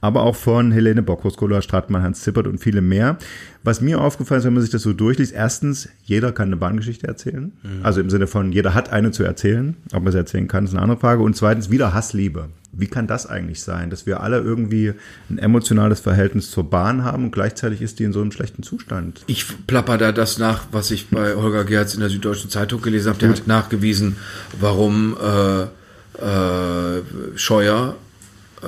aber 0.00 0.22
auch 0.22 0.36
von 0.36 0.72
Helene 0.72 1.02
Bock, 1.02 1.22
Koskola, 1.22 1.62
Stratmann, 1.62 2.02
Hans 2.02 2.22
Zippert 2.22 2.46
und 2.46 2.58
viele 2.58 2.80
mehr. 2.80 3.18
Was 3.64 3.80
mir 3.80 4.00
aufgefallen 4.00 4.40
ist, 4.40 4.44
wenn 4.46 4.54
man 4.54 4.62
sich 4.62 4.70
das 4.70 4.82
so 4.82 4.92
durchliest, 4.92 5.34
erstens, 5.34 5.88
jeder 6.04 6.32
kann 6.32 6.48
eine 6.48 6.56
Bahngeschichte 6.56 7.06
erzählen. 7.06 7.52
Mhm. 7.62 7.84
Also 7.84 8.00
im 8.00 8.08
Sinne 8.08 8.26
von, 8.26 8.52
jeder 8.52 8.74
hat 8.74 8.90
eine 8.90 9.10
zu 9.10 9.24
erzählen. 9.24 9.76
Ob 9.92 10.04
man 10.04 10.12
sie 10.12 10.18
erzählen 10.18 10.48
kann, 10.48 10.64
ist 10.64 10.72
eine 10.72 10.82
andere 10.82 11.00
Frage. 11.00 11.22
Und 11.22 11.36
zweitens, 11.36 11.70
wieder 11.70 11.92
Hassliebe. 11.92 12.48
Wie 12.72 12.86
kann 12.86 13.06
das 13.06 13.26
eigentlich 13.26 13.62
sein, 13.62 13.90
dass 13.90 14.06
wir 14.06 14.20
alle 14.20 14.38
irgendwie 14.38 14.92
ein 15.30 15.38
emotionales 15.38 16.00
Verhältnis 16.00 16.50
zur 16.50 16.68
Bahn 16.68 17.02
haben 17.02 17.24
und 17.24 17.30
gleichzeitig 17.32 17.80
ist 17.80 17.98
die 17.98 18.04
in 18.04 18.12
so 18.12 18.20
einem 18.20 18.30
schlechten 18.30 18.62
Zustand? 18.62 19.24
Ich 19.26 19.46
plapper 19.66 19.96
da 19.98 20.12
das 20.12 20.38
nach, 20.38 20.66
was 20.70 20.90
ich 20.90 21.08
bei 21.08 21.34
Holger 21.34 21.64
Gerz 21.64 21.94
in 21.94 22.00
der 22.00 22.10
Süddeutschen 22.10 22.50
Zeitung 22.50 22.82
gelesen 22.82 23.08
habe. 23.08 23.18
Der 23.18 23.30
hat 23.30 23.46
nachgewiesen, 23.46 24.16
warum 24.60 25.16
äh, 25.16 25.62
äh, 26.24 27.02
Scheuer 27.36 27.96
äh, 28.62 28.66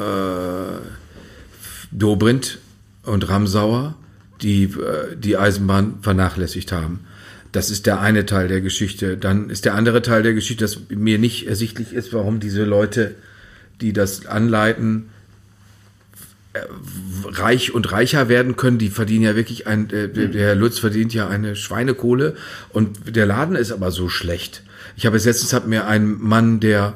Dobrindt 1.93 2.59
und 3.03 3.29
Ramsauer, 3.29 3.97
die 4.43 4.65
äh, 4.65 5.17
die 5.17 5.37
Eisenbahn 5.37 5.99
vernachlässigt 6.03 6.73
haben. 6.73 7.01
Das 7.53 7.71
ist 7.71 7.87
der 7.87 8.01
eine 8.01 8.27
Teil 8.27 8.49
der 8.49 8.61
Geschichte. 8.61 9.17
Dann 9.17 9.51
ist 9.51 9.65
der 9.65 9.75
andere 9.75 10.03
Teil 10.03 10.23
der 10.23 10.35
Geschichte, 10.35 10.65
dass 10.65 10.79
mir 10.89 11.19
nicht 11.19 11.49
ersichtlich 11.49 11.93
ist, 11.93 12.13
warum 12.13 12.39
diese 12.39 12.65
Leute, 12.65 13.17
die 13.81 13.93
das 13.93 14.27
anleiten, 14.27 15.09
äh, 16.53 16.61
reich 17.25 17.75
und 17.75 17.91
reicher 17.91 18.29
werden 18.29 18.57
können. 18.57 18.79
Die 18.79 18.91
verdienen 18.91 19.25
ja 19.25 19.37
wirklich 19.37 19.67
ein, 19.67 19.91
äh, 19.91 20.09
der 20.09 20.47
Herr 20.47 20.55
Lutz 20.55 20.79
verdient 20.79 21.13
ja 21.13 21.29
eine 21.29 21.57
Schweinekohle 21.57 22.37
und 22.71 23.17
der 23.17 23.27
Laden 23.27 23.57
ist 23.57 23.73
aber 23.73 23.91
so 23.91 24.09
schlecht. 24.09 24.63
Ich 24.97 25.07
habe 25.07 25.17
jetzt 25.17 25.27
letztens 25.27 25.53
hat 25.53 25.67
mir 25.67 25.87
ein 25.87 26.21
Mann, 26.21 26.61
der 26.61 26.95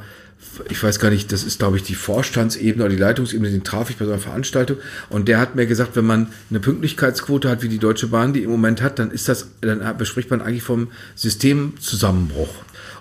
ich 0.68 0.82
weiß 0.82 0.98
gar 0.98 1.10
nicht, 1.10 1.32
das 1.32 1.44
ist, 1.44 1.58
glaube 1.58 1.76
ich, 1.76 1.82
die 1.82 1.94
Vorstandsebene 1.94 2.84
oder 2.84 2.94
die 2.94 3.00
Leitungsebene, 3.00 3.50
den 3.50 3.64
traf 3.64 3.90
ich 3.90 3.96
bei 3.96 4.04
so 4.04 4.12
einer 4.12 4.20
Veranstaltung. 4.20 4.78
Und 5.10 5.28
der 5.28 5.38
hat 5.38 5.54
mir 5.54 5.66
gesagt, 5.66 5.96
wenn 5.96 6.06
man 6.06 6.28
eine 6.50 6.60
Pünktlichkeitsquote 6.60 7.48
hat, 7.48 7.62
wie 7.62 7.68
die 7.68 7.78
Deutsche 7.78 8.08
Bahn 8.08 8.32
die 8.32 8.42
im 8.42 8.50
Moment 8.50 8.82
hat, 8.82 8.98
dann 8.98 9.10
ist 9.10 9.28
das, 9.28 9.48
dann 9.60 9.96
bespricht 9.96 10.30
man 10.30 10.40
eigentlich 10.40 10.62
vom 10.62 10.88
Systemzusammenbruch. 11.14 12.54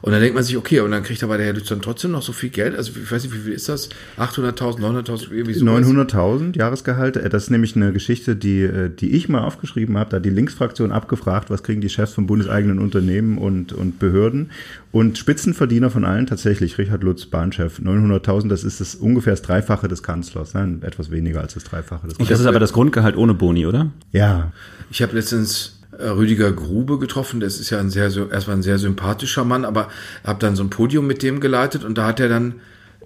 Und 0.03 0.11
dann 0.11 0.19
denkt 0.19 0.35
man 0.35 0.43
sich, 0.43 0.57
okay, 0.57 0.81
und 0.81 0.91
dann 0.91 1.01
kriegt 1.01 1.23
aber 1.23 1.37
der 1.37 1.45
Herr 1.45 1.53
Lütz 1.53 1.69
dann 1.69 1.81
trotzdem 1.81 2.11
noch 2.11 2.21
so 2.23 2.33
viel 2.33 2.49
Geld. 2.49 2.75
Also 2.75 2.91
ich 3.01 3.09
weiß 3.09 3.23
nicht, 3.23 3.33
wie 3.33 3.39
viel 3.39 3.53
ist 3.53 3.69
das? 3.69 3.87
800.000, 4.17 4.79
900.000, 4.81 5.31
irgendwie 5.31 5.53
so. 5.53 5.65
900.000 5.65 6.57
Jahresgehalt. 6.57 7.15
Äh, 7.15 7.29
Das 7.29 7.43
ist 7.43 7.49
nämlich 7.51 7.77
eine 7.77 7.93
Geschichte, 7.93 8.35
die, 8.35 8.63
äh, 8.63 8.89
die 8.89 9.11
ich 9.15 9.29
mal 9.29 9.45
aufgeschrieben 9.45 9.97
habe. 9.97 10.09
Da 10.09 10.17
hat 10.17 10.25
die 10.25 10.29
Linksfraktion 10.29 10.91
abgefragt, 10.91 11.49
was 11.49 11.63
kriegen 11.63 11.79
die 11.79 11.87
Chefs 11.87 12.13
von 12.13 12.27
bundeseigenen 12.27 12.79
Unternehmen 12.79 13.37
und, 13.37 13.71
und 13.71 13.97
Behörden. 13.99 14.51
Und 14.91 15.17
Spitzenverdiener 15.17 15.89
von 15.89 16.03
allen 16.03 16.27
tatsächlich, 16.27 16.77
Richard 16.77 17.01
Lutz, 17.01 17.25
Bahnchef, 17.25 17.79
900.000, 17.79 18.49
das 18.49 18.65
ist 18.65 18.81
das 18.81 18.95
ungefähr 18.95 19.31
das 19.31 19.41
Dreifache 19.41 19.87
des 19.87 20.03
Kanzlers. 20.03 20.53
Nein, 20.53 20.81
etwas 20.83 21.11
weniger 21.11 21.39
als 21.39 21.53
das 21.53 21.63
Dreifache 21.63 22.01
des 22.07 22.09
Das 22.09 22.17
Kanzlers. 22.17 22.39
ist 22.41 22.45
aber 22.45 22.59
das 22.59 22.73
Grundgehalt 22.73 23.15
ohne 23.15 23.33
Boni, 23.35 23.65
oder? 23.65 23.89
Ja, 24.11 24.51
Ich 24.91 25.01
habe 25.01 25.15
letztens 25.15 25.79
Rüdiger 25.99 26.51
Grube 26.51 26.99
getroffen. 26.99 27.39
Das 27.39 27.60
ist 27.60 27.69
ja 27.69 27.79
ein 27.79 27.89
sehr, 27.89 28.12
erstmal 28.32 28.58
ein 28.58 28.63
sehr 28.63 28.79
sympathischer 28.79 29.43
Mann, 29.43 29.65
aber 29.65 29.89
habe 30.23 30.39
dann 30.39 30.56
so 30.56 30.63
ein 30.63 30.69
Podium 30.69 31.08
mit 31.08 31.23
dem 31.23 31.39
geleitet 31.39 31.84
und 31.84 31.97
da 31.97 32.08
hat 32.08 32.19
er 32.19 32.29
dann 32.29 32.56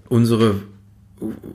unsere 0.09 0.55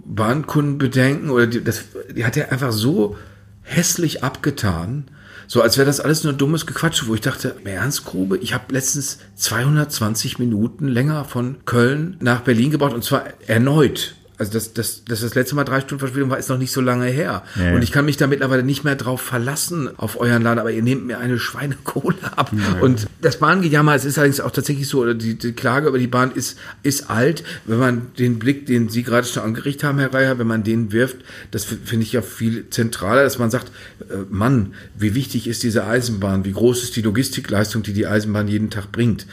Bahnkundenbedenken 0.04 1.30
oder 1.30 1.46
die, 1.46 1.62
das, 1.62 1.84
die 2.14 2.24
hat 2.24 2.36
er 2.36 2.52
einfach 2.52 2.72
so 2.72 3.16
hässlich 3.62 4.24
abgetan. 4.24 5.04
So 5.46 5.60
als 5.60 5.76
wäre 5.76 5.86
das 5.86 6.00
alles 6.00 6.24
nur 6.24 6.32
dummes 6.32 6.66
Gequatsche, 6.66 7.06
wo 7.06 7.14
ich 7.14 7.20
dachte, 7.20 7.56
Ernst, 7.64 8.04
Grube, 8.04 8.38
ich 8.38 8.54
habe 8.54 8.72
letztens 8.72 9.18
220 9.36 10.38
Minuten 10.38 10.88
länger 10.88 11.24
von 11.24 11.58
Köln 11.64 12.16
nach 12.20 12.40
Berlin 12.40 12.70
gebraucht 12.70 12.94
und 12.94 13.04
zwar 13.04 13.24
erneut. 13.46 14.16
Also 14.42 14.54
das, 14.54 14.72
das, 14.72 15.04
das, 15.04 15.20
das 15.20 15.36
letzte 15.36 15.54
Mal 15.54 15.62
drei 15.62 15.80
Stunden 15.80 16.00
Verspätung 16.00 16.28
war, 16.28 16.36
ist 16.36 16.48
noch 16.48 16.58
nicht 16.58 16.72
so 16.72 16.80
lange 16.80 17.06
her. 17.06 17.44
Ja, 17.54 17.62
ja. 17.62 17.74
Und 17.76 17.82
ich 17.82 17.92
kann 17.92 18.04
mich 18.04 18.16
da 18.16 18.26
mittlerweile 18.26 18.64
nicht 18.64 18.82
mehr 18.82 18.96
drauf 18.96 19.20
verlassen 19.20 19.88
auf 19.96 20.18
euren 20.18 20.42
Laden, 20.42 20.58
aber 20.58 20.72
ihr 20.72 20.82
nehmt 20.82 21.06
mir 21.06 21.20
eine 21.20 21.38
Schweinekohle 21.38 22.16
ab. 22.34 22.50
Und 22.80 23.06
das 23.20 23.38
Bahngejammer, 23.38 23.94
es 23.94 24.04
ist 24.04 24.18
allerdings 24.18 24.40
auch 24.40 24.50
tatsächlich 24.50 24.88
so, 24.88 25.00
oder 25.00 25.14
die, 25.14 25.36
die 25.38 25.52
Klage 25.52 25.86
über 25.86 25.98
die 26.00 26.08
Bahn 26.08 26.32
ist, 26.32 26.58
ist 26.82 27.08
alt. 27.08 27.44
Wenn 27.66 27.78
man 27.78 28.08
den 28.18 28.40
Blick, 28.40 28.66
den 28.66 28.88
Sie 28.88 29.04
gerade 29.04 29.24
schon 29.28 29.44
angerichtet 29.44 29.84
haben, 29.84 30.00
Herr 30.00 30.12
Reiher, 30.12 30.40
wenn 30.40 30.48
man 30.48 30.64
den 30.64 30.90
wirft, 30.90 31.18
das 31.52 31.64
finde 31.64 32.04
ich 32.04 32.12
ja 32.12 32.20
viel 32.20 32.68
zentraler, 32.70 33.22
dass 33.22 33.38
man 33.38 33.48
sagt, 33.48 33.70
äh, 34.10 34.24
Mann, 34.28 34.74
wie 34.98 35.14
wichtig 35.14 35.46
ist 35.46 35.62
diese 35.62 35.86
Eisenbahn? 35.86 36.44
Wie 36.44 36.52
groß 36.52 36.82
ist 36.82 36.96
die 36.96 37.02
Logistikleistung, 37.02 37.84
die 37.84 37.92
die 37.92 38.08
Eisenbahn 38.08 38.48
jeden 38.48 38.70
Tag 38.70 38.90
bringt? 38.90 39.24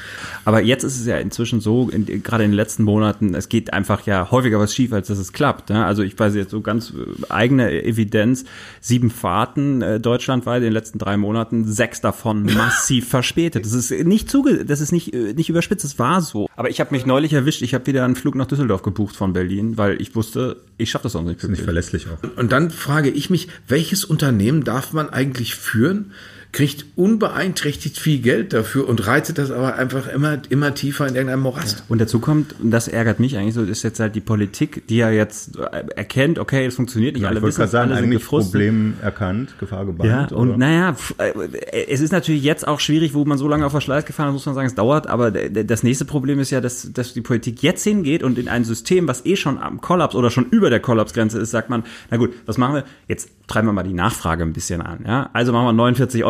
Aber 0.46 0.62
jetzt 0.62 0.84
ist 0.84 1.00
es 1.00 1.08
ja 1.08 1.18
inzwischen 1.18 1.62
so, 1.62 1.90
in, 1.90 2.06
gerade 2.22 2.44
in 2.44 2.52
den 2.52 2.56
letzten 2.56 2.84
Monaten, 2.84 3.34
es 3.34 3.50
geht 3.50 3.74
einfach 3.74 4.06
ja 4.06 4.30
häufiger 4.30 4.60
was 4.60 4.76
schief, 4.76 4.92
als 5.00 5.08
dass 5.08 5.18
es 5.18 5.34
klappt. 5.34 5.70
Ne? 5.70 5.86
Also 5.86 6.04
ich 6.04 6.18
weiß 6.18 6.36
jetzt 6.36 6.52
so 6.52 6.62
ganz 6.62 6.92
äh, 6.92 7.32
eigene 7.32 7.84
Evidenz, 7.84 8.46
sieben 8.82 9.10
Fahrten 9.10 9.82
äh, 9.82 10.00
deutschlandweit 10.00 10.58
in 10.58 10.66
den 10.66 10.74
letzten 10.74 11.00
drei 11.00 11.18
Monaten, 11.18 11.66
sechs 11.66 12.02
davon 12.02 12.44
massiv 12.56 13.08
verspätet. 13.08 13.66
Das 13.66 13.74
ist 13.74 13.92
nicht 13.92 14.30
zuge 14.30 14.66
das 14.66 14.82
ist 14.82 14.92
nicht, 14.92 15.14
äh, 15.14 15.34
nicht 15.34 15.50
überspitzt, 15.50 15.84
das 15.84 16.00
war 16.00 16.22
so. 16.22 16.48
Aber 16.56 16.70
ich 16.70 16.80
habe 16.80 16.92
mich 16.92 17.06
neulich 17.06 17.34
erwischt, 17.34 17.62
ich 17.62 17.74
habe 17.74 17.88
wieder 17.88 18.06
einen 18.06 18.16
Flug 18.16 18.36
nach 18.36 18.46
Düsseldorf 18.46 18.82
gebucht 18.82 19.16
von 19.16 19.34
Berlin, 19.34 19.78
weil 19.78 20.02
ich 20.02 20.16
wusste, 20.16 20.58
ich 20.78 20.92
schaffe 20.92 21.04
das 21.04 21.16
auch 21.16 21.24
nicht 21.24 21.44
ist 21.44 21.50
nicht 21.50 21.64
verlässlich 21.64 22.08
auch. 22.08 22.38
Und 22.38 22.52
dann 22.52 22.70
frage 22.70 23.10
ich 23.10 23.30
mich, 23.30 23.48
welches 23.68 24.06
Unternehmen 24.06 24.64
darf 24.64 24.94
man 24.94 25.10
eigentlich 25.10 25.56
führen, 25.56 26.12
kriegt 26.52 26.86
unbeeinträchtigt 26.96 28.00
viel 28.00 28.20
Geld 28.20 28.54
dafür 28.54 28.88
und 28.90 29.06
reitet 29.06 29.38
das 29.38 29.52
aber 29.52 29.76
einfach 29.76 30.08
immer, 30.08 30.40
immer 30.50 30.74
tiefer 30.74 31.06
in 31.08 31.14
irgendeinem 31.14 31.42
Morast. 31.42 31.84
Und 31.90 32.02
dazu 32.02 32.20
kommt, 32.20 32.60
und 32.60 32.72
das 32.72 32.88
ärgert 32.88 33.20
mich 33.20 33.38
eigentlich 33.38 33.54
so, 33.54 33.62
ist 33.64 33.84
jetzt 33.84 34.00
halt 34.00 34.16
die 34.16 34.20
Politik, 34.22 34.88
die 34.88 34.98
ja 34.98 35.12
jetzt 35.12 35.58
erkennt, 35.96 36.40
okay, 36.40 36.66
es 36.66 36.76
funktioniert 36.76 37.14
nicht, 37.14 37.22
Ja, 37.24 37.30
alle 37.30 37.38
ich 37.38 37.44
wollte 37.44 37.50
wissen, 37.54 37.60
gerade 37.60 37.72
sagen, 37.72 37.92
alle 37.92 38.00
sind 38.02 38.06
eigentlich 38.06 38.20
gefrustet. 38.22 38.52
Problem 38.54 38.94
erkannt, 39.02 39.54
Gefahr 39.60 39.80
Ja, 39.82 39.86
gebannt. 39.86 40.32
und 40.32 40.50
oder? 40.50 40.58
naja, 40.58 40.96
äh, 41.20 41.86
es 41.88 42.02
ist 42.02 42.12
natürlich 42.12 42.42
jetzt 42.44 42.68
auch 42.68 42.80
schwierig, 42.80 43.14
wo 43.14 43.26
man 43.26 43.38
so 43.38 43.48
lange 43.48 43.66
auf 43.66 43.74
der 43.74 43.82
Schleife 43.82 44.08
gefahren 44.08 44.30
ist, 44.30 44.34
muss 44.34 44.46
man 44.48 44.56
sagen, 44.56 44.68
es 44.68 44.76
dauert, 44.76 45.06
aber 45.08 45.30
das 45.32 45.84
nächste 45.84 46.06
Problem 46.06 46.40
ist 46.40 46.50
ja, 46.50 46.62
dass, 46.62 46.92
dass 46.92 47.14
die 47.14 47.22
Politik 47.22 47.62
jetzt 47.62 47.84
hingeht 47.84 48.24
und 48.24 48.40
in 48.40 48.48
ein 48.50 48.64
System, 48.64 49.08
was 49.08 49.24
eh 49.26 49.36
schon 49.36 49.60
am 49.60 49.82
Kollaps 49.82 50.16
oder 50.16 50.32
schon 50.32 50.46
über 50.46 50.72
der 50.72 50.80
Kollapsgrenze 50.80 51.38
ist, 51.40 51.52
sagt 51.52 51.70
man, 51.70 51.84
na 52.10 52.18
gut, 52.18 52.32
was 52.48 52.58
machen 52.58 52.74
wir? 52.76 52.84
Jetzt 53.08 53.30
treiben 53.48 53.68
wir 53.68 53.74
mal 53.74 53.84
die 53.84 53.94
Nachfrage 53.94 54.44
ein 54.44 54.54
bisschen 54.54 54.82
an, 54.82 55.00
ja. 55.08 55.30
Also 55.34 55.52
machen 55.54 55.66
wir 55.66 55.70
ein 55.70 55.76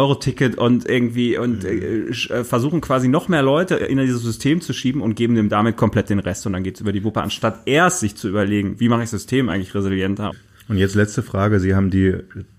49-Euro-Ticket 0.09 0.57
und 0.57 0.87
irgendwie 0.87 1.37
und 1.37 1.63
äh, 1.63 2.07
sch- 2.11 2.31
äh, 2.31 2.43
versuchen 2.43 2.81
quasi 2.81 3.07
noch 3.07 3.27
mehr 3.27 3.41
Leute 3.41 3.75
in 3.75 3.97
dieses 3.97 4.21
System 4.23 4.61
zu 4.61 4.73
schieben 4.73 5.01
und 5.01 5.15
geben 5.15 5.35
dem 5.35 5.49
damit 5.49 5.77
komplett 5.77 6.09
den 6.09 6.19
Rest 6.19 6.45
und 6.45 6.53
dann 6.53 6.63
geht's 6.63 6.81
über 6.81 6.91
die 6.91 7.03
Wuppe, 7.03 7.21
anstatt 7.21 7.61
erst 7.65 7.99
sich 8.01 8.15
zu 8.15 8.27
überlegen, 8.29 8.79
wie 8.79 8.89
mache 8.89 9.03
ich 9.03 9.09
das 9.09 9.21
System 9.21 9.49
eigentlich 9.49 9.73
resilienter. 9.75 10.31
Und 10.67 10.77
jetzt 10.77 10.93
letzte 10.95 11.23
Frage. 11.23 11.59
Sie 11.59 11.73
haben 11.73 11.89
die 11.89 12.15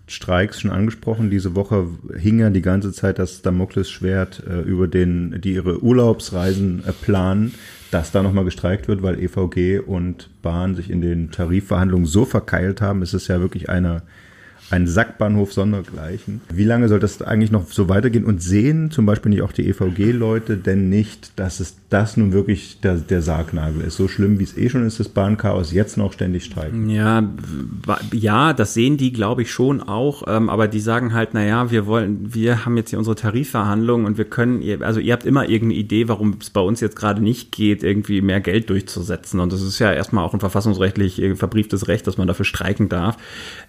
Streiks 0.08 0.60
schon 0.60 0.72
angesprochen. 0.72 1.30
Diese 1.30 1.54
Woche 1.54 1.86
hing 2.16 2.40
ja 2.40 2.50
die 2.50 2.62
ganze 2.62 2.92
Zeit 2.92 3.20
das 3.20 3.42
Damoklesschwert 3.42 4.42
äh, 4.48 4.62
über 4.62 4.88
den, 4.88 5.40
die 5.40 5.54
ihre 5.54 5.80
Urlaubsreisen 5.80 6.82
äh, 6.84 6.92
planen, 6.92 7.54
dass 7.92 8.10
da 8.10 8.20
nochmal 8.24 8.44
gestreikt 8.44 8.88
wird, 8.88 9.04
weil 9.04 9.22
EVG 9.22 9.78
und 9.78 10.28
Bahn 10.42 10.74
sich 10.74 10.90
in 10.90 11.00
den 11.00 11.30
Tarifverhandlungen 11.30 12.06
so 12.06 12.24
verkeilt 12.24 12.80
haben. 12.80 13.02
Es 13.02 13.14
ist 13.14 13.28
ja 13.28 13.40
wirklich 13.40 13.68
eine, 13.70 14.02
ein 14.70 14.87
Sackbahnhof 14.87 15.52
sondergleichen. 15.52 16.40
Wie 16.52 16.64
lange 16.64 16.88
soll 16.88 17.00
das 17.00 17.20
eigentlich 17.22 17.50
noch 17.50 17.66
so 17.70 17.88
weitergehen? 17.88 18.24
Und 18.24 18.42
sehen 18.42 18.90
zum 18.90 19.04
Beispiel 19.04 19.30
nicht 19.30 19.42
auch 19.42 19.52
die 19.52 19.68
EVG-Leute 19.68 20.56
denn 20.56 20.88
nicht, 20.88 21.33
dass 21.37 21.61
es 21.61 21.76
das 21.90 22.16
nun 22.16 22.33
wirklich 22.33 22.80
der, 22.80 22.94
der 22.94 23.20
Sargnagel 23.20 23.83
ist? 23.83 23.96
So 23.96 24.06
schlimm, 24.06 24.38
wie 24.38 24.44
es 24.44 24.56
eh 24.56 24.68
schon 24.68 24.87
ist, 24.87 25.00
das 25.00 25.09
Bahnchaos, 25.09 25.72
jetzt 25.72 25.96
noch 25.96 26.12
ständig 26.12 26.44
streiken. 26.44 26.88
Ja, 26.88 27.28
ja, 28.12 28.52
das 28.52 28.74
sehen 28.74 28.96
die, 28.96 29.12
glaube 29.12 29.42
ich, 29.42 29.50
schon 29.50 29.83
auch. 29.83 30.22
Ähm, 30.28 30.48
aber 30.48 30.68
die 30.68 30.80
sagen 30.80 31.14
halt, 31.14 31.30
na 31.33 31.44
ja, 31.44 31.70
wir 31.70 31.87
wollen, 31.87 32.33
wir 32.33 32.64
haben 32.64 32.76
jetzt 32.76 32.90
hier 32.90 32.98
unsere 32.98 33.16
Tarifverhandlungen 33.16 34.06
und 34.06 34.18
wir 34.18 34.24
können, 34.24 34.62
also 34.83 35.00
ihr 35.00 35.12
habt 35.12 35.26
immer 35.26 35.48
irgendeine 35.48 35.80
Idee, 35.80 36.09
warum 36.09 36.37
es 36.40 36.50
bei 36.50 36.61
uns 36.61 36.80
jetzt 36.80 36.96
gerade 36.96 37.22
nicht 37.22 37.50
geht, 37.50 37.83
irgendwie 37.83 38.20
mehr 38.20 38.40
Geld 38.40 38.70
durchzusetzen. 38.70 39.40
Und 39.40 39.52
das 39.52 39.62
ist 39.62 39.80
ja 39.80 39.92
erstmal 39.92 40.24
auch 40.24 40.35
ein 40.35 40.40
verfassungsrechtlich 40.40 41.20
äh, 41.20 41.35
verbrieftes 41.35 41.88
Recht, 41.88 42.06
dass 42.06 42.18
man 42.18 42.28
dafür 42.28 42.44
streiken 42.44 42.88
darf. 42.88 43.16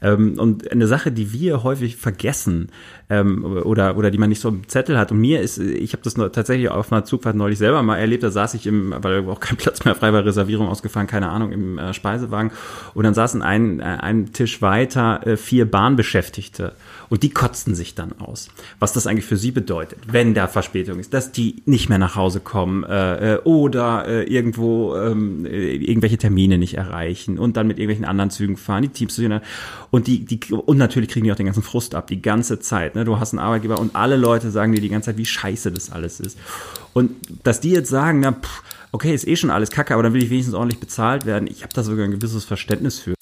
Ähm, 0.01 0.37
und 0.37 0.71
eine 0.71 0.90
Sache, 0.91 1.13
die 1.13 1.32
wir 1.32 1.63
häufig 1.63 1.95
vergessen 1.95 2.69
ähm, 3.12 3.43
oder 3.43 3.97
oder 3.97 4.10
die 4.10 4.17
man 4.17 4.30
nicht 4.30 4.41
so 4.41 4.50
im 4.50 4.67
Zettel 4.67 4.97
hat. 4.97 5.12
Und 5.12 5.19
mir 5.19 5.41
ist, 5.41 5.58
ich 5.58 5.91
habe 5.91 6.02
das 6.02 6.15
nur 6.15 6.32
tatsächlich 6.32 6.69
auf 6.69 6.91
einer 6.91 7.04
Zugfahrt 7.04 7.36
neulich 7.36 7.58
selber 7.58 7.84
mal 7.84 7.97
erlebt. 7.97 8.24
Da 8.24 8.32
saß 8.32 8.54
ich 8.54 8.65
im, 8.65 8.95
weil 8.97 9.28
auch 9.28 9.41
kein 9.41 9.58
Platz 9.62 9.84
mehr 9.84 9.95
frei 9.95 10.13
war, 10.13 10.26
Reservierung 10.26 10.67
ausgefallen, 10.69 11.08
keine 11.08 11.30
Ahnung, 11.30 11.52
im 11.52 11.78
äh, 11.78 11.93
Speisewagen. 11.93 12.52
Und 12.93 13.04
dann 13.04 13.13
saßen 13.13 13.41
ein, 13.41 13.82
äh, 13.82 13.84
einen 13.84 14.32
Tisch 14.32 14.62
weiter 14.62 15.28
äh, 15.28 15.38
vier 15.38 15.69
Bahnbeschäftigte. 15.69 16.74
Und 17.10 17.24
die 17.24 17.30
kotzten 17.30 17.76
sich 17.76 17.93
dann 17.93 18.13
aus. 18.19 18.47
Was 18.80 18.93
das 18.93 19.06
eigentlich 19.06 19.26
für 19.26 19.36
sie 19.36 19.52
bedeutet, 19.52 20.00
wenn 20.08 20.34
da 20.34 20.47
Verspätung 20.47 20.97
ist, 20.97 21.13
dass 21.13 21.34
die 21.34 21.62
nicht 21.65 21.89
mehr 21.89 21.97
nach 21.97 22.15
Hause 22.15 22.39
kommen 22.39 22.86
äh, 22.86 23.34
äh, 23.34 23.38
oder 23.39 24.08
äh, 24.08 24.24
irgendwo 24.24 24.95
ähm, 24.95 25.45
äh, 25.45 25.76
irgendwelche 25.76 26.17
Termine 26.17 26.58
nicht 26.58 26.76
erreichen 26.76 27.38
und 27.38 27.58
dann 27.58 27.67
mit 27.67 27.80
irgendwelchen 27.80 28.06
anderen 28.06 28.30
Zügen 28.30 28.56
fahren, 28.56 28.84
die 28.84 28.89
Teams 28.89 29.13
zu 29.13 29.19
sehen. 29.19 29.41
Und 29.89 30.08
die, 30.08 30.24
die 30.24 30.39
und 30.54 30.78
natürlich 30.78 31.10
kriegen 31.10 31.26
die 31.26 31.34
auch 31.34 31.36
den 31.36 31.47
ganzen 31.47 31.63
Frust 31.63 31.95
ab, 31.95 32.08
die 32.08 32.21
ganze 32.21 32.62
Zeit. 32.62 32.95
Ne? 32.95 33.00
Du 33.05 33.19
hast 33.19 33.33
einen 33.33 33.39
Arbeitgeber 33.39 33.79
und 33.79 33.95
alle 33.95 34.15
Leute 34.15 34.51
sagen 34.51 34.73
dir 34.73 34.81
die 34.81 34.89
ganze 34.89 35.07
Zeit, 35.07 35.17
wie 35.17 35.25
scheiße 35.25 35.71
das 35.71 35.91
alles 35.91 36.19
ist. 36.19 36.37
Und 36.93 37.11
dass 37.43 37.59
die 37.59 37.71
jetzt 37.71 37.89
sagen, 37.89 38.19
na, 38.19 38.33
pff, 38.33 38.63
okay, 38.91 39.13
ist 39.13 39.27
eh 39.27 39.35
schon 39.35 39.51
alles 39.51 39.71
kacke, 39.71 39.93
aber 39.93 40.03
dann 40.03 40.13
will 40.13 40.23
ich 40.23 40.29
wenigstens 40.29 40.55
ordentlich 40.55 40.79
bezahlt 40.79 41.25
werden. 41.25 41.47
Ich 41.47 41.63
habe 41.63 41.73
da 41.73 41.83
sogar 41.83 42.05
ein 42.05 42.11
gewisses 42.11 42.45
Verständnis 42.45 42.99
für. 42.99 43.13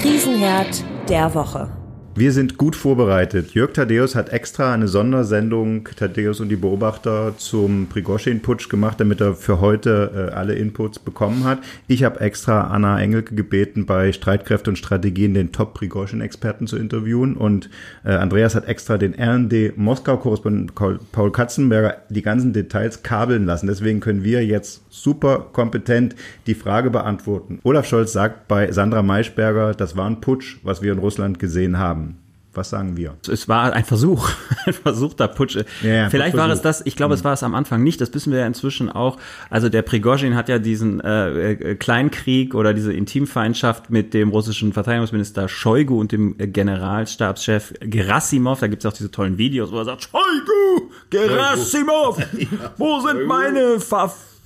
Krisenherd 0.00 0.84
der 1.08 1.34
Woche. 1.34 1.70
Wir 2.18 2.32
sind 2.32 2.58
gut 2.58 2.74
vorbereitet. 2.74 3.54
Jörg 3.54 3.74
Thaddeus 3.74 4.16
hat 4.16 4.30
extra 4.30 4.74
eine 4.74 4.88
Sondersendung 4.88 5.84
Thaddeus 5.84 6.40
und 6.40 6.48
die 6.48 6.56
Beobachter 6.56 7.34
zum 7.38 7.86
Prigozhin-Putsch 7.86 8.68
gemacht, 8.68 8.98
damit 8.98 9.20
er 9.20 9.34
für 9.34 9.60
heute 9.60 10.30
äh, 10.32 10.34
alle 10.34 10.56
Inputs 10.56 10.98
bekommen 10.98 11.44
hat. 11.44 11.60
Ich 11.86 12.02
habe 12.02 12.18
extra 12.18 12.72
Anna 12.72 13.00
Engelke 13.00 13.36
gebeten, 13.36 13.86
bei 13.86 14.12
Streitkräfte 14.12 14.70
und 14.70 14.76
Strategien 14.76 15.32
den 15.32 15.52
Top-Prigozhin-Experten 15.52 16.66
zu 16.66 16.76
interviewen. 16.76 17.36
Und 17.36 17.70
äh, 18.04 18.10
Andreas 18.14 18.56
hat 18.56 18.66
extra 18.66 18.98
den 18.98 19.14
RND-Moskau-Korrespondent 19.14 20.74
Paul- 20.74 20.98
Paul 21.12 21.30
Katzenberger 21.30 21.98
die 22.08 22.22
ganzen 22.22 22.52
Details 22.52 23.04
kabeln 23.04 23.46
lassen. 23.46 23.68
Deswegen 23.68 24.00
können 24.00 24.24
wir 24.24 24.44
jetzt 24.44 24.87
super 24.90 25.46
kompetent 25.52 26.14
die 26.46 26.54
Frage 26.54 26.90
beantworten. 26.90 27.60
Olaf 27.64 27.86
Scholz 27.86 28.12
sagt 28.12 28.48
bei 28.48 28.72
Sandra 28.72 29.02
Maischberger, 29.02 29.74
das 29.74 29.96
war 29.96 30.06
ein 30.06 30.20
Putsch, 30.20 30.58
was 30.62 30.82
wir 30.82 30.92
in 30.92 30.98
Russland 30.98 31.38
gesehen 31.38 31.78
haben. 31.78 32.18
Was 32.54 32.70
sagen 32.70 32.96
wir? 32.96 33.14
Es 33.30 33.46
war 33.46 33.72
ein 33.72 33.84
Versuch, 33.84 34.30
ein 34.66 34.72
versuchter 34.72 35.28
Putsch. 35.28 35.58
Ja, 35.82 36.10
Vielleicht 36.10 36.36
war 36.36 36.50
es 36.50 36.60
das, 36.60 36.84
ich 36.84 36.96
glaube, 36.96 37.14
es 37.14 37.22
war 37.22 37.34
es 37.34 37.42
am 37.42 37.54
Anfang 37.54 37.84
nicht, 37.84 38.00
das 38.00 38.12
wissen 38.14 38.32
wir 38.32 38.40
ja 38.40 38.46
inzwischen 38.46 38.90
auch. 38.90 39.18
Also 39.48 39.68
der 39.68 39.82
Prigozhin 39.82 40.34
hat 40.34 40.48
ja 40.48 40.58
diesen 40.58 41.00
äh, 41.00 41.52
äh, 41.52 41.74
Kleinkrieg 41.76 42.54
oder 42.54 42.74
diese 42.74 42.92
Intimfeindschaft 42.92 43.90
mit 43.90 44.12
dem 44.12 44.30
russischen 44.30 44.72
Verteidigungsminister 44.72 45.48
Shoigu 45.48 46.00
und 46.00 46.10
dem 46.10 46.34
äh, 46.38 46.48
Generalstabschef 46.48 47.74
Gerasimov. 47.80 48.58
Da 48.58 48.66
gibt 48.66 48.84
es 48.84 48.90
auch 48.90 48.96
diese 48.96 49.10
tollen 49.10 49.38
Videos, 49.38 49.70
wo 49.70 49.78
er 49.78 49.84
sagt, 49.84 50.02
Shoigu, 50.02 50.90
Gerasimov, 51.10 52.18
wo 52.78 53.00
sind 53.00 53.26
meine 53.26 53.76
Waffen? 53.90 54.37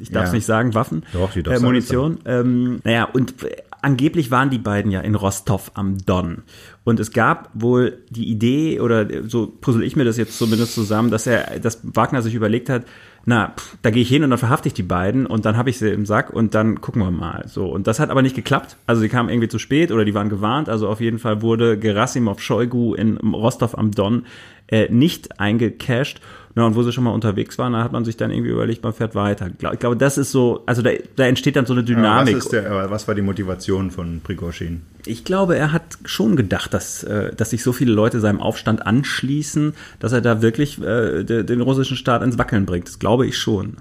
Ich 0.00 0.10
darf 0.10 0.24
es 0.24 0.30
Ja. 0.30 0.34
nicht 0.36 0.46
sagen, 0.46 0.74
Waffen, 0.74 1.04
Doch, 1.12 1.32
die 1.32 1.40
äh, 1.40 1.58
Munition. 1.60 2.18
Ähm, 2.24 2.80
naja, 2.84 3.04
und 3.04 3.42
äh, 3.42 3.56
angeblich 3.82 4.30
waren 4.30 4.50
die 4.50 4.58
beiden 4.58 4.90
ja 4.90 5.00
in 5.00 5.14
Rostov 5.14 5.70
am 5.74 5.98
Don. 6.04 6.42
Und 6.84 7.00
es 7.00 7.12
gab 7.12 7.50
wohl 7.54 7.98
die 8.10 8.28
Idee, 8.28 8.80
oder 8.80 9.06
so 9.28 9.46
puzzle 9.46 9.84
ich 9.84 9.94
mir 9.96 10.04
das 10.04 10.16
jetzt 10.16 10.36
zumindest 10.38 10.74
zusammen, 10.74 11.10
dass 11.10 11.26
er, 11.26 11.58
dass 11.60 11.80
Wagner 11.82 12.22
sich 12.22 12.34
überlegt 12.34 12.68
hat, 12.70 12.84
na, 13.24 13.52
pff, 13.56 13.76
da 13.82 13.90
gehe 13.90 14.02
ich 14.02 14.08
hin 14.08 14.24
und 14.24 14.30
dann 14.30 14.38
verhafte 14.38 14.68
ich 14.68 14.74
die 14.74 14.82
beiden 14.82 15.26
und 15.26 15.44
dann 15.44 15.56
habe 15.58 15.68
ich 15.68 15.78
sie 15.78 15.90
im 15.90 16.06
Sack 16.06 16.30
und 16.30 16.54
dann 16.54 16.80
gucken 16.80 17.02
wir 17.02 17.10
mal. 17.10 17.44
So 17.46 17.66
und 17.66 17.86
das 17.86 18.00
hat 18.00 18.08
aber 18.08 18.22
nicht 18.22 18.34
geklappt. 18.34 18.76
Also 18.86 19.02
sie 19.02 19.10
kamen 19.10 19.28
irgendwie 19.28 19.48
zu 19.48 19.58
spät 19.58 19.92
oder 19.92 20.06
die 20.06 20.14
waren 20.14 20.30
gewarnt. 20.30 20.70
Also 20.70 20.88
auf 20.88 21.00
jeden 21.02 21.18
Fall 21.18 21.42
wurde 21.42 21.78
Gerasimov 21.78 22.40
Shoigu 22.40 22.94
in 22.94 23.18
Rostov 23.18 23.76
am 23.76 23.90
Don 23.90 24.24
äh, 24.68 24.88
nicht 24.90 25.38
eingecashed. 25.40 26.20
Ja, 26.58 26.66
und 26.66 26.74
wo 26.74 26.82
sie 26.82 26.90
schon 26.90 27.04
mal 27.04 27.12
unterwegs 27.12 27.56
waren, 27.56 27.74
da 27.74 27.84
hat 27.84 27.92
man 27.92 28.04
sich 28.04 28.16
dann 28.16 28.32
irgendwie 28.32 28.50
überlegt, 28.50 28.82
man 28.82 28.92
fährt 28.92 29.14
weiter. 29.14 29.46
Ich 29.46 29.78
glaube, 29.78 29.96
das 29.96 30.18
ist 30.18 30.32
so, 30.32 30.64
also 30.66 30.82
da, 30.82 30.90
da 31.14 31.24
entsteht 31.24 31.54
dann 31.54 31.66
so 31.66 31.72
eine 31.72 31.84
Dynamik. 31.84 32.34
Was, 32.34 32.46
ist 32.46 32.52
der, 32.52 32.90
was 32.90 33.06
war 33.06 33.14
die 33.14 33.22
Motivation 33.22 33.92
von 33.92 34.20
Prigozhin? 34.20 34.82
Ich 35.06 35.22
glaube, 35.22 35.56
er 35.56 35.70
hat 35.70 35.98
schon 36.04 36.34
gedacht, 36.34 36.74
dass, 36.74 37.04
äh, 37.04 37.32
dass 37.32 37.50
sich 37.50 37.62
so 37.62 37.72
viele 37.72 37.92
Leute 37.92 38.18
seinem 38.18 38.40
Aufstand 38.40 38.84
anschließen, 38.84 39.74
dass 40.00 40.10
er 40.10 40.20
da 40.20 40.42
wirklich 40.42 40.82
äh, 40.82 41.22
den 41.22 41.60
russischen 41.60 41.96
Staat 41.96 42.24
ins 42.24 42.38
Wackeln 42.38 42.66
bringt. 42.66 42.88
Das 42.88 42.98
glaube 42.98 43.24
ich 43.24 43.38
schon. 43.38 43.76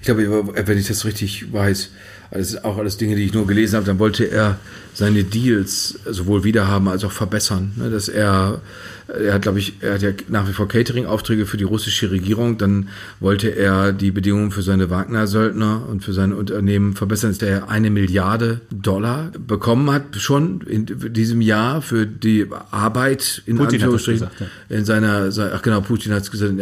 Ich 0.00 0.06
glaube, 0.06 0.52
wenn 0.64 0.78
ich 0.78 0.86
das 0.86 1.04
richtig 1.04 1.52
weiß, 1.52 1.90
das 2.30 2.50
sind 2.50 2.64
auch 2.64 2.78
alles 2.78 2.98
Dinge, 2.98 3.16
die 3.16 3.24
ich 3.24 3.34
nur 3.34 3.48
gelesen 3.48 3.74
habe, 3.74 3.86
dann 3.86 3.98
wollte 3.98 4.26
er 4.26 4.58
seine 4.94 5.24
Deals 5.24 5.98
sowohl 6.08 6.44
wiederhaben 6.44 6.86
als 6.86 7.02
auch 7.02 7.10
verbessern. 7.10 7.72
Ne? 7.76 7.90
Dass 7.90 8.08
er 8.08 8.60
er 9.08 9.34
hat, 9.34 9.42
glaube 9.42 9.58
ich, 9.58 9.74
er 9.80 9.94
hat 9.94 10.02
ja 10.02 10.10
nach 10.28 10.48
wie 10.48 10.52
vor 10.52 10.68
Catering-Aufträge 10.68 11.46
für 11.46 11.56
die 11.56 11.64
russische 11.64 12.10
Regierung. 12.10 12.58
Dann 12.58 12.88
wollte 13.20 13.48
er 13.48 13.92
die 13.92 14.10
Bedingungen 14.10 14.50
für 14.50 14.62
seine 14.62 14.90
Wagner-Söldner 14.90 15.86
und 15.88 16.04
für 16.04 16.12
sein 16.12 16.32
Unternehmen 16.32 16.94
verbessern, 16.94 17.30
dass 17.30 17.42
er 17.42 17.68
eine 17.68 17.90
Milliarde 17.90 18.60
Dollar 18.70 19.32
bekommen 19.46 19.90
hat, 19.90 20.16
schon 20.16 20.60
in 20.62 20.86
diesem 20.86 21.40
Jahr 21.40 21.82
für 21.82 22.06
die 22.06 22.46
Arbeit 22.70 23.42
in 23.46 23.56
Putin 23.56 23.80
Anführungsstrichen 23.80 24.28
gesagt, 24.28 24.40
ja. 24.68 24.76
in 24.76 24.84
seiner, 24.84 25.30
ach 25.54 25.62
genau, 25.62 25.80
Putin 25.80 26.12
hat 26.12 26.22
es 26.22 26.30
gesagt, 26.30 26.54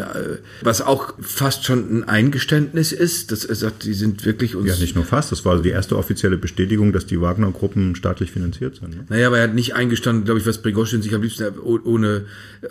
was 0.63 0.83
auch 0.83 1.15
fast 1.21 1.65
schon 1.65 1.99
ein 1.99 2.09
Eingeständnis 2.09 2.93
ist, 2.93 3.33
dass 3.33 3.45
er 3.45 3.55
sagt, 3.55 3.85
die 3.85 3.95
sind 3.95 4.25
wirklich 4.25 4.57
uns. 4.57 4.69
Ja, 4.69 4.77
nicht 4.77 4.95
nur 4.95 5.05
fast, 5.05 5.33
das 5.33 5.45
war 5.45 5.61
die 5.61 5.71
erste 5.71 5.97
offizielle 5.97 6.37
Bestätigung, 6.37 6.93
dass 6.93 7.07
die 7.07 7.21
Wagner-Gruppen 7.21 7.95
staatlich 7.95 8.31
finanziert 8.31 8.77
sind. 8.77 8.97
Ne? 8.97 9.05
Naja, 9.09 9.27
aber 9.27 9.39
er 9.39 9.45
hat 9.45 9.55
nicht 9.55 9.75
eingestanden, 9.75 10.25
glaube 10.25 10.41
ich, 10.41 10.47
was 10.47 10.59
Prigozhin 10.59 11.03
sich 11.03 11.15
am 11.15 11.23
liebsten 11.23 11.59
ohne 11.59 12.25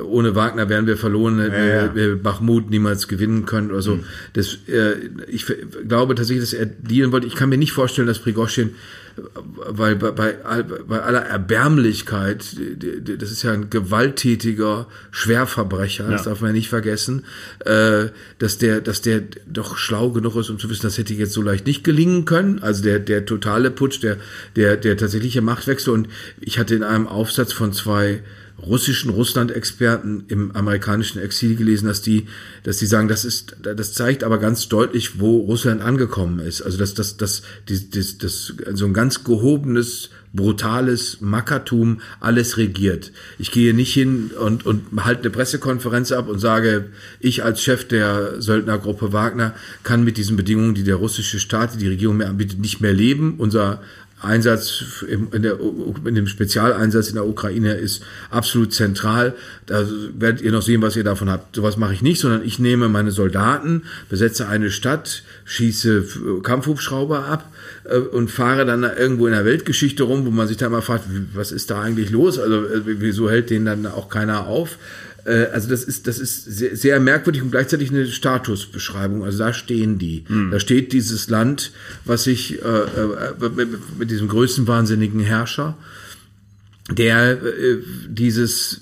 ohne 0.03 0.35
Wagner 0.35 0.69
wären 0.69 0.87
wir 0.87 0.97
verloren, 0.97 1.39
hätten 1.39 1.53
ja, 1.55 1.85
ja. 1.85 1.95
wir 1.95 2.21
Bachmut 2.21 2.69
niemals 2.69 3.07
gewinnen 3.07 3.45
können 3.45 3.71
oder 3.71 3.81
so. 3.81 3.95
Mhm. 3.95 4.03
Das, 4.33 4.57
äh, 4.67 4.95
ich 5.27 5.45
glaube 5.87 6.15
tatsächlich, 6.15 6.43
dass 6.43 6.53
er 6.53 6.65
dealen 6.65 7.11
wollte. 7.11 7.27
Ich 7.27 7.35
kann 7.35 7.49
mir 7.49 7.57
nicht 7.57 7.73
vorstellen, 7.73 8.07
dass 8.07 8.19
Prigozhin 8.19 8.71
weil 9.53 9.95
bei, 9.95 10.11
bei, 10.11 10.33
bei 10.63 11.01
aller 11.01 11.21
Erbärmlichkeit, 11.21 12.55
das 13.19 13.31
ist 13.31 13.43
ja 13.43 13.53
ein 13.53 13.69
gewalttätiger 13.69 14.87
Schwerverbrecher, 15.11 16.05
ja. 16.05 16.11
das 16.11 16.23
darf 16.23 16.41
man 16.41 16.51
ja 16.51 16.53
nicht 16.53 16.69
vergessen, 16.69 17.25
äh, 17.65 18.07
dass 18.37 18.57
der, 18.57 18.81
dass 18.81 19.01
der 19.01 19.23
doch 19.47 19.77
schlau 19.77 20.11
genug 20.11 20.35
ist, 20.35 20.49
um 20.49 20.59
zu 20.59 20.69
wissen, 20.69 20.83
das 20.83 20.97
hätte 20.97 21.13
jetzt 21.13 21.33
so 21.33 21.41
leicht 21.41 21.65
nicht 21.65 21.83
gelingen 21.83 22.25
können. 22.25 22.59
Also 22.59 22.83
der, 22.83 22.99
der 22.99 23.25
totale 23.25 23.71
Putsch, 23.71 24.01
der, 24.01 24.17
der, 24.55 24.77
der 24.77 24.97
tatsächliche 24.97 25.41
Machtwechsel. 25.41 25.93
Und 25.93 26.07
ich 26.39 26.59
hatte 26.59 26.75
in 26.75 26.83
einem 26.83 27.07
Aufsatz 27.07 27.53
von 27.53 27.73
zwei 27.73 28.21
russischen 28.65 29.11
Russland-Experten 29.11 30.25
im 30.27 30.55
amerikanischen 30.55 31.19
Exil 31.19 31.55
gelesen, 31.55 31.87
dass 31.87 32.01
die, 32.01 32.27
dass 32.63 32.77
die 32.77 32.85
sagen, 32.85 33.07
das 33.07 33.25
ist, 33.25 33.57
das 33.61 33.93
zeigt 33.93 34.23
aber 34.23 34.37
ganz 34.37 34.67
deutlich, 34.69 35.19
wo 35.19 35.39
Russland 35.39 35.81
angekommen 35.81 36.39
ist. 36.39 36.61
Also 36.61 36.77
dass 36.77 36.93
das, 36.93 37.17
das, 37.17 37.41
das, 37.67 37.89
das, 37.89 38.17
das 38.17 38.53
so 38.73 38.85
ein 38.85 38.93
ganz 38.93 39.23
gehobenes, 39.23 40.09
brutales 40.33 41.21
Mackertum 41.21 42.01
alles 42.19 42.57
regiert. 42.57 43.11
Ich 43.39 43.51
gehe 43.51 43.73
nicht 43.73 43.93
hin 43.93 44.31
und, 44.39 44.65
und 44.65 45.03
halte 45.03 45.21
eine 45.21 45.31
Pressekonferenz 45.31 46.11
ab 46.11 46.27
und 46.27 46.39
sage, 46.39 46.89
ich 47.19 47.43
als 47.43 47.61
Chef 47.61 47.87
der 47.87 48.41
Söldnergruppe 48.41 49.11
Wagner 49.11 49.55
kann 49.83 50.03
mit 50.03 50.17
diesen 50.17 50.37
Bedingungen, 50.37 50.75
die 50.75 50.83
der 50.83 50.95
russische 50.95 51.39
Staat, 51.39 51.79
die 51.81 51.87
Regierung 51.87 52.17
mir 52.17 52.27
anbietet, 52.27 52.59
nicht 52.59 52.81
mehr 52.81 52.93
leben. 52.93 53.35
Unser 53.37 53.81
Einsatz 54.21 55.03
in, 55.07 55.41
der, 55.41 55.57
in 56.05 56.15
dem 56.15 56.27
Spezialeinsatz 56.27 57.07
in 57.07 57.15
der 57.15 57.25
Ukraine 57.25 57.73
ist 57.73 58.03
absolut 58.29 58.73
zentral. 58.73 59.33
Da 59.65 59.87
werdet 60.17 60.41
ihr 60.41 60.51
noch 60.51 60.61
sehen, 60.61 60.81
was 60.81 60.97
ihr 60.97 61.05
davon 61.05 61.29
habt. 61.29 61.55
Sowas 61.55 61.77
mache 61.77 61.93
ich 61.93 62.01
nicht, 62.01 62.19
sondern 62.19 62.43
ich 62.43 62.59
nehme 62.59 62.89
meine 62.89 63.11
Soldaten, 63.11 63.83
besetze 64.09 64.47
eine 64.47 64.71
Stadt, 64.71 65.23
schieße 65.45 66.41
Kampfhubschrauber 66.43 67.25
ab 67.25 67.49
äh, 67.85 67.97
und 67.97 68.29
fahre 68.29 68.65
dann 68.65 68.83
irgendwo 68.83 69.27
in 69.27 69.33
der 69.33 69.45
Weltgeschichte 69.45 70.03
rum, 70.03 70.25
wo 70.25 70.31
man 70.31 70.47
sich 70.47 70.57
dann 70.57 70.71
mal 70.71 70.81
fragt, 70.81 71.05
was 71.33 71.51
ist 71.51 71.71
da 71.71 71.81
eigentlich 71.81 72.09
los? 72.09 72.39
Also 72.39 72.65
äh, 72.65 72.81
wieso 72.83 73.29
hält 73.29 73.49
den 73.49 73.65
dann 73.65 73.85
auch 73.85 74.09
keiner 74.09 74.47
auf? 74.47 74.77
Äh, 75.25 75.45
also 75.53 75.69
das 75.69 75.83
ist, 75.83 76.07
das 76.07 76.19
ist 76.19 76.45
sehr, 76.45 76.75
sehr, 76.75 76.99
merkwürdig 76.99 77.41
und 77.41 77.51
gleichzeitig 77.51 77.89
eine 77.89 78.07
Statusbeschreibung. 78.07 79.23
Also 79.23 79.39
da 79.39 79.53
stehen 79.53 79.97
die. 79.97 80.25
Mhm. 80.27 80.51
Da 80.51 80.59
steht 80.59 80.93
dieses 80.93 81.29
Land, 81.29 81.71
was 82.05 82.23
sich 82.23 82.61
äh, 82.61 82.65
äh, 82.65 83.49
mit, 83.55 83.99
mit 83.99 84.11
diesem 84.11 84.27
größenwahnsinnigen 84.27 85.19
Herrscher, 85.19 85.77
der 86.91 87.31
äh, 87.43 87.77
dieses 88.07 88.81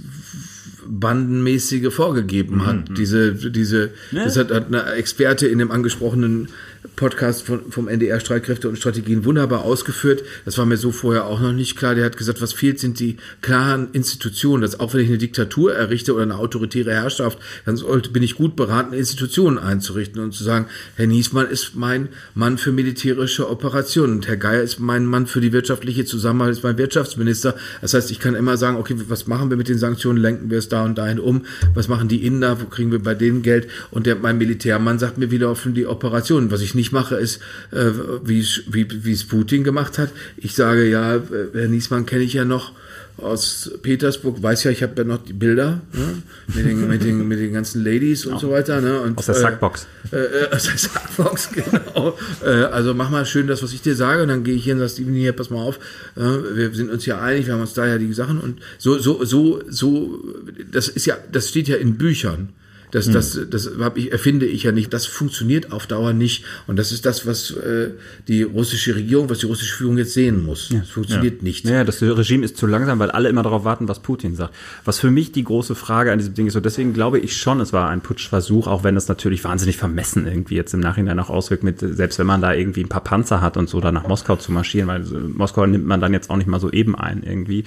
bandenmäßige 0.90 1.94
vorgegeben 1.94 2.66
hat. 2.66 2.90
Mhm. 2.90 2.96
Diese, 2.96 3.34
diese, 3.34 3.92
ne? 4.12 4.24
das 4.24 4.38
hat, 4.38 4.52
hat 4.52 4.68
eine 4.68 4.94
Experte 4.94 5.48
in 5.48 5.60
dem 5.60 5.72
angesprochenen 5.72 6.50
Podcast 6.96 7.44
von, 7.44 7.72
vom 7.72 7.88
NDR 7.88 8.20
Streitkräfte 8.20 8.70
und 8.70 8.78
Strategien 8.78 9.26
wunderbar 9.26 9.64
ausgeführt. 9.64 10.24
Das 10.46 10.58
war 10.58 10.66
mir 10.66 10.78
so 10.78 10.92
vorher 10.92 11.26
auch 11.26 11.40
noch 11.40 11.54
nicht 11.54 11.76
klar. 11.78 11.96
Der 11.96 12.06
hat 12.06 12.18
gesagt, 12.18 12.42
was 12.42 12.54
fehlt, 12.54 12.80
sind 12.80 13.00
die 13.00 13.18
klaren 13.42 13.90
Institutionen. 13.94 14.62
Dass 14.62 14.80
auch 14.80 14.94
wenn 14.94 15.02
ich 15.02 15.08
eine 15.08 15.18
Diktatur 15.18 15.74
errichte 15.74 16.14
oder 16.14 16.24
eine 16.24 16.38
autoritäre 16.38 16.92
Herrschaft, 16.92 17.38
dann 17.66 17.78
bin 18.12 18.24
ich 18.24 18.36
gut 18.36 18.56
beraten, 18.56 18.94
Institutionen 18.94 19.58
einzurichten 19.58 20.22
und 20.22 20.34
zu 20.34 20.44
sagen, 20.44 20.68
Herr 20.96 21.08
Niesmann 21.08 21.48
ist 21.48 21.76
mein 21.76 22.10
Mann 22.34 22.58
für 22.58 22.72
militärische 22.72 23.50
Operationen 23.50 24.16
und 24.16 24.28
Herr 24.28 24.38
Geier 24.38 24.64
ist 24.64 24.80
mein 24.80 25.06
Mann 25.06 25.28
für 25.28 25.42
die 25.42 25.52
wirtschaftliche 25.52 26.06
Zusammenarbeit, 26.06 26.58
ist 26.58 26.64
mein 26.64 26.78
Wirtschaftsminister. 26.78 27.56
Das 27.82 27.94
heißt, 27.94 28.12
ich 28.12 28.20
kann 28.20 28.36
immer 28.36 28.58
sagen, 28.58 28.78
okay, 28.78 28.96
was 29.08 29.28
machen 29.28 29.50
wir 29.50 29.58
mit 29.58 29.68
den 29.68 29.78
Sanktionen? 29.78 30.18
Lenken 30.20 30.50
wir 30.50 30.58
es 30.58 30.70
da 30.70 30.84
und 30.84 30.98
dahin 30.98 31.20
um? 31.20 31.46
Was 31.74 31.88
machen 31.88 32.08
die 32.08 32.26
Inder? 32.26 32.62
Wo 32.62 32.66
kriegen 32.66 32.92
wir 32.92 33.00
bei 33.00 33.16
denen 33.16 33.42
Geld? 33.42 33.68
Und 33.92 34.06
der, 34.06 34.16
mein 34.16 34.38
Militärmann 34.38 35.00
sagt 35.00 35.18
mir 35.18 35.32
wieder 35.32 35.50
auf 35.50 35.68
die 35.68 35.86
Operationen, 35.86 36.52
was 36.52 36.62
ich 36.62 36.76
nicht 36.78 36.94
mache, 36.94 37.16
ist, 37.16 37.42
äh, 37.72 37.92
wie, 38.24 38.46
wie, 38.70 39.12
es 39.12 39.28
Putin 39.28 39.66
gemacht 39.66 39.98
hat. 39.98 40.12
Ich 40.38 40.56
sage 40.56 40.90
ja, 40.90 41.16
äh, 41.16 41.22
Herr 41.54 41.68
Niesmann 41.68 42.06
kenne 42.06 42.24
ich 42.24 42.34
ja 42.34 42.46
noch 42.46 42.72
aus 43.18 43.72
Petersburg, 43.82 44.44
weiß 44.44 44.66
ja, 44.66 44.72
ich 44.72 44.84
habe 44.84 44.94
ja 44.98 45.04
noch 45.04 45.24
die 45.24 45.34
Bilder 45.34 45.82
ne? 45.92 46.22
mit, 46.54 46.66
den, 46.66 46.88
mit, 46.88 47.04
den, 47.04 47.28
mit 47.28 47.40
den 47.40 47.52
ganzen 47.52 47.84
Ladies 47.84 48.26
und 48.26 48.34
ja. 48.34 48.40
so 48.40 48.52
weiter. 48.52 48.80
Ne? 48.80 49.02
Und, 49.02 49.18
aus 49.18 49.26
der 49.26 49.36
Sackbox. 49.36 49.88
Äh, 50.12 50.18
äh, 50.18 50.56
aus 50.56 50.64
der 50.64 50.78
Sackbox, 50.78 51.50
genau. 51.54 52.18
äh, 52.46 52.66
also 52.66 52.94
mach 52.94 53.10
mal 53.10 53.26
schön 53.26 53.48
das, 53.48 53.64
was 53.64 53.74
ich 53.74 53.82
dir 53.82 53.96
sage, 53.96 54.22
und 54.22 54.28
dann 54.28 54.44
gehe 54.44 54.54
ich 54.54 54.66
hin 54.66 54.74
und 54.74 54.80
sage, 54.80 54.92
Steven, 54.92 55.16
hier, 55.16 55.34
pass 55.34 55.50
mal 55.50 55.64
auf, 55.64 55.80
äh, 56.16 56.22
wir 56.22 56.74
sind 56.74 56.92
uns 56.92 57.06
ja 57.06 57.20
einig, 57.20 57.48
wir 57.48 57.54
haben 57.54 57.62
uns 57.62 57.74
da 57.74 57.88
ja 57.88 57.98
die 57.98 58.14
Sachen 58.14 58.40
und 58.40 58.60
so, 58.78 59.00
so, 59.00 59.26
so, 59.26 59.64
so, 59.68 60.24
das 60.72 60.88
ist 60.88 61.06
ja, 61.08 61.18
das 61.32 61.50
steht 61.50 61.68
ja 61.68 61.78
in 61.78 61.98
Büchern. 61.98 62.50
Das, 62.92 63.10
das, 63.10 63.36
hm. 63.36 63.50
das, 63.50 63.66
das 63.66 63.80
hab 63.80 63.98
ich, 63.98 64.12
erfinde 64.12 64.46
ich 64.46 64.64
ja 64.64 64.72
nicht. 64.72 64.94
Das 64.94 65.06
funktioniert 65.06 65.72
auf 65.72 65.88
Dauer 65.88 66.14
nicht. 66.14 66.46
Und 66.68 66.78
das 66.78 66.92
ist 66.92 67.06
das, 67.06 67.26
was 67.26 67.52
äh, 67.52 67.92
die 68.28 68.44
russische 68.44 68.96
Regierung, 68.96 69.30
was 69.30 69.40
die 69.40 69.46
russische 69.46 69.76
Führung 69.76 69.98
jetzt 69.98 70.14
sehen 70.14 70.46
muss. 70.46 70.70
Ja. 70.70 70.80
Das 70.80 70.90
funktioniert 70.90 71.38
ja. 71.38 71.44
nicht. 71.44 71.66
Ja, 71.66 71.84
das 71.84 72.02
Regime 72.02 72.46
ist 72.46 72.58
zu 72.58 72.68
langsam, 72.68 73.00
weil 73.00 73.12
alle 73.12 73.30
immer 73.30 73.44
darauf 73.44 73.64
warten, 73.64 73.88
was 73.88 74.00
Putin 74.00 74.36
sagt. 74.36 74.54
Was 74.86 75.00
für 75.00 75.12
mich 75.12 75.32
die 75.32 75.44
große 75.44 75.76
Frage 75.76 76.12
an 76.12 76.18
diesem 76.18 76.34
Ding 76.34 76.48
ist, 76.48 76.56
und 76.56 76.66
deswegen 76.66 76.94
glaube 76.94 77.20
ich 77.20 77.36
schon, 77.36 77.60
es 77.60 77.74
war 77.74 77.90
ein 77.90 78.02
Putschversuch, 78.02 78.68
auch 78.68 78.84
wenn 78.84 78.96
es 78.96 79.08
natürlich 79.08 79.44
wahnsinnig 79.44 79.78
vermessen 79.78 80.26
irgendwie 80.28 80.56
jetzt 80.56 80.74
im 80.74 80.80
Nachhinein 80.80 81.20
auch 81.20 81.30
auswirkt, 81.30 81.64
mit, 81.64 81.80
selbst 81.80 82.20
wenn 82.20 82.28
man 82.28 82.42
da 82.42 82.54
irgendwie 82.54 82.82
ein 82.82 82.90
paar 82.90 83.04
Panzer 83.04 83.42
hat 83.42 83.58
und 83.58 83.70
so, 83.70 83.82
da 83.82 83.92
nach 83.92 84.08
Moskau 84.08 84.36
zu 84.38 84.52
marschieren, 84.52 84.88
weil 84.88 85.02
Moskau 85.02 85.66
nimmt 85.66 85.86
man 85.86 86.00
dann 86.00 86.14
jetzt 86.14 86.30
auch 86.30 86.38
nicht 86.38 86.48
mal 86.48 86.60
so 86.60 86.72
eben 86.72 86.96
ein 86.96 87.24
irgendwie. 87.24 87.66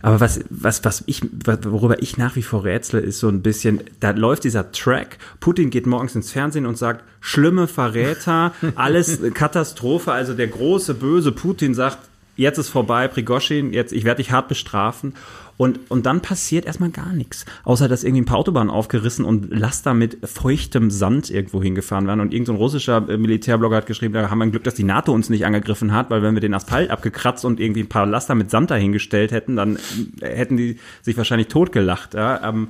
Aber 0.00 0.20
was, 0.20 0.40
was, 0.48 0.84
was 0.84 1.02
ich, 1.06 1.22
worüber 1.62 2.02
ich 2.02 2.16
nach 2.16 2.36
wie 2.36 2.42
vor 2.42 2.64
rätsle, 2.64 3.00
ist 3.00 3.18
so 3.18 3.28
ein 3.28 3.42
bisschen, 3.42 3.80
da 4.00 4.10
läuft 4.10 4.44
dieser 4.54 4.70
Track. 4.70 5.18
Putin 5.40 5.70
geht 5.70 5.86
morgens 5.86 6.14
ins 6.14 6.30
Fernsehen 6.30 6.64
und 6.64 6.78
sagt, 6.78 7.04
schlimme 7.20 7.66
Verräter, 7.66 8.52
alles 8.76 9.20
Katastrophe. 9.34 10.12
Also 10.12 10.34
der 10.34 10.46
große, 10.46 10.94
böse 10.94 11.32
Putin 11.32 11.74
sagt, 11.74 11.98
jetzt 12.36 12.58
ist 12.58 12.68
vorbei, 12.68 13.08
Prigoschin, 13.08 13.72
jetzt, 13.72 13.92
ich 13.92 14.04
werde 14.04 14.22
dich 14.22 14.30
hart 14.30 14.48
bestrafen. 14.48 15.14
Und, 15.56 15.78
und 15.88 16.06
dann 16.06 16.20
passiert 16.20 16.66
erstmal 16.66 16.90
gar 16.90 17.12
nichts. 17.12 17.44
Außer, 17.62 17.88
dass 17.88 18.02
irgendwie 18.02 18.22
ein 18.22 18.26
paar 18.26 18.38
Autobahnen 18.38 18.70
aufgerissen 18.70 19.24
und 19.24 19.50
Laster 19.56 19.94
mit 19.94 20.18
feuchtem 20.28 20.90
Sand 20.90 21.30
irgendwo 21.30 21.62
hingefahren 21.62 22.08
werden. 22.08 22.20
Und 22.20 22.32
irgendein 22.32 22.56
so 22.56 22.62
russischer 22.62 23.08
äh, 23.08 23.16
Militärblogger 23.16 23.76
hat 23.76 23.86
geschrieben, 23.86 24.14
da 24.14 24.30
haben 24.30 24.38
wir 24.38 24.46
ein 24.46 24.50
Glück, 24.50 24.64
dass 24.64 24.74
die 24.74 24.82
NATO 24.82 25.12
uns 25.12 25.30
nicht 25.30 25.46
angegriffen 25.46 25.92
hat, 25.92 26.10
weil 26.10 26.22
wenn 26.22 26.34
wir 26.34 26.40
den 26.40 26.54
Asphalt 26.54 26.90
abgekratzt 26.90 27.44
und 27.44 27.60
irgendwie 27.60 27.82
ein 27.82 27.88
paar 27.88 28.06
Laster 28.06 28.34
mit 28.34 28.50
Sand 28.50 28.72
dahingestellt 28.72 29.30
hätten, 29.30 29.54
dann 29.54 29.78
äh, 30.20 30.28
hätten 30.28 30.56
die 30.56 30.78
sich 31.02 31.16
wahrscheinlich 31.16 31.48
totgelacht. 31.48 32.14
Ja? 32.14 32.48
Ähm, 32.48 32.68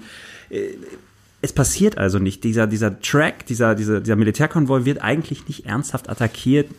äh, 0.50 0.74
es 1.44 1.52
passiert 1.52 1.98
also 1.98 2.18
nicht. 2.18 2.42
Dieser, 2.42 2.66
dieser 2.66 2.98
Track, 3.00 3.44
dieser, 3.44 3.74
dieser, 3.74 4.00
dieser 4.00 4.16
Militärkonvoi 4.16 4.86
wird 4.86 5.02
eigentlich 5.02 5.46
nicht 5.46 5.66
ernsthaft 5.66 6.08
attackiert. 6.08 6.70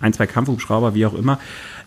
Ein, 0.00 0.14
zwei 0.14 0.26
Kampfhubschrauber, 0.26 0.94
wie 0.94 1.04
auch 1.04 1.12
immer. 1.12 1.38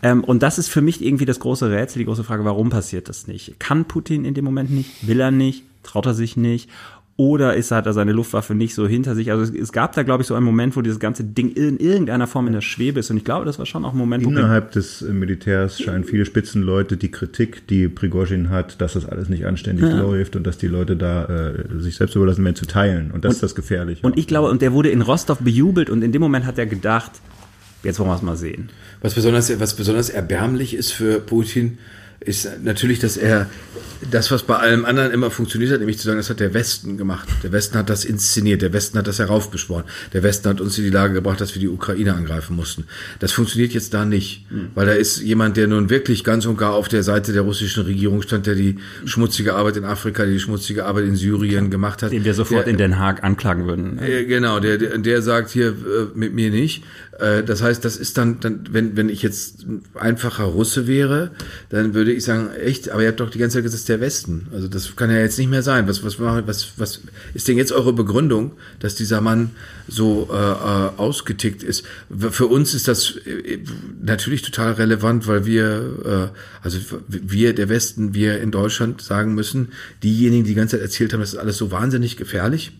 Ähm, 0.04 0.24
und 0.24 0.44
das 0.44 0.60
ist 0.60 0.68
für 0.68 0.82
mich 0.82 1.04
irgendwie 1.04 1.26
das 1.26 1.40
große 1.40 1.72
Rätsel, 1.72 2.00
die 2.00 2.06
große 2.06 2.24
Frage, 2.24 2.46
warum 2.46 2.70
passiert 2.70 3.10
das 3.10 3.26
nicht? 3.26 3.60
Kann 3.60 3.86
Putin 3.86 4.26
in 4.26 4.36
dem 4.36 4.46
Moment 4.46 4.70
nicht? 4.70 5.08
Will 5.08 5.20
er 5.20 5.32
nicht? 5.32 5.64
Traut 5.82 6.06
er 6.06 6.14
sich 6.14 6.38
nicht? 6.38 6.70
Oder 7.16 7.56
ist, 7.56 7.70
hat 7.70 7.86
er 7.86 7.94
seine 7.94 8.12
Luftwaffe 8.12 8.56
nicht 8.56 8.74
so 8.74 8.88
hinter 8.88 9.14
sich? 9.14 9.30
Also 9.32 9.44
es, 9.44 9.52
es 9.52 9.72
gab 9.72 9.94
da, 9.94 10.02
glaube 10.02 10.24
ich, 10.24 10.28
so 10.28 10.34
einen 10.34 10.46
Moment, 10.46 10.76
wo 10.76 10.82
dieses 10.82 11.00
ganze 11.00 11.24
Ding 11.24 11.52
in 11.52 11.78
irgendeiner 11.78 12.26
Form 12.26 12.48
in 12.48 12.54
der 12.54 12.62
Schwebe 12.62 13.00
ist. 13.00 13.12
Und 13.12 13.18
ich 13.18 13.24
glaube, 13.24 13.46
das 13.46 13.60
war 13.60 13.68
schon 13.68 13.86
auch 13.86 13.92
ein 13.94 13.98
Moment, 13.98 14.26
wo 14.26 14.30
Innerhalb 14.30 14.72
des 14.72 15.04
äh, 15.04 15.14
Militärs 15.14 15.80
scheinen 15.80 16.06
viele 16.06 16.26
Spitzenleute 16.26 16.98
die 16.98 17.12
Kritik, 17.12 17.68
die 17.68 17.88
Prigozhin 17.88 18.50
hat, 18.50 18.82
dass 18.82 18.94
das 18.94 19.06
alles 19.06 19.30
nicht 19.30 19.46
anständig 19.46 19.86
Ja. 19.86 20.02
läuft 20.02 20.36
und 20.36 20.48
dass 20.48 20.58
die 20.58 20.68
Leute 20.68 20.96
da 20.96 21.26
äh, 21.26 21.80
sich 21.80 21.98
selbst 21.98 22.16
überlassen 22.16 22.44
werden, 22.44 22.56
zu 22.56 22.66
teilen. 22.66 23.12
Und 23.12 23.26
das 23.26 23.36
ist 23.36 23.44
das 23.44 23.54
Gefährliche. 23.54 24.04
Und 24.06 24.18
ich 24.18 24.26
glaube, 24.26 24.50
und 24.50 24.64
der 24.64 24.74
wurde 24.74 24.90
in 24.90 25.02
Rostov 25.02 25.38
bejubelt 25.40 25.92
und 25.92 26.02
in 26.04 26.12
dem 26.12 26.22
Moment 26.22 26.46
hat 26.48 26.58
er 26.58 26.66
gedacht, 26.66 27.12
jetzt 27.84 28.00
wollen 28.00 28.10
wir 28.10 28.16
es 28.16 28.22
mal 28.24 28.38
sehen. 28.38 28.70
Was 29.04 29.14
besonders, 29.14 29.60
was 29.60 29.76
besonders 29.76 30.10
erbärmlich 30.10 30.74
ist 30.74 30.92
für 30.92 31.20
Putin, 31.20 31.78
ist 32.26 32.50
natürlich, 32.64 33.00
dass 33.00 33.18
er 33.18 33.50
das, 34.12 34.32
was 34.32 34.44
bei 34.44 34.58
allem 34.58 34.86
anderen 34.86 35.12
immer 35.12 35.32
funktioniert 35.32 35.72
hat, 35.72 35.80
nämlich 35.80 35.98
zu 35.98 36.06
sagen, 36.06 36.18
das 36.18 36.30
hat 36.30 36.40
der 36.40 36.54
Westen 36.54 36.98
gemacht. 36.98 37.28
Der 37.42 37.52
Westen 37.52 37.78
hat 37.78 37.90
das 37.90 38.04
inszeniert, 38.06 38.62
der 38.62 38.74
Westen 38.74 38.98
hat 38.98 39.08
das 39.08 39.20
heraufbeschworen, 39.20 39.86
der 40.12 40.24
Westen 40.24 40.50
hat 40.50 40.62
uns 40.62 40.78
in 40.78 40.84
die 40.84 40.90
Lage 40.90 41.14
gebracht, 41.14 41.40
dass 41.40 41.56
wir 41.56 41.60
die 41.62 41.70
Ukraine 41.70 42.14
angreifen 42.14 42.56
mussten. 42.56 42.86
Das 43.20 43.32
funktioniert 43.32 43.74
jetzt 43.74 43.94
da 43.94 44.04
nicht, 44.06 44.46
weil 44.76 44.86
da 44.86 44.94
ist 44.94 45.22
jemand, 45.22 45.58
der 45.58 45.68
nun 45.68 45.90
wirklich 45.90 46.24
ganz 46.24 46.46
und 46.46 46.58
gar 46.58 46.74
auf 46.74 46.88
der 46.90 47.04
Seite 47.04 47.34
der 47.34 47.44
russischen 47.44 47.84
Regierung 47.84 48.22
stand, 48.22 48.46
der 48.46 48.56
die 48.56 48.78
schmutzige 49.06 49.54
Arbeit 49.54 49.78
in 49.78 49.86
Afrika, 49.86 50.26
die 50.26 50.40
schmutzige 50.40 50.86
Arbeit 50.86 51.06
in 51.06 51.16
Syrien 51.16 51.72
gemacht 51.72 52.04
hat. 52.04 52.12
Den 52.12 52.26
wir 52.26 52.34
sofort 52.34 52.66
der, 52.66 52.72
in 52.72 52.78
Den 52.78 53.00
Haag 53.00 53.24
anklagen 53.24 53.68
würden. 53.68 54.00
äh, 54.00 54.26
Genau, 54.26 54.60
der, 54.60 54.78
der, 54.78 54.98
der 54.98 55.22
sagt 55.22 55.52
hier 55.52 55.68
äh, 55.70 55.74
mit 56.16 56.34
mir 56.34 56.50
nicht. 56.50 56.84
Äh, 57.20 57.44
Das 57.44 57.62
heißt, 57.62 57.84
das 57.86 57.98
ist 57.98 58.18
dann, 58.18 58.40
dann 58.40 58.66
wenn, 58.72 58.96
wenn 58.96 59.10
ich 59.10 59.22
jetzt 59.22 59.64
ein 59.64 59.82
einfacher 59.96 60.46
Russe 60.46 60.88
wäre, 60.88 61.32
dann 61.70 61.94
würde 61.94 62.12
ich 62.12 62.24
sagen, 62.24 62.50
echt, 62.52 62.90
aber 62.90 63.04
ihr 63.04 63.10
habt 63.10 63.20
doch 63.20 63.30
die 63.30 63.38
ganze 63.38 63.58
Zeit 63.58 63.64
gesagt, 63.64 63.90
der 63.90 64.00
Westen. 64.00 64.48
Also 64.54 64.68
das 64.68 64.96
kann 64.96 65.12
ja 65.12 65.18
jetzt 65.18 65.38
nicht 65.38 65.50
mehr 65.50 65.64
sein. 65.64 65.88
Was, 65.88 66.04
was, 66.04 66.20
was, 66.20 66.74
was 66.78 67.02
ist 67.34 67.48
denn 67.48 67.58
jetzt 67.58 67.72
eure 67.72 67.94
Begründung, 67.94 68.54
dass 68.80 68.96
dieser 68.96 69.22
Mann 69.22 69.52
so 69.88 70.30
äh, 70.32 70.36
äh, 70.36 70.90
ausgetickt 70.98 71.64
ist? 71.64 71.84
Für 72.32 72.48
uns 72.48 72.74
ist 72.74 72.88
das 72.88 73.18
äh, 73.26 73.60
natürlich 74.02 74.42
total 74.42 74.74
relevant, 74.74 75.28
weil 75.28 75.46
wir, 75.46 76.32
äh, 76.34 76.64
also 76.64 76.80
wir, 77.08 77.54
der 77.54 77.70
Westen, 77.70 78.14
wir 78.14 78.40
in 78.40 78.52
Deutschland 78.52 79.02
sagen 79.02 79.34
müssen, 79.36 79.70
diejenigen, 80.02 80.44
die 80.46 80.54
die 80.54 80.56
ganze 80.56 80.78
Zeit 80.78 80.84
erzählt 80.84 81.14
haben, 81.14 81.20
das 81.20 81.34
ist 81.34 81.40
alles 81.40 81.58
so 81.58 81.72
wahnsinnig 81.72 82.16
gefährlich. 82.18 82.72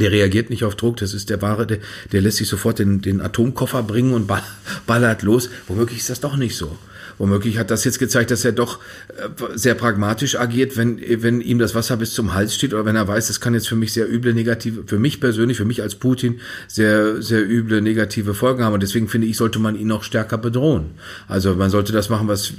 Der 0.00 0.12
reagiert 0.12 0.50
nicht 0.50 0.64
auf 0.64 0.76
Druck, 0.76 0.98
das 0.98 1.12
ist 1.12 1.28
der 1.30 1.42
Wahre, 1.42 1.66
der, 1.66 1.78
der 2.12 2.20
lässt 2.20 2.36
sich 2.38 2.48
sofort 2.48 2.78
den, 2.78 3.00
den 3.02 3.20
Atomkoffer 3.20 3.82
bringen 3.82 4.12
und 4.14 4.26
ball- 4.26 4.42
ballert 4.86 5.22
los. 5.22 5.50
Womöglich 5.66 5.98
ist 5.98 6.10
das 6.10 6.20
doch 6.20 6.36
nicht 6.36 6.56
so. 6.56 6.76
Womöglich 7.18 7.58
hat 7.58 7.70
das 7.70 7.84
jetzt 7.84 7.98
gezeigt, 7.98 8.30
dass 8.30 8.44
er 8.44 8.52
doch 8.52 8.78
äh, 9.08 9.28
sehr 9.54 9.74
pragmatisch 9.74 10.38
agiert, 10.38 10.76
wenn, 10.76 11.00
wenn 11.22 11.40
ihm 11.40 11.58
das 11.58 11.74
Wasser 11.74 11.96
bis 11.96 12.12
zum 12.12 12.34
Hals 12.34 12.54
steht 12.54 12.72
oder 12.72 12.84
wenn 12.84 12.96
er 12.96 13.06
weiß, 13.06 13.26
das 13.26 13.40
kann 13.40 13.54
jetzt 13.54 13.68
für 13.68 13.76
mich 13.76 13.92
sehr 13.92 14.10
üble 14.10 14.34
negative, 14.34 14.84
für 14.86 14.98
mich 14.98 15.20
persönlich, 15.20 15.56
für 15.56 15.64
mich 15.64 15.82
als 15.82 15.96
Putin, 15.96 16.40
sehr, 16.68 17.20
sehr 17.20 17.48
üble 17.48 17.82
negative 17.82 18.34
Folgen 18.34 18.64
haben. 18.64 18.74
Und 18.74 18.82
deswegen 18.82 19.08
finde 19.08 19.26
ich, 19.26 19.36
sollte 19.36 19.58
man 19.58 19.76
ihn 19.76 19.88
noch 19.88 20.02
stärker 20.02 20.38
bedrohen. 20.38 20.90
Also 21.26 21.54
man 21.54 21.70
sollte 21.70 21.92
das 21.92 22.08
machen, 22.08 22.28
was 22.28 22.52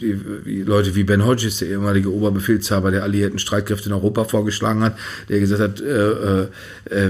Leute 0.45 0.95
wie 0.95 1.03
Ben 1.03 1.25
Hodges, 1.25 1.57
der 1.57 1.69
ehemalige 1.69 2.13
Oberbefehlshaber 2.13 2.91
der 2.91 3.03
alliierten 3.03 3.39
Streitkräfte 3.39 3.89
in 3.89 3.93
Europa 3.93 4.25
vorgeschlagen 4.25 4.83
hat, 4.83 4.97
der 5.29 5.39
gesagt 5.39 5.61
hat, 5.61 5.81
äh, 5.81 6.11
äh, 6.11 6.47
äh, 6.89 7.09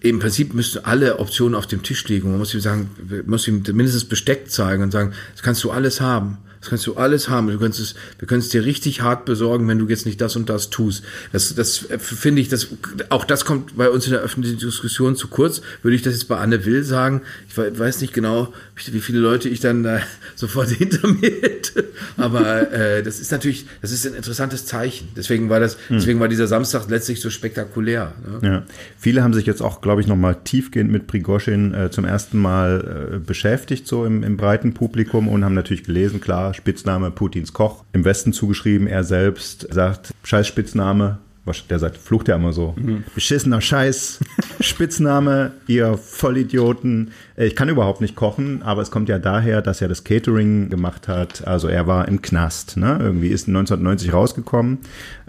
im 0.00 0.18
Prinzip 0.18 0.52
müssten 0.52 0.84
alle 0.84 1.18
Optionen 1.18 1.54
auf 1.54 1.66
dem 1.66 1.82
Tisch 1.82 2.06
liegen. 2.08 2.28
Man 2.28 2.38
muss 2.38 2.52
ihm 2.52 2.60
sagen, 2.60 2.90
muss 3.24 3.48
ihm 3.48 3.62
mindestens 3.72 4.04
Besteck 4.04 4.50
zeigen 4.50 4.82
und 4.82 4.90
sagen, 4.90 5.14
das 5.32 5.42
kannst 5.42 5.64
du 5.64 5.70
alles 5.70 6.00
haben. 6.00 6.38
Das 6.64 6.70
kannst 6.70 6.86
du 6.86 6.94
alles 6.94 7.28
haben. 7.28 7.48
Du 7.48 7.58
kannst 7.58 7.78
es, 7.78 7.94
wir 8.18 8.26
können 8.26 8.40
es 8.40 8.48
dir 8.48 8.64
richtig 8.64 9.02
hart 9.02 9.26
besorgen, 9.26 9.68
wenn 9.68 9.78
du 9.78 9.86
jetzt 9.86 10.06
nicht 10.06 10.18
das 10.22 10.34
und 10.34 10.48
das 10.48 10.70
tust. 10.70 11.04
Das, 11.30 11.54
das 11.54 11.90
äh, 11.90 11.98
finde 11.98 12.40
ich, 12.40 12.48
das, 12.48 12.68
auch 13.10 13.26
das 13.26 13.44
kommt 13.44 13.76
bei 13.76 13.90
uns 13.90 14.06
in 14.06 14.12
der 14.12 14.20
öffentlichen 14.22 14.58
Diskussion 14.58 15.14
zu 15.14 15.28
kurz. 15.28 15.60
Würde 15.82 15.94
ich 15.94 16.00
das 16.00 16.14
jetzt 16.14 16.26
bei 16.26 16.38
Anne 16.38 16.64
Will 16.64 16.82
sagen? 16.82 17.20
Ich 17.50 17.56
we- 17.58 17.78
weiß 17.78 18.00
nicht 18.00 18.14
genau, 18.14 18.50
wie 18.90 19.00
viele 19.00 19.18
Leute 19.18 19.50
ich 19.50 19.60
dann 19.60 19.82
da 19.82 20.00
sofort 20.36 20.70
hinter 20.70 21.06
mir 21.06 21.30
hätte. 21.42 21.84
Aber 22.16 22.72
äh, 22.72 23.02
das 23.02 23.20
ist 23.20 23.30
natürlich, 23.30 23.66
das 23.82 23.92
ist 23.92 24.06
ein 24.06 24.14
interessantes 24.14 24.64
Zeichen. 24.64 25.08
Deswegen 25.14 25.50
war 25.50 25.60
das, 25.60 25.76
deswegen 25.90 26.18
war 26.18 26.28
dieser 26.28 26.46
Samstag 26.46 26.88
letztlich 26.88 27.20
so 27.20 27.28
spektakulär. 27.28 28.14
Ne? 28.40 28.48
Ja. 28.48 28.62
Viele 28.98 29.22
haben 29.22 29.34
sich 29.34 29.44
jetzt 29.44 29.60
auch, 29.60 29.82
glaube 29.82 30.00
ich, 30.00 30.06
nochmal 30.06 30.38
tiefgehend 30.44 30.90
mit 30.90 31.08
Prigozhin 31.08 31.74
äh, 31.74 31.90
zum 31.90 32.06
ersten 32.06 32.38
Mal 32.38 33.10
äh, 33.12 33.18
beschäftigt, 33.18 33.86
so 33.86 34.06
im, 34.06 34.22
im 34.22 34.38
breiten 34.38 34.72
Publikum 34.72 35.28
und 35.28 35.44
haben 35.44 35.52
natürlich 35.54 35.84
gelesen, 35.84 36.22
klar, 36.22 36.53
Spitzname 36.54 37.10
Putins 37.10 37.52
Koch, 37.52 37.84
im 37.92 38.04
Westen 38.04 38.32
zugeschrieben, 38.32 38.86
er 38.86 39.04
selbst 39.04 39.66
sagt, 39.72 40.12
scheiß 40.22 40.46
Spitzname, 40.46 41.18
der 41.68 41.78
sagt, 41.78 41.98
flucht 41.98 42.28
ja 42.28 42.36
immer 42.36 42.54
so, 42.54 42.74
beschissener 43.14 43.60
Scheiß, 43.60 44.20
Spitzname, 44.60 45.52
ihr 45.66 45.98
Vollidioten. 45.98 47.10
Äh, 47.36 47.46
Ich 47.46 47.54
kann 47.54 47.68
überhaupt 47.68 48.00
nicht 48.00 48.16
kochen, 48.16 48.62
aber 48.62 48.80
es 48.80 48.90
kommt 48.90 49.10
ja 49.10 49.18
daher, 49.18 49.60
dass 49.60 49.82
er 49.82 49.88
das 49.88 50.04
Catering 50.04 50.70
gemacht 50.70 51.06
hat. 51.06 51.46
Also 51.46 51.68
er 51.68 51.86
war 51.86 52.08
im 52.08 52.22
Knast, 52.22 52.78
ne? 52.78 52.98
Irgendwie 52.98 53.28
ist 53.28 53.46
1990 53.46 54.14
rausgekommen 54.14 54.78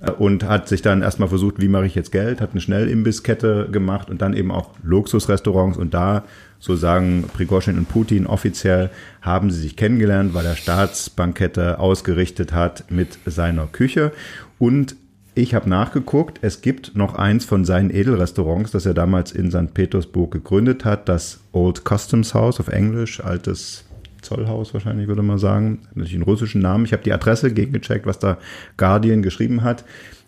äh, 0.02 0.12
und 0.12 0.46
hat 0.46 0.70
sich 0.70 0.82
dann 0.82 1.02
erstmal 1.02 1.28
versucht, 1.28 1.60
wie 1.60 1.68
mache 1.68 1.86
ich 1.86 1.96
jetzt 1.96 2.14
Geld, 2.14 2.40
hat 2.40 2.52
eine 2.52 2.62
Schnellimbisskette 2.62 3.68
gemacht 3.70 4.10
und 4.10 4.22
dann 4.22 4.34
eben 4.34 4.52
auch 4.52 4.70
Luxusrestaurants 4.84 5.78
und 5.78 5.94
da, 5.94 6.24
so 6.66 6.76
sagen 6.76 7.26
Prigozhin 7.32 7.78
und 7.78 7.88
Putin 7.88 8.26
offiziell, 8.26 8.89
haben 9.22 9.51
sie 9.51 9.61
sich 9.61 9.76
kennengelernt, 9.76 10.34
weil 10.34 10.45
er 10.45 10.55
Staatsbankette 10.55 11.80
ausgerichtet 11.80 12.53
hat 12.53 12.89
mit 12.89 13.20
seiner 13.26 13.68
Küche 13.68 14.11
und 14.57 14.95
ich 15.38 15.53
habe 15.53 15.70
nachgeguckt, 15.70 16.39
es 16.41 16.61
gibt 16.61 16.95
noch 16.95 17.13
eins 17.16 17.43
von 17.43 17.66
seinen 17.66 17.89
Edelrestaurants, 17.89 18.72
das 18.72 18.86
er 18.86 18.93
damals 18.93 19.34
in 19.34 19.51
St. 19.51 19.74
Petersburg 19.74 20.32
gegründet 20.32 20.86
hat, 20.86 21.09
das 21.09 21.41
Old 21.51 21.84
Customs 21.86 22.34
House 22.34 22.59
auf 22.59 22.70
Englisch, 22.70 23.20
altes 23.20 23.84
Zollhaus 24.22 24.74
wahrscheinlich 24.74 25.07
würde 25.07 25.22
man 25.22 25.38
sagen, 25.38 25.80
natürlich 25.89 26.16
einen 26.16 26.24
russischen 26.24 26.61
Namen. 26.61 26.86
Ich 26.86 26.93
habe 26.93 27.03
die 27.03 27.13
Adresse 27.13 27.53
gegengecheckt, 27.53 28.05
was 28.05 28.18
da 28.18 28.38
Guardian 28.78 29.22
geschrieben 29.22 29.61
hat. 29.61 29.86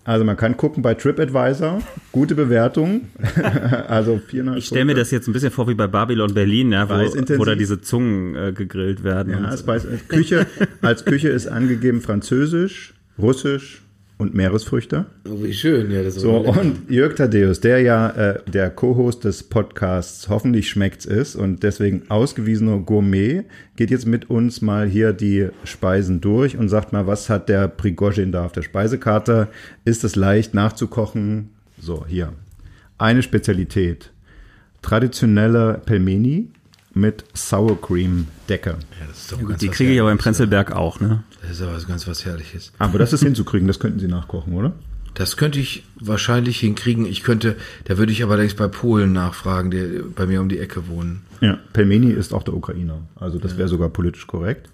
Also 0.07 0.23
man 0.23 0.37
kann 0.37 0.55
gucken 0.55 0.81
bei 0.81 0.93
TripAdvisor, 0.93 1.81
gute 2.13 2.33
Bewertung, 2.33 3.09
also 3.89 4.21
viereinhalb 4.25 4.59
Ich 4.59 4.67
stelle 4.67 4.85
mir 4.85 4.95
das 4.95 5.11
jetzt 5.11 5.27
ein 5.27 5.33
bisschen 5.33 5.51
vor 5.51 5.67
wie 5.67 5.73
bei 5.73 5.87
Babylon 5.87 6.33
Berlin, 6.33 6.71
ja, 6.71 6.87
wo, 6.87 6.93
wo 6.93 7.43
da 7.43 7.55
diese 7.55 7.81
Zungen 7.81 8.33
äh, 8.33 8.53
gegrillt 8.53 9.03
werden. 9.03 9.33
Ja, 9.33 9.53
es 9.53 9.67
weiß, 9.67 9.85
Küche, 10.07 10.47
als 10.81 11.03
Küche 11.03 11.27
ist 11.27 11.47
angegeben 11.47 11.99
Französisch, 11.99 12.93
Russisch 13.19 13.81
und 14.17 14.33
Meeresfrüchte. 14.33 15.05
Oh, 15.29 15.43
wie 15.43 15.53
schön, 15.53 15.91
ja, 15.91 16.01
das 16.01 16.15
So, 16.15 16.37
und 16.37 16.89
Jörg 16.89 17.15
Thaddeus, 17.15 17.59
der 17.59 17.81
ja 17.81 18.09
äh, 18.09 18.39
der 18.47 18.71
Co-Host 18.71 19.23
des 19.23 19.43
Podcasts 19.43 20.27
Hoffentlich 20.27 20.69
schmeckt's 20.69 21.05
ist 21.05 21.35
und 21.35 21.61
deswegen 21.63 22.09
ausgewiesener 22.09 22.79
Gourmet, 22.79 23.43
geht 23.75 23.91
jetzt 23.91 24.07
mit 24.07 24.29
uns 24.29 24.61
mal 24.61 24.87
hier 24.87 25.13
die 25.13 25.49
Speisen 25.63 26.19
durch 26.19 26.57
und 26.57 26.69
sagt 26.69 26.93
mal, 26.93 27.05
was 27.05 27.29
hat 27.29 27.47
der 27.47 27.67
Prigozhin 27.67 28.31
da 28.31 28.45
auf 28.45 28.51
der 28.51 28.63
Speisekarte? 28.63 29.49
Ist 29.85 30.03
es 30.03 30.15
leicht 30.15 30.53
nachzukochen? 30.55 31.49
So, 31.79 32.05
hier. 32.07 32.33
Eine 32.97 33.21
Spezialität. 33.21 34.11
Traditionelle 34.81 35.79
Pelmeni 35.85 36.49
mit 36.99 37.23
Sour 37.33 37.79
Cream 37.81 38.27
Decke. 38.49 38.71
Ja, 38.71 39.07
das 39.07 39.17
ist 39.17 39.31
doch 39.31 39.39
Gut, 39.39 39.49
ganz 39.49 39.59
die 39.59 39.69
kriege 39.69 39.93
ich 39.93 39.99
aber 39.99 40.11
im 40.11 40.17
Herrliches. 40.17 40.37
Prenzlberg 40.37 40.71
auch, 40.73 40.99
ne? 40.99 41.23
Das 41.41 41.51
ist 41.51 41.61
aber 41.61 41.79
ganz 41.87 42.07
was 42.07 42.25
Herrliches. 42.25 42.71
Aber 42.79 42.99
das 42.99 43.13
ist 43.13 43.23
hinzukriegen, 43.23 43.67
das 43.67 43.79
könnten 43.79 43.99
Sie 43.99 44.07
nachkochen, 44.07 44.53
oder? 44.53 44.73
Das 45.17 45.35
könnte 45.35 45.59
ich 45.59 45.83
wahrscheinlich 45.99 46.59
hinkriegen. 46.59 47.07
Ich 47.07 47.23
könnte, 47.23 47.55
da 47.85 47.97
würde 47.97 48.11
ich 48.11 48.21
aber 48.21 48.37
längst 48.37 48.55
bei 48.55 48.67
Polen 48.67 49.13
nachfragen, 49.13 49.71
die 49.71 50.03
bei 50.15 50.27
mir 50.27 50.41
um 50.41 50.47
die 50.47 50.59
Ecke 50.59 50.87
wohnen. 50.87 51.23
Ja, 51.41 51.57
Pelmeni 51.73 52.11
ist 52.11 52.33
auch 52.33 52.43
der 52.43 52.53
Ukrainer. 52.53 52.99
Also 53.15 53.39
das 53.39 53.57
wäre 53.57 53.67
sogar 53.67 53.89
politisch 53.89 54.27
korrekt. 54.27 54.69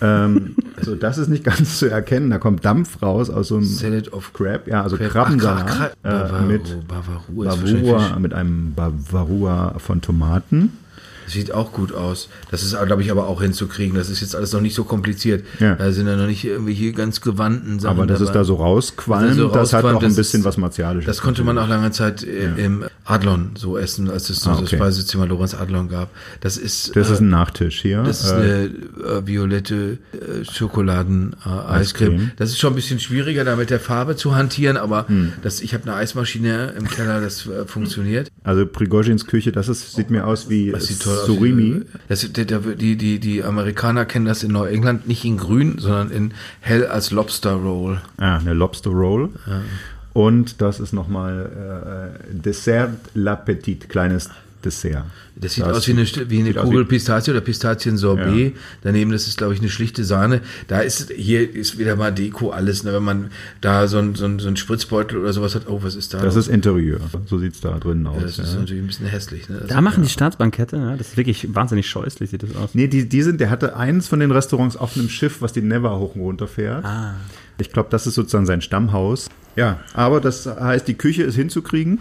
ähm, 0.00 0.56
also 0.76 0.94
das 0.94 1.18
ist 1.18 1.28
nicht 1.28 1.44
ganz 1.44 1.78
zu 1.78 1.86
erkennen. 1.86 2.30
Da 2.30 2.38
kommt 2.38 2.64
Dampf 2.64 3.02
raus 3.02 3.28
aus 3.28 3.48
so 3.48 3.56
einem 3.56 3.66
Salad 3.66 4.10
of 4.14 4.32
Crab. 4.32 4.68
Ja, 4.68 4.82
also 4.82 4.96
Crab. 4.96 5.10
Krabbensalat 5.10 5.96
äh, 6.02 6.42
mit 6.46 6.88
Bavaru, 6.88 7.20
Bavaru 7.28 7.42
ist 7.42 7.60
wahrscheinlich 7.60 7.92
Bavua, 7.92 8.18
mit 8.18 8.32
einem 8.32 8.72
Bavaroa 8.74 9.78
von 9.78 10.00
Tomaten. 10.00 10.78
Das 11.28 11.34
sieht 11.34 11.52
auch 11.52 11.72
gut 11.72 11.92
aus. 11.92 12.30
Das 12.50 12.62
ist, 12.62 12.74
glaube 12.86 13.02
ich, 13.02 13.10
aber 13.10 13.26
auch 13.26 13.42
hinzukriegen. 13.42 13.94
Das 13.94 14.08
ist 14.08 14.22
jetzt 14.22 14.34
alles 14.34 14.54
noch 14.54 14.62
nicht 14.62 14.74
so 14.74 14.84
kompliziert. 14.84 15.44
Ja. 15.60 15.74
Da 15.74 15.92
sind 15.92 16.06
ja 16.06 16.16
noch 16.16 16.26
nicht 16.26 16.42
irgendwelche 16.42 16.92
ganz 16.92 17.20
gewandten 17.20 17.80
Sachen 17.80 17.98
Aber 17.98 18.06
das 18.06 18.22
ist 18.22 18.32
da 18.32 18.44
so 18.44 18.54
rausqualmt, 18.54 19.28
Das 19.32 19.36
so 19.36 19.48
das 19.48 19.72
hat 19.74 19.84
auch 19.84 19.96
ein 19.96 20.08
das 20.08 20.16
bisschen 20.16 20.42
was 20.44 20.56
Martialisches. 20.56 21.04
Das 21.06 21.20
konnte 21.20 21.44
man 21.44 21.58
auch 21.58 21.68
lange 21.68 21.90
Zeit 21.90 22.22
äh, 22.22 22.54
im 22.64 22.84
Adlon 23.04 23.50
so 23.58 23.76
essen, 23.76 24.08
als 24.08 24.30
es 24.30 24.46
Ah, 24.46 24.52
das 24.52 24.60
okay. 24.62 24.76
Speisezimmer 24.76 25.26
Lorenz 25.26 25.52
Adlon 25.54 25.90
gab. 25.90 26.08
Das 26.40 26.56
ist, 26.56 26.96
Das 26.96 27.10
äh, 27.10 27.12
ist 27.12 27.20
ein 27.20 27.28
Nachtisch 27.28 27.82
hier. 27.82 28.02
Das 28.04 28.24
ist 28.24 28.30
Äh, 28.30 28.34
eine 28.34 28.64
äh, 28.64 29.26
violette 29.26 29.98
äh, 30.14 30.44
Schokoladen-Eiscreme. 30.50 31.70
Eiscreme. 31.70 32.30
das 32.36 32.50
ist 32.50 32.58
schon 32.58 32.72
ein 32.72 32.76
bisschen 32.76 33.00
schwieriger, 33.00 33.44
da 33.44 33.56
mit 33.56 33.68
der 33.70 33.80
Farbe 33.80 34.16
zu 34.16 34.34
hantieren, 34.34 34.76
aber 34.78 35.06
Hm. 35.08 35.32
das, 35.42 35.60
ich 35.60 35.74
habe 35.74 35.84
eine 35.84 35.94
Eismaschine 35.94 36.72
im 36.78 36.88
Keller, 36.88 37.20
das 37.20 37.46
äh, 37.46 37.66
funktioniert. 37.66 38.30
also 38.44 38.64
Prigozhins 38.66 39.26
Küche, 39.26 39.52
das 39.52 39.68
ist, 39.68 39.94
sieht 39.94 40.10
mir 40.10 40.26
aus 40.26 40.48
wie 40.48 40.70
Das 40.70 40.86
sieht 40.86 41.02
toll 41.02 41.17
Surimi. 41.26 41.82
Das, 42.08 42.30
der, 42.32 42.44
die, 42.44 42.96
die, 42.96 43.18
die 43.18 43.44
Amerikaner 43.44 44.04
kennen 44.04 44.26
das 44.26 44.42
in 44.42 44.52
Neuengland 44.52 45.08
nicht 45.08 45.24
in 45.24 45.36
grün, 45.36 45.78
sondern 45.78 46.10
in 46.10 46.34
hell 46.60 46.86
als 46.86 47.10
Lobster 47.10 47.52
Roll. 47.52 48.00
Ah, 48.16 48.38
eine 48.38 48.54
Lobster 48.54 48.90
Roll. 48.90 49.30
Und 50.12 50.60
das 50.60 50.80
ist 50.80 50.92
nochmal 50.92 52.16
äh, 52.30 52.34
Dessert 52.34 52.90
l'Appetit, 53.14 53.88
kleines 53.88 54.30
Dessert. 54.64 55.04
Das 55.36 55.54
sieht 55.54 55.64
aus 55.64 55.86
wie 55.86 55.92
eine, 55.92 56.04
wie 56.30 56.40
eine 56.40 56.52
Kugel 56.52 56.84
Pistazie 56.84 57.30
oder 57.30 57.40
Pistaziensorbet. 57.40 58.54
Ja. 58.54 58.60
Daneben, 58.82 59.12
das 59.12 59.28
ist, 59.28 59.38
glaube 59.38 59.54
ich, 59.54 59.60
eine 59.60 59.68
schlichte 59.68 60.04
Sahne. 60.04 60.40
Da 60.66 60.80
ist, 60.80 61.10
hier 61.12 61.54
ist 61.54 61.78
wieder 61.78 61.94
mal 61.94 62.12
Deko 62.12 62.50
alles. 62.50 62.82
Ne? 62.82 62.92
Wenn 62.92 63.04
man 63.04 63.30
da 63.60 63.86
so 63.86 63.98
ein, 63.98 64.16
so, 64.16 64.24
ein, 64.24 64.40
so 64.40 64.48
ein 64.48 64.56
Spritzbeutel 64.56 65.18
oder 65.18 65.32
sowas 65.32 65.54
hat, 65.54 65.68
oh, 65.68 65.80
was 65.82 65.94
ist 65.94 66.12
da? 66.12 66.18
Das 66.18 66.34
ist 66.34 66.48
Interieur. 66.48 66.98
So 67.26 67.38
sieht's 67.38 67.60
da 67.60 67.78
drinnen 67.78 68.06
aus. 68.08 68.16
Ja, 68.16 68.22
das 68.22 68.38
ist 68.38 68.52
ja. 68.52 68.58
natürlich 68.58 68.82
ein 68.82 68.86
bisschen 68.88 69.06
hässlich. 69.06 69.48
Ne? 69.48 69.62
da 69.66 69.78
ist, 69.78 69.80
machen 69.80 70.02
die 70.02 70.08
Staatsbankette, 70.08 70.96
das 70.98 71.08
ist 71.08 71.16
wirklich 71.16 71.54
wahnsinnig 71.54 71.88
scheußlich, 71.88 72.30
sieht 72.30 72.42
das 72.42 72.56
aus. 72.56 72.70
Nee, 72.74 72.88
die, 72.88 73.08
die 73.08 73.22
sind, 73.22 73.40
der 73.40 73.50
hatte 73.50 73.76
eins 73.76 74.08
von 74.08 74.18
den 74.18 74.32
Restaurants 74.32 74.76
auf 74.76 74.96
einem 74.96 75.08
Schiff, 75.08 75.40
was 75.40 75.52
die 75.52 75.62
Never 75.62 75.98
hoch 75.98 76.16
und 76.16 76.22
runter 76.22 76.48
fährt. 76.48 76.84
Ah. 76.84 77.14
Ich 77.60 77.72
glaube, 77.72 77.88
das 77.90 78.06
ist 78.06 78.14
sozusagen 78.14 78.46
sein 78.46 78.60
Stammhaus. 78.60 79.28
Ja, 79.56 79.80
aber 79.94 80.20
das 80.20 80.46
heißt, 80.46 80.86
die 80.86 80.94
Küche 80.94 81.22
ist 81.22 81.34
hinzukriegen. 81.34 81.98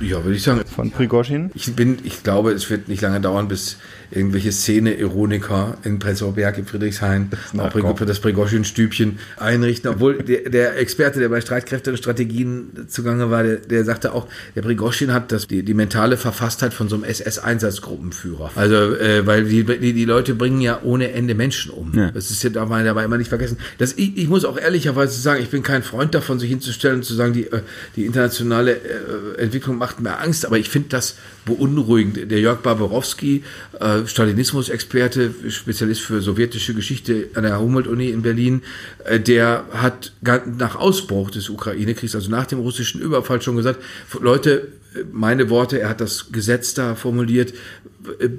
Ja, 0.00 0.24
würde 0.24 0.36
ich 0.36 0.42
sagen. 0.42 0.62
Von 0.66 0.90
Prigozhin? 0.90 1.50
Ich 1.54 1.74
bin, 1.74 1.98
ich 2.04 2.22
glaube, 2.22 2.52
es 2.52 2.68
wird 2.70 2.88
nicht 2.88 3.02
lange 3.02 3.20
dauern, 3.20 3.48
bis 3.48 3.76
irgendwelche 4.10 4.52
Szene-Ironiker 4.52 5.78
in 5.84 5.98
Prenzlauer 5.98 6.34
Berg, 6.34 6.58
in 6.58 6.66
Friedrichshain, 6.66 7.30
auch 7.58 8.00
das 8.00 8.20
Prigozhin-Stübchen 8.20 9.18
einrichten. 9.36 9.90
Obwohl 9.90 10.18
der, 10.18 10.50
der, 10.50 10.78
Experte, 10.78 11.18
der 11.18 11.28
bei 11.28 11.40
Streitkräfte 11.40 11.90
und 11.90 11.96
Strategien 11.96 12.86
zugange 12.88 13.30
war, 13.30 13.42
der, 13.42 13.56
der 13.56 13.84
sagte 13.84 14.12
auch, 14.12 14.28
der 14.54 14.62
Prigozhin 14.62 15.12
hat 15.12 15.32
das, 15.32 15.46
die, 15.46 15.62
die 15.62 15.74
mentale 15.74 16.16
Verfasstheit 16.16 16.74
von 16.74 16.88
so 16.88 16.96
einem 16.96 17.04
SS-Einsatzgruppenführer. 17.04 18.52
Also, 18.54 18.94
äh, 18.96 19.26
weil 19.26 19.44
die, 19.44 19.64
die, 19.64 19.92
die 19.92 20.04
Leute 20.04 20.34
bringen 20.34 20.60
ja 20.60 20.80
ohne 20.82 21.12
Ende 21.12 21.34
Menschen 21.34 21.72
um. 21.72 21.92
Ja. 21.94 22.10
Das 22.10 22.30
ist 22.30 22.42
ja 22.42 22.50
man 22.64 22.84
dabei 22.84 23.04
immer 23.04 23.18
nicht 23.18 23.28
vergessen. 23.28 23.58
Das, 23.78 23.92
ich, 23.94 24.16
ich 24.16 24.28
muss 24.28 24.44
auch 24.44 24.58
ehrlicherweise 24.58 25.20
sagen, 25.20 25.42
ich 25.42 25.50
bin 25.50 25.62
kein 25.62 25.82
Freund 25.82 26.14
davon, 26.14 26.38
sich 26.38 26.50
hinzustellen 26.50 26.96
und 26.96 27.04
zu 27.04 27.14
sagen, 27.14 27.32
die, 27.32 27.50
äh, 27.50 27.60
die 27.96 28.06
internationale 28.06 28.72
äh, 28.72 29.42
Entwicklung 29.42 29.78
macht 29.78 29.85
mir 29.98 30.18
Angst, 30.18 30.46
aber 30.46 30.58
ich 30.58 30.68
finde 30.68 30.88
das 30.90 31.16
beunruhigend. 31.44 32.30
Der 32.30 32.40
Jörg 32.40 32.60
Barbarowski, 32.60 33.42
äh, 33.80 34.06
Stalinismus-Experte, 34.06 35.32
Spezialist 35.48 36.02
für 36.02 36.20
sowjetische 36.20 36.74
Geschichte 36.74 37.28
an 37.34 37.44
der 37.44 37.60
Humboldt-Uni 37.60 38.10
in 38.10 38.22
Berlin, 38.22 38.62
äh, 39.04 39.20
der 39.20 39.64
hat 39.72 40.12
nach 40.58 40.76
Ausbruch 40.76 41.30
des 41.30 41.48
Ukraine-Kriegs, 41.48 42.14
also 42.14 42.30
nach 42.30 42.46
dem 42.46 42.58
russischen 42.58 43.00
Überfall 43.00 43.40
schon 43.42 43.56
gesagt, 43.56 43.80
Leute, 44.20 44.68
meine 45.12 45.50
Worte, 45.50 45.80
er 45.80 45.90
hat 45.90 46.00
das 46.00 46.32
Gesetz 46.32 46.74
da 46.74 46.94
formuliert, 46.94 47.52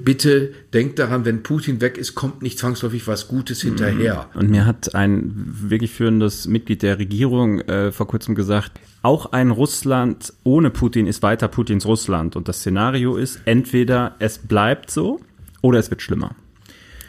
bitte 0.04 0.52
denkt 0.72 0.98
daran, 0.98 1.24
wenn 1.24 1.42
Putin 1.42 1.80
weg 1.80 1.98
ist, 1.98 2.14
kommt 2.14 2.42
nicht 2.42 2.58
zwangsläufig 2.58 3.06
was 3.06 3.28
Gutes 3.28 3.60
hinterher. 3.62 4.28
Und 4.34 4.50
mir 4.50 4.66
hat 4.66 4.94
ein 4.94 5.32
wirklich 5.34 5.90
führendes 5.90 6.46
Mitglied 6.46 6.82
der 6.82 6.98
Regierung 6.98 7.60
äh, 7.60 7.92
vor 7.92 8.06
kurzem 8.06 8.34
gesagt, 8.34 8.72
auch 9.02 9.32
ein 9.32 9.50
Russland 9.50 10.32
ohne 10.44 10.70
Putin 10.70 11.06
ist 11.06 11.22
weiter 11.22 11.48
Putins 11.48 11.86
Russland. 11.86 12.36
Und 12.36 12.48
das 12.48 12.58
Szenario 12.58 13.16
ist, 13.16 13.40
entweder 13.44 14.16
es 14.18 14.38
bleibt 14.38 14.90
so 14.90 15.20
oder 15.62 15.78
es 15.78 15.90
wird 15.90 16.02
schlimmer. 16.02 16.34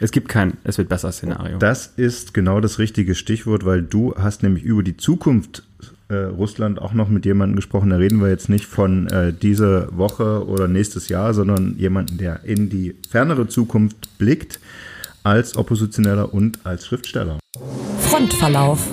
Es 0.00 0.12
gibt 0.12 0.28
kein, 0.28 0.54
es 0.64 0.78
wird 0.78 0.88
besser 0.88 1.12
Szenario. 1.12 1.58
Das 1.58 1.86
ist 1.96 2.32
genau 2.32 2.60
das 2.60 2.78
richtige 2.78 3.14
Stichwort, 3.14 3.66
weil 3.66 3.82
du 3.82 4.14
hast 4.16 4.42
nämlich 4.42 4.64
über 4.64 4.82
die 4.82 4.96
Zukunft 4.96 5.62
äh, 6.08 6.14
Russland 6.14 6.80
auch 6.80 6.94
noch 6.94 7.08
mit 7.08 7.26
jemandem 7.26 7.56
gesprochen. 7.56 7.90
Da 7.90 7.96
reden 7.96 8.20
wir 8.20 8.30
jetzt 8.30 8.48
nicht 8.48 8.64
von 8.64 9.08
äh, 9.08 9.32
dieser 9.32 9.96
Woche 9.96 10.46
oder 10.46 10.68
nächstes 10.68 11.08
Jahr, 11.08 11.34
sondern 11.34 11.76
jemanden, 11.76 12.16
der 12.16 12.44
in 12.44 12.70
die 12.70 12.96
fernere 13.10 13.46
Zukunft 13.48 14.16
blickt 14.18 14.58
als 15.22 15.56
Oppositioneller 15.56 16.32
und 16.32 16.64
als 16.64 16.86
Schriftsteller. 16.86 17.38
Frontverlauf. 18.00 18.88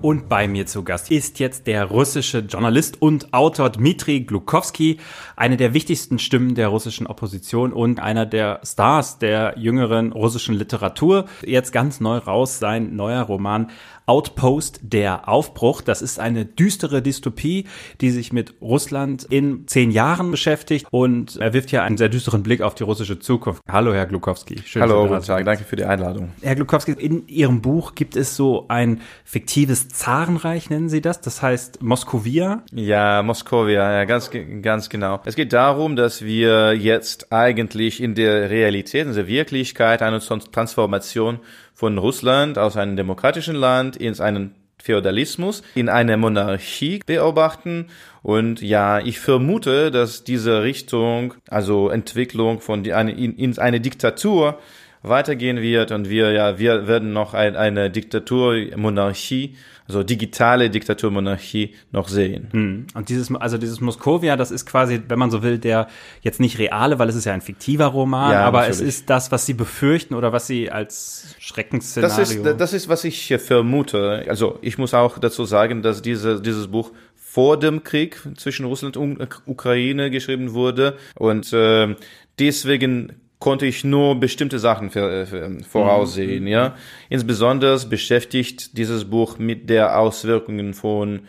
Und 0.00 0.28
bei 0.28 0.46
mir 0.46 0.64
zu 0.66 0.84
Gast 0.84 1.10
ist 1.10 1.40
jetzt 1.40 1.66
der 1.66 1.86
russische 1.86 2.38
Journalist 2.38 3.02
und 3.02 3.34
Autor 3.34 3.70
Dmitri 3.70 4.20
Glukowski, 4.20 4.98
eine 5.34 5.56
der 5.56 5.74
wichtigsten 5.74 6.20
Stimmen 6.20 6.54
der 6.54 6.68
russischen 6.68 7.08
Opposition 7.08 7.72
und 7.72 7.98
einer 7.98 8.24
der 8.24 8.60
Stars 8.64 9.18
der 9.18 9.54
jüngeren 9.58 10.12
russischen 10.12 10.54
Literatur. 10.54 11.24
Jetzt 11.44 11.72
ganz 11.72 11.98
neu 11.98 12.18
raus 12.18 12.60
sein 12.60 12.94
neuer 12.94 13.22
Roman 13.22 13.72
Outpost, 14.06 14.80
der 14.82 15.28
Aufbruch. 15.28 15.82
Das 15.82 16.00
ist 16.00 16.18
eine 16.18 16.46
düstere 16.46 17.02
Dystopie, 17.02 17.66
die 18.00 18.10
sich 18.10 18.32
mit 18.32 18.54
Russland 18.62 19.24
in 19.24 19.66
zehn 19.66 19.90
Jahren 19.90 20.30
beschäftigt 20.30 20.86
und 20.90 21.36
er 21.36 21.52
wirft 21.52 21.68
hier 21.70 21.82
einen 21.82 21.98
sehr 21.98 22.08
düsteren 22.08 22.42
Blick 22.42 22.62
auf 22.62 22.74
die 22.74 22.84
russische 22.84 23.18
Zukunft. 23.18 23.62
Hallo, 23.68 23.92
Herr 23.92 24.06
Glukowski. 24.06 24.62
Schön, 24.64 24.80
Hallo, 24.80 25.06
guten 25.06 25.22
Tag. 25.22 25.44
Danke 25.44 25.64
für 25.64 25.76
die 25.76 25.84
Einladung. 25.84 26.30
Herr 26.40 26.54
Glukowski, 26.54 26.92
in 26.92 27.28
Ihrem 27.28 27.60
Buch 27.60 27.94
gibt 27.94 28.16
es 28.16 28.34
so 28.34 28.64
ein 28.68 29.02
fiktives 29.24 29.88
Zarenreich, 29.98 30.70
nennen 30.70 30.88
Sie 30.88 31.00
das? 31.00 31.20
Das 31.20 31.42
heißt 31.42 31.82
Moskowia? 31.82 32.62
Ja, 32.72 33.20
Moskowia, 33.24 33.92
ja, 33.92 34.04
ganz, 34.04 34.30
ganz 34.62 34.88
genau. 34.88 35.20
Es 35.24 35.34
geht 35.34 35.52
darum, 35.52 35.96
dass 35.96 36.22
wir 36.22 36.72
jetzt 36.74 37.32
eigentlich 37.32 38.00
in 38.00 38.14
der 38.14 38.48
Realität, 38.48 39.08
in 39.08 39.14
der 39.14 39.26
Wirklichkeit 39.26 40.00
eine 40.00 40.20
Transformation 40.20 41.40
von 41.74 41.98
Russland 41.98 42.58
aus 42.58 42.76
einem 42.76 42.96
demokratischen 42.96 43.56
Land 43.56 43.96
in 43.96 44.18
einen 44.20 44.54
Feudalismus, 44.80 45.64
in 45.74 45.88
eine 45.88 46.16
Monarchie 46.16 47.00
beobachten. 47.04 47.88
Und 48.22 48.62
ja, 48.62 49.00
ich 49.00 49.18
vermute, 49.18 49.90
dass 49.90 50.22
diese 50.22 50.62
Richtung, 50.62 51.34
also 51.48 51.88
Entwicklung 51.88 52.60
von 52.60 52.84
die, 52.84 52.92
eine, 52.92 53.10
in, 53.10 53.34
in 53.34 53.58
eine 53.58 53.80
Diktatur 53.80 54.60
weitergehen 55.02 55.60
wird 55.60 55.92
und 55.92 56.08
wir 56.08 56.32
ja, 56.32 56.58
wir 56.58 56.86
werden 56.86 57.12
noch 57.12 57.34
ein, 57.34 57.56
eine 57.56 57.90
Diktatur, 57.90 58.56
Monarchie 58.76 59.56
also 59.88 60.02
digitale 60.02 60.68
Diktaturmonarchie 60.68 61.74
noch 61.92 62.08
sehen. 62.08 62.48
Hm. 62.52 62.86
Und 62.94 63.08
dieses, 63.08 63.34
also 63.34 63.56
dieses 63.56 63.80
Moskowia, 63.80 64.36
das 64.36 64.50
ist 64.50 64.66
quasi, 64.66 65.02
wenn 65.08 65.18
man 65.18 65.30
so 65.30 65.42
will, 65.42 65.58
der 65.58 65.88
jetzt 66.20 66.40
nicht 66.40 66.58
reale, 66.58 66.98
weil 66.98 67.08
es 67.08 67.16
ist 67.16 67.24
ja 67.24 67.32
ein 67.32 67.40
fiktiver 67.40 67.86
Roman, 67.86 68.32
ja, 68.32 68.44
aber 68.44 68.60
natürlich. 68.60 68.80
es 68.80 68.86
ist 68.86 69.10
das, 69.10 69.32
was 69.32 69.46
Sie 69.46 69.54
befürchten 69.54 70.14
oder 70.14 70.30
was 70.30 70.46
Sie 70.46 70.70
als 70.70 71.34
Schreckensszenario. 71.38 72.16
Das 72.18 72.30
ist, 72.30 72.60
das 72.60 72.72
ist, 72.74 72.88
was 72.90 73.04
ich 73.04 73.34
vermute. 73.38 74.26
Also 74.28 74.58
ich 74.60 74.76
muss 74.76 74.92
auch 74.92 75.18
dazu 75.18 75.46
sagen, 75.46 75.80
dass 75.80 76.02
diese, 76.02 76.42
dieses 76.42 76.68
Buch 76.68 76.92
vor 77.14 77.58
dem 77.58 77.82
Krieg 77.82 78.20
zwischen 78.36 78.66
Russland 78.66 78.96
und 78.98 79.26
Ukraine 79.46 80.10
geschrieben 80.10 80.52
wurde 80.52 80.98
und 81.14 81.52
äh, 81.52 81.94
deswegen 82.38 83.20
konnte 83.38 83.66
ich 83.66 83.84
nur 83.84 84.18
bestimmte 84.18 84.58
Sachen 84.58 84.90
für, 84.90 85.26
für, 85.26 85.58
voraussehen, 85.68 86.44
mhm. 86.44 86.48
ja. 86.48 86.76
Insbesondere 87.08 87.78
beschäftigt 87.86 88.76
dieses 88.76 89.04
Buch 89.04 89.38
mit 89.38 89.70
der 89.70 89.98
Auswirkungen 89.98 90.74
von 90.74 91.20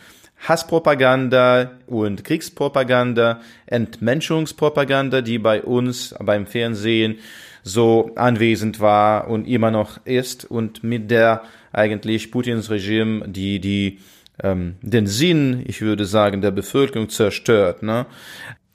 Hasspropaganda 0.48 1.72
und 1.88 2.24
Kriegspropaganda, 2.24 3.42
Entmenschungspropaganda, 3.66 5.22
die 5.22 5.38
bei 5.38 5.62
uns 5.62 6.16
beim 6.20 6.48
Fernsehen 6.48 7.20
so 7.64 8.12
anwesend 8.16 8.80
war 8.80 9.28
und 9.28 9.46
immer 9.46 9.70
noch 9.70 10.06
ist 10.06 10.46
und 10.46 10.84
mit 10.84 11.12
der 11.12 11.44
eigentlich 11.74 12.32
Putins 12.32 12.70
Regime, 12.70 13.28
die 13.28 13.60
die 13.60 14.00
ähm, 14.42 14.76
den 14.82 15.08
Sinn, 15.08 15.64
ich 15.68 15.82
würde 15.82 16.06
sagen, 16.06 16.42
der 16.42 16.52
Bevölkerung 16.52 17.10
zerstört. 17.10 17.84
Ne? 17.84 18.06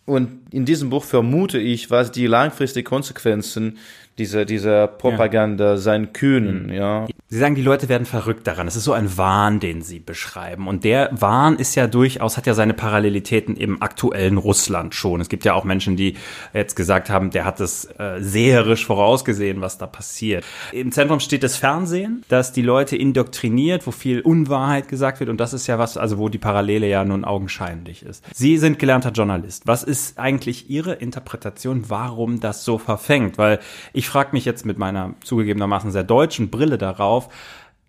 Und 0.07 0.43
in 0.53 0.65
diesem 0.65 0.91
Buch 0.91 1.05
vermute 1.05 1.59
ich, 1.59 1.91
was 1.91 2.13
die 2.13 2.27
langfristigen 2.27 2.87
Konsequenzen 2.87 3.79
dieser, 4.19 4.45
dieser 4.45 4.87
Propaganda 4.87 5.71
ja. 5.71 5.77
sein 5.77 6.13
können, 6.13 6.67
mhm. 6.67 6.73
ja. 6.73 7.07
Sie 7.29 7.41
sagen, 7.41 7.57
die 7.57 7.63
Leute 7.63 7.89
werden 7.89 8.07
verrückt 8.07 8.47
daran. 8.47 8.69
Es 8.69 8.77
ist 8.77 8.85
so 8.85 8.93
ein 8.93 9.17
Wahn, 9.19 9.59
den 9.59 9.83
Sie 9.83 9.99
beschreiben. 9.99 10.69
Und 10.69 10.85
der 10.85 11.11
Wahn 11.11 11.57
ist 11.57 11.75
ja 11.75 11.89
durchaus, 11.89 12.37
hat 12.37 12.47
ja 12.47 12.55
seine 12.55 12.75
Parallelitäten 12.75 13.57
im 13.57 13.83
aktuellen 13.83 14.39
Russland 14.39 14.95
schon. 14.95 15.21
Es 15.21 15.29
gibt 15.29 15.45
ja 15.45 15.55
auch 15.55 15.65
Menschen, 15.65 15.97
die 15.97 16.15
jetzt 16.53 16.77
gesagt 16.77 17.11
haben, 17.11 17.31
der 17.31 17.45
hat 17.45 17.59
es 17.59 17.87
äh, 17.99 18.21
seherisch 18.21 18.87
vorausgesehen, 18.87 19.61
was 19.61 19.79
da 19.79 19.89
passiert. 19.89 20.45
Im 20.71 20.93
Zentrum 20.93 21.19
steht 21.19 21.43
das 21.43 21.57
Fernsehen, 21.57 22.23
das 22.29 22.53
die 22.53 22.63
Leute 22.63 22.97
indoktriniert, 22.97 23.85
wo 23.85 23.91
viel 23.91 24.21
Unwahrheit 24.21 24.87
gesagt 24.87 25.19
wird. 25.19 25.29
Und 25.29 25.39
das 25.41 25.55
ist 25.55 25.67
ja 25.67 25.79
was, 25.79 25.97
also 25.97 26.19
wo 26.19 26.29
die 26.29 26.39
Parallele 26.39 26.87
ja 26.87 27.05
nun 27.05 27.25
augenscheinlich 27.25 28.05
ist. 28.05 28.25
Sie 28.33 28.59
sind 28.59 28.79
gelernter 28.79 29.11
Journalist. 29.11 29.67
Was 29.67 29.83
ist 29.83 30.21
eigentlich 30.21 30.71
Ihre 30.71 30.93
Interpretation, 30.93 31.87
warum 31.89 32.39
das 32.39 32.65
so 32.65 32.79
verfängt? 32.79 33.39
Weil 33.39 33.59
ich 33.93 34.04
frage 34.09 34.31
mich 34.33 34.45
jetzt 34.45 34.67
mit 34.67 34.79
meiner 34.79 35.15
zugegebenermaßen 35.25 35.91
sehr 35.91 36.05
deutschen 36.05 36.51
Brille 36.51 36.79
darauf, 36.79 37.29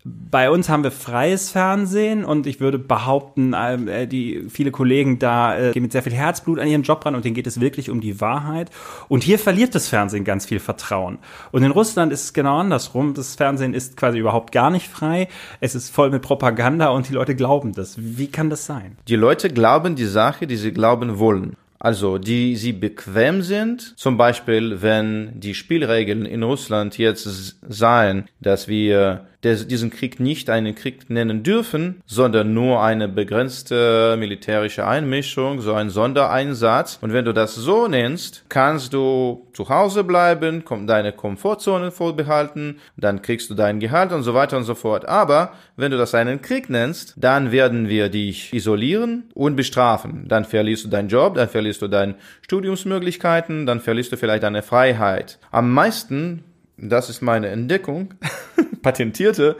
bei 0.08 0.50
uns 0.50 0.68
haben 0.68 0.84
wir 0.84 0.92
freies 0.92 1.50
Fernsehen 1.50 2.24
und 2.24 2.46
ich 2.46 2.60
würde 2.60 2.78
behaupten, 2.78 3.54
äh, 3.54 4.06
die 4.06 4.46
viele 4.48 4.70
Kollegen 4.70 5.18
da 5.18 5.58
äh, 5.58 5.72
gehen 5.72 5.82
mit 5.82 5.90
sehr 5.90 6.02
viel 6.02 6.12
Herzblut 6.12 6.60
an 6.60 6.68
ihren 6.68 6.82
Job 6.82 7.04
ran 7.04 7.16
und 7.16 7.24
denen 7.24 7.34
geht 7.34 7.48
es 7.48 7.60
wirklich 7.60 7.90
um 7.90 8.00
die 8.00 8.20
Wahrheit. 8.20 8.70
Und 9.08 9.24
hier 9.24 9.38
verliert 9.38 9.74
das 9.74 9.88
Fernsehen 9.88 10.22
ganz 10.22 10.46
viel 10.46 10.60
Vertrauen. 10.60 11.18
Und 11.50 11.64
in 11.64 11.72
Russland 11.72 12.12
ist 12.12 12.22
es 12.22 12.32
genau 12.32 12.58
andersrum. 12.58 13.14
Das 13.14 13.34
Fernsehen 13.34 13.74
ist 13.74 13.96
quasi 13.96 14.18
überhaupt 14.18 14.52
gar 14.52 14.70
nicht 14.70 14.86
frei. 14.86 15.26
Es 15.60 15.74
ist 15.74 15.90
voll 15.90 16.10
mit 16.10 16.22
Propaganda 16.22 16.90
und 16.90 17.08
die 17.08 17.12
Leute 17.12 17.34
glauben 17.34 17.72
das. 17.72 17.96
Wie 17.98 18.28
kann 18.28 18.48
das 18.48 18.64
sein? 18.64 18.96
Die 19.08 19.16
Leute 19.16 19.48
glauben 19.48 19.96
die 19.96 20.06
Sache, 20.06 20.46
die 20.46 20.56
sie 20.56 20.72
glauben 20.72 21.18
wollen. 21.18 21.56
Also, 21.78 22.18
die 22.18 22.56
sie 22.56 22.72
bequem 22.72 23.42
sind, 23.42 23.98
zum 23.98 24.16
Beispiel, 24.16 24.82
wenn 24.82 25.38
die 25.38 25.54
Spielregeln 25.54 26.24
in 26.24 26.42
Russland 26.42 26.96
jetzt 26.98 27.58
seien, 27.68 28.28
dass 28.40 28.68
wir 28.68 29.26
des, 29.46 29.68
diesen 29.68 29.90
Krieg 29.90 30.18
nicht 30.20 30.50
einen 30.50 30.74
Krieg 30.74 31.08
nennen 31.08 31.42
dürfen, 31.42 32.02
sondern 32.04 32.52
nur 32.52 32.82
eine 32.82 33.08
begrenzte 33.08 34.16
militärische 34.18 34.86
Einmischung, 34.86 35.60
so 35.60 35.72
ein 35.72 35.88
Sondereinsatz. 35.88 36.98
Und 37.00 37.12
wenn 37.12 37.24
du 37.24 37.32
das 37.32 37.54
so 37.54 37.86
nennst, 37.86 38.44
kannst 38.48 38.92
du 38.92 39.46
zu 39.52 39.68
Hause 39.68 40.04
bleiben, 40.04 40.64
deine 40.86 41.12
Komfortzone 41.12 41.90
vorbehalten, 41.90 42.78
dann 42.96 43.22
kriegst 43.22 43.48
du 43.48 43.54
dein 43.54 43.80
Gehalt 43.80 44.12
und 44.12 44.22
so 44.22 44.34
weiter 44.34 44.56
und 44.56 44.64
so 44.64 44.74
fort. 44.74 45.08
Aber 45.08 45.52
wenn 45.76 45.92
du 45.92 45.96
das 45.96 46.14
einen 46.14 46.42
Krieg 46.42 46.68
nennst, 46.68 47.14
dann 47.16 47.52
werden 47.52 47.88
wir 47.88 48.08
dich 48.08 48.52
isolieren 48.52 49.24
und 49.34 49.56
bestrafen. 49.56 50.26
Dann 50.26 50.44
verlierst 50.44 50.84
du 50.84 50.88
deinen 50.88 51.08
Job, 51.08 51.36
dann 51.36 51.48
verlierst 51.48 51.82
du 51.82 51.88
deine 51.88 52.16
Studiumsmöglichkeiten, 52.42 53.66
dann 53.66 53.80
verlierst 53.80 54.10
du 54.12 54.16
vielleicht 54.16 54.42
deine 54.42 54.62
Freiheit. 54.62 55.38
Am 55.50 55.72
meisten 55.72 56.42
das 56.78 57.08
ist 57.10 57.22
meine 57.22 57.48
Entdeckung, 57.48 58.14
patentierte, 58.82 59.56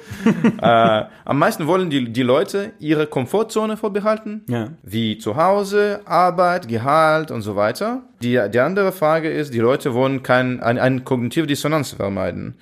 äh, 0.61 1.03
am 1.25 1.39
meisten 1.39 1.67
wollen 1.67 1.91
die, 1.91 2.13
die 2.13 2.23
Leute 2.23 2.73
ihre 2.79 3.07
Komfortzone 3.07 3.77
vorbehalten, 3.77 4.43
Ja. 4.49 4.69
wie 4.83 5.19
zu 5.19 5.37
Hause, 5.37 6.01
Arbeit, 6.05 6.69
Gehalt 6.69 7.31
und 7.31 7.43
so 7.43 7.57
weiter. 7.57 8.03
Die, 8.23 8.41
die 8.53 8.61
andere 8.61 8.93
Frage 8.93 9.31
ist, 9.31 9.53
die 9.53 9.59
Leute 9.59 9.95
wollen 9.95 10.23
kein, 10.23 10.61
ein, 10.61 10.79
eine 10.79 11.01
kognitive 11.01 11.47
Dissonanz 11.47 11.93
vermeiden. 11.93 12.55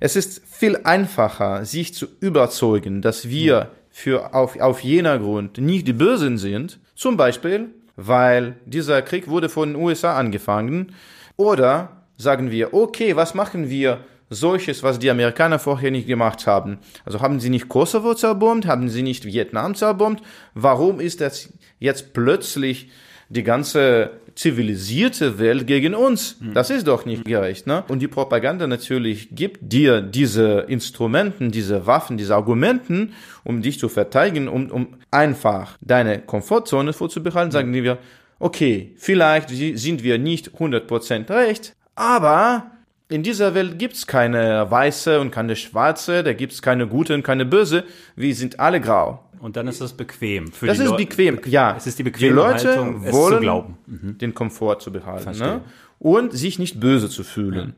Es 0.00 0.16
ist 0.16 0.42
viel 0.46 0.78
einfacher, 0.84 1.64
sich 1.64 1.92
zu 1.94 2.06
überzeugen, 2.20 3.02
dass 3.02 3.28
wir 3.28 3.70
für 3.90 4.34
auf, 4.34 4.58
auf 4.60 4.80
jener 4.80 5.18
Grund 5.18 5.58
nicht 5.58 5.86
die 5.88 5.92
Bösen 5.94 6.38
sind, 6.38 6.78
zum 6.94 7.16
Beispiel, 7.16 7.70
weil 7.96 8.56
dieser 8.66 9.00
Krieg 9.02 9.28
wurde 9.28 9.48
von 9.48 9.72
den 9.72 9.82
USA 9.82 10.16
angefangen, 10.16 10.92
oder 11.36 12.05
sagen 12.16 12.50
wir, 12.50 12.74
okay, 12.74 13.16
was 13.16 13.34
machen 13.34 13.70
wir 13.70 14.00
solches, 14.30 14.82
was 14.82 14.98
die 14.98 15.10
Amerikaner 15.10 15.58
vorher 15.58 15.90
nicht 15.90 16.06
gemacht 16.06 16.46
haben? 16.46 16.78
Also 17.04 17.20
haben 17.20 17.40
sie 17.40 17.50
nicht 17.50 17.68
Kosovo 17.68 18.14
zerbombt, 18.14 18.66
haben 18.66 18.88
sie 18.88 19.02
nicht 19.02 19.24
Vietnam 19.24 19.74
zerbombt? 19.74 20.22
Warum 20.54 21.00
ist 21.00 21.20
das 21.20 21.52
jetzt 21.78 22.12
plötzlich 22.12 22.88
die 23.28 23.42
ganze 23.42 24.10
zivilisierte 24.34 25.38
Welt 25.38 25.66
gegen 25.66 25.94
uns? 25.94 26.36
Das 26.54 26.70
ist 26.70 26.86
doch 26.86 27.06
nicht 27.06 27.24
gerecht, 27.24 27.66
ne? 27.66 27.84
Und 27.88 28.00
die 28.00 28.08
Propaganda 28.08 28.66
natürlich 28.66 29.28
gibt 29.34 29.60
dir 29.72 30.02
diese 30.02 30.66
Instrumenten, 30.68 31.50
diese 31.50 31.86
Waffen, 31.86 32.16
diese 32.16 32.34
Argumenten, 32.34 33.14
um 33.44 33.62
dich 33.62 33.78
zu 33.78 33.88
verteidigen, 33.88 34.48
um, 34.48 34.70
um 34.70 34.88
einfach 35.10 35.78
deine 35.80 36.20
Komfortzone 36.20 36.92
vorzubehalten, 36.92 37.50
sagen 37.50 37.72
wir, 37.72 37.98
okay, 38.38 38.92
vielleicht 38.96 39.48
sind 39.50 40.02
wir 40.02 40.18
nicht 40.18 40.50
100% 40.50 41.30
recht, 41.30 41.75
aber 41.96 42.70
in 43.08 43.22
dieser 43.22 43.54
Welt 43.54 43.78
gibt's 43.78 44.06
keine 44.06 44.70
weiße 44.70 45.20
und 45.20 45.30
keine 45.30 45.56
schwarze, 45.56 46.22
da 46.22 46.32
gibt's 46.32 46.62
keine 46.62 46.86
gute 46.86 47.14
und 47.14 47.22
keine 47.22 47.44
böse, 47.44 47.84
wir 48.16 48.34
sind 48.34 48.58
alle 48.60 48.80
grau. 48.80 49.22
Und 49.38 49.56
dann 49.56 49.68
ist 49.68 49.80
das 49.80 49.92
bequem. 49.92 50.50
Für 50.50 50.66
Das 50.66 50.78
die 50.78 50.84
ist 50.84 50.90
Leu- 50.90 50.96
bequem, 50.96 51.38
ja. 51.46 51.74
Es 51.76 51.86
ist 51.86 51.98
die 51.98 52.02
Die 52.04 52.10
bequeme 52.10 52.34
Leute 52.36 52.68
Haltung, 52.70 53.02
es 53.04 53.10
zu 53.10 53.16
wollen 53.16 53.40
glauben. 53.40 53.76
den 53.86 54.34
Komfort 54.34 54.78
zu 54.80 54.90
behalten 54.90 55.38
ne? 55.38 55.60
und 55.98 56.32
sich 56.32 56.58
nicht 56.58 56.80
böse 56.80 57.08
zu 57.10 57.22
fühlen. 57.22 57.74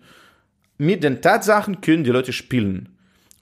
Mit 0.78 1.02
den 1.02 1.20
Tatsachen 1.20 1.80
können 1.80 2.04
die 2.04 2.10
Leute 2.10 2.32
spielen. 2.32 2.90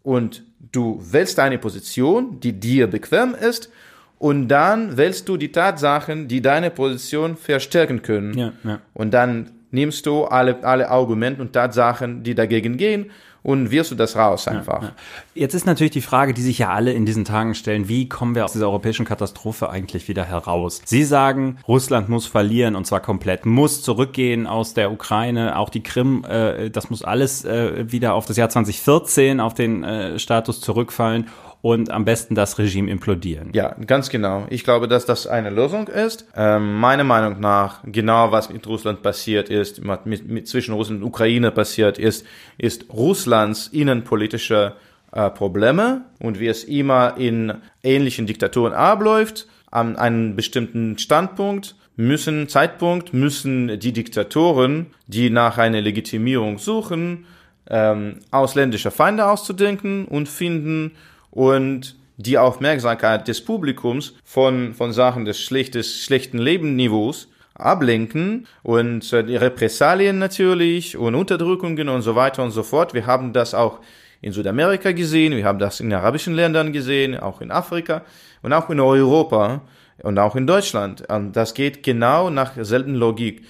Und 0.03 0.43
du 0.73 0.99
wählst 1.03 1.39
eine 1.39 1.59
Position, 1.59 2.41
die 2.41 2.53
dir 2.55 2.87
bequem 2.87 3.35
ist, 3.35 3.71
und 4.19 4.49
dann 4.49 4.97
wählst 4.97 5.29
du 5.29 5.37
die 5.37 5.53
Tatsachen, 5.53 6.27
die 6.27 6.41
deine 6.41 6.71
Position 6.71 7.37
verstärken 7.37 8.01
können. 8.01 8.37
Ja, 8.37 8.53
ja. 8.65 8.81
Und 8.95 9.13
dann 9.13 9.51
nimmst 9.71 10.07
du 10.07 10.25
alle, 10.25 10.63
alle 10.65 10.91
Argumente 10.91 11.43
und 11.43 11.53
Tatsachen, 11.53 12.23
die 12.23 12.35
dagegen 12.35 12.77
gehen, 12.77 13.11
und 13.47 13.71
wirst 13.71 13.93
du 13.93 13.95
das 13.95 14.17
raus 14.17 14.49
einfach. 14.49 14.91
Jetzt 15.33 15.55
ist 15.55 15.67
natürlich 15.67 15.93
die 15.93 16.01
Frage, 16.01 16.35
die 16.35 16.43
sich 16.43 16.59
ja 16.59 16.71
alle 16.71 16.93
in 16.93 17.07
diesen 17.07 17.25
Tagen 17.25 17.55
stellen, 17.55 17.87
wie 17.87 18.09
kommen 18.09 18.35
wir 18.35 18.45
aus 18.45 18.55
dieser 18.55 18.67
europäischen 18.67 19.07
Katastrophe 19.07 19.71
eigentlich 19.71 20.09
wieder 20.09 20.25
heraus? 20.25 20.83
Sie 20.85 21.05
sagen, 21.05 21.59
Russland 21.69 22.09
muss 22.09 22.27
verlieren 22.27 22.75
und 22.75 22.89
zwar 22.89 22.99
komplett, 22.99 23.47
muss 23.47 23.83
zurückgehen 23.83 24.49
aus 24.49 24.75
der 24.75 24.91
Ukraine, 24.91 25.57
auch 25.57 25.71
die 25.71 25.85
Krim, 25.85 26.25
äh, 26.25 26.71
das 26.71 26.91
muss 26.91 27.05
alles 27.05 27.45
äh, 27.45 27.85
wieder 27.93 28.15
auf 28.15 28.27
das 28.27 28.37
Jahr 28.37 28.49
2014, 28.49 29.39
auf 29.39 29.55
den 29.55 29.85
äh, 29.85 30.19
Status 30.19 30.61
zurückfallen 30.61 31.29
und 31.67 31.91
am 31.91 32.05
besten 32.05 32.37
das 32.37 32.61
Regime 32.61 32.89
implodieren. 32.89 33.51
Ja, 33.53 33.75
ganz 33.89 34.09
genau. 34.09 34.47
Ich 34.51 34.63
glaube, 34.63 34.87
dass 34.87 35.05
das 35.05 35.27
eine 35.27 35.51
Lösung 35.51 35.89
ist. 35.89 36.25
Ähm, 36.37 36.79
meiner 36.79 37.03
Meinung 37.03 37.41
nach, 37.41 37.81
genau 37.85 38.31
was 38.31 38.51
mit 38.51 38.65
Russland 38.69 39.03
passiert 39.03 39.49
ist, 39.49 39.83
mit, 39.85 40.29
mit 40.29 40.47
zwischen 40.47 40.75
Russland 40.75 41.03
und 41.03 41.09
Ukraine 41.09 41.51
passiert 41.51 41.99
ist, 41.99 42.25
ist 42.57 42.85
Russlands 42.93 43.67
innenpolitische 43.67 44.75
äh, 45.11 45.29
Probleme 45.29 46.05
und 46.21 46.39
wie 46.39 46.47
es 46.47 46.63
immer 46.63 47.17
in 47.17 47.55
ähnlichen 47.83 48.29
Diktaturen 48.29 48.73
abläuft, 48.73 49.49
an 49.73 49.97
einem 49.97 50.37
bestimmten 50.37 50.99
Standpunkt 50.99 51.75
müssen, 51.97 52.49
Zeitpunkt, 52.49 53.13
müssen 53.13 53.81
die 53.81 53.93
Diktatoren, 53.93 54.95
die 55.09 55.31
nach 55.31 55.59
einer 55.59 55.81
Legitimierung 55.81 56.59
suchen, 56.59 57.27
ähm, 57.69 58.21
ausländische 58.31 58.93
Feinde 58.93 59.27
auszudenken 59.27 60.05
und 60.05 60.29
finden 60.29 60.93
und 61.37 61.97
die 62.17 62.39
Aufmerksamkeit 62.39 63.29
des 63.29 63.45
Publikums 63.45 64.15
von, 64.25 64.73
von 64.73 64.95
Sachen 64.95 65.27
des 65.27 65.39
schlechtes, 65.39 66.03
schlechten 66.03 66.39
Lebensniveaus 66.39 67.29
ablenken 67.55 68.47
und 68.63 69.13
äh, 69.13 69.19
Repressalien 69.19 70.19
natürlich 70.19 70.97
und 70.97 71.15
Unterdrückungen 71.15 71.91
und 71.91 72.01
so 72.01 72.17
weiter 72.17 72.43
und 72.43 72.53
so 72.53 72.63
fort. 72.63 72.95
Wir 72.95 73.05
haben 73.05 73.35
das 73.35 73.53
auch 73.53 73.81
in 74.23 74.33
Südamerika 74.33 74.93
gesehen, 74.93 75.37
wir 75.37 75.45
haben 75.45 75.59
das 75.59 75.81
in 75.81 75.93
arabischen 75.93 76.35
Ländern 76.35 76.73
gesehen, 76.73 77.19
auch 77.19 77.43
in 77.43 77.51
Afrika 77.51 78.01
und 78.41 78.55
auch 78.55 78.71
in 78.71 78.81
Europa 78.81 79.61
und 80.03 80.19
auch 80.19 80.37
in 80.37 80.47
Deutschland. 80.47 81.07
Und 81.11 81.37
das 81.37 81.53
geht 81.53 81.83
genau 81.83 82.31
nach 82.31 82.55
derselben 82.55 82.95
Logik. 82.95 83.45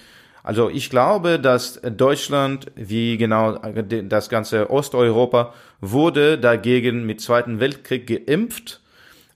Also 0.46 0.70
ich 0.70 0.90
glaube, 0.90 1.40
dass 1.40 1.80
Deutschland, 1.82 2.66
wie 2.76 3.16
genau 3.16 3.58
das 4.04 4.28
ganze 4.28 4.70
Osteuropa, 4.70 5.52
wurde 5.80 6.38
dagegen 6.38 7.04
mit 7.04 7.20
Zweiten 7.20 7.58
Weltkrieg 7.58 8.06
geimpft 8.06 8.80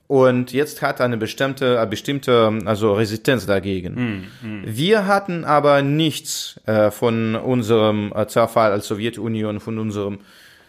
und 0.06 0.52
jetzt 0.52 0.82
hat 0.82 1.00
eine 1.00 1.16
bestimmte, 1.16 1.80
eine 1.80 1.90
bestimmte 1.90 2.60
also 2.64 2.94
Resistenz 2.94 3.44
dagegen. 3.44 4.28
Wir 4.64 5.08
hatten 5.08 5.44
aber 5.44 5.82
nichts 5.82 6.60
äh, 6.66 6.92
von 6.92 7.34
unserem 7.34 8.12
äh, 8.14 8.28
Zerfall 8.28 8.70
als 8.70 8.86
Sowjetunion, 8.86 9.58
von 9.58 9.80
unserem, 9.80 10.20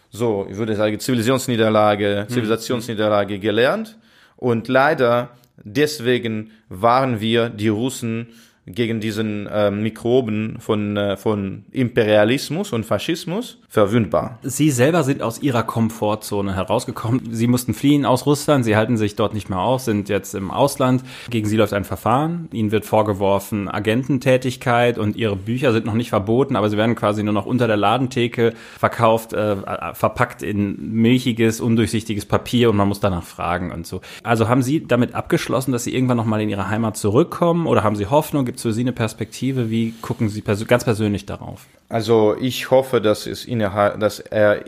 so, 0.09 0.47
ich 0.49 0.57
würde 0.57 0.75
sagen, 0.75 0.99
Zivilisationsniederlage, 0.99 2.25
Zivilisationsniederlage 2.29 3.37
gelernt. 3.37 3.95
Und 4.37 4.67
leider 4.67 5.29
deswegen 5.63 6.49
waren 6.67 7.21
wir 7.21 7.49
die 7.49 7.67
Russen 7.67 8.29
gegen 8.67 8.99
diesen 8.99 9.47
äh, 9.47 9.71
Mikroben 9.71 10.57
von, 10.59 10.95
äh, 10.95 11.17
von 11.17 11.65
Imperialismus 11.71 12.73
und 12.73 12.85
Faschismus 12.85 13.57
verwundbar. 13.67 14.37
Sie 14.43 14.69
selber 14.69 15.03
sind 15.03 15.23
aus 15.23 15.41
ihrer 15.41 15.63
Komfortzone 15.63 16.55
herausgekommen. 16.55 17.29
Sie 17.31 17.47
mussten 17.47 17.73
fliehen 17.73 18.05
aus 18.05 18.25
Russland. 18.25 18.63
Sie 18.63 18.75
halten 18.75 18.97
sich 18.97 19.15
dort 19.15 19.33
nicht 19.33 19.49
mehr 19.49 19.59
auf, 19.59 19.81
sind 19.81 20.09
jetzt 20.09 20.35
im 20.35 20.51
Ausland. 20.51 21.03
Gegen 21.29 21.47
sie 21.47 21.57
läuft 21.57 21.73
ein 21.73 21.85
Verfahren. 21.85 22.49
Ihnen 22.51 22.71
wird 22.71 22.85
vorgeworfen 22.85 23.67
Agententätigkeit 23.67 24.99
und 24.99 25.15
ihre 25.15 25.35
Bücher 25.35 25.71
sind 25.71 25.85
noch 25.85 25.93
nicht 25.95 26.09
verboten, 26.09 26.55
aber 26.55 26.69
sie 26.69 26.77
werden 26.77 26.95
quasi 26.95 27.23
nur 27.23 27.33
noch 27.33 27.47
unter 27.47 27.65
der 27.65 27.77
Ladentheke 27.77 28.53
verkauft, 28.77 29.33
äh, 29.33 29.55
verpackt 29.93 30.43
in 30.43 30.93
milchiges, 30.93 31.61
undurchsichtiges 31.61 32.25
Papier 32.25 32.69
und 32.69 32.75
man 32.75 32.87
muss 32.87 32.99
danach 32.99 33.23
fragen 33.23 33.71
und 33.71 33.87
so. 33.87 34.01
Also 34.21 34.47
haben 34.47 34.61
Sie 34.61 34.85
damit 34.85 35.15
abgeschlossen, 35.15 35.71
dass 35.71 35.83
Sie 35.83 35.95
irgendwann 35.95 36.17
noch 36.17 36.25
mal 36.25 36.41
in 36.41 36.49
Ihre 36.49 36.69
Heimat 36.69 36.95
zurückkommen 36.97 37.65
oder 37.65 37.83
haben 37.83 37.95
Sie 37.95 38.05
Hoffnung? 38.05 38.50
Gibt 38.51 38.57
es 38.57 38.63
für 38.63 38.73
Sie 38.73 38.81
eine 38.81 38.91
Perspektive? 38.91 39.69
Wie 39.69 39.93
gucken 40.01 40.27
Sie 40.27 40.41
pers 40.41 40.67
ganz 40.67 40.83
persönlich 40.83 41.25
darauf? 41.25 41.67
Also 41.87 42.35
ich 42.37 42.69
hoffe, 42.69 42.99
dass 42.99 43.25
es 43.25 43.45
innerhalb, 43.45 43.97
dass 44.01 44.19
er, 44.19 44.65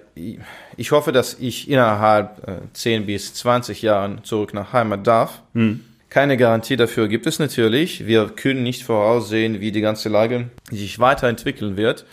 ich 0.78 0.92
hoffe, 0.94 1.12
dass 1.12 1.34
ich 1.38 1.70
innerhalb 1.70 2.48
äh, 2.48 2.62
10 2.72 3.08
bis 3.08 3.34
20 3.34 3.82
Jahren 3.82 4.24
zurück 4.24 4.54
nach 4.54 4.72
Heimat 4.72 5.06
darf. 5.06 5.42
Keine 6.10 6.38
Garantie 6.38 6.78
dafür 6.78 7.10
gibt 7.10 7.28
es 7.28 7.40
natürlich. 7.40 8.08
Wir 8.08 8.30
können 8.30 8.64
nicht 8.64 8.84
voraussehen, 8.84 9.60
wie 9.60 9.74
die 9.74 9.82
ganze 9.82 10.08
Lage 10.08 10.50
sich 10.72 11.00
weiterentwickeln 11.00 11.76
wird. 11.76 12.06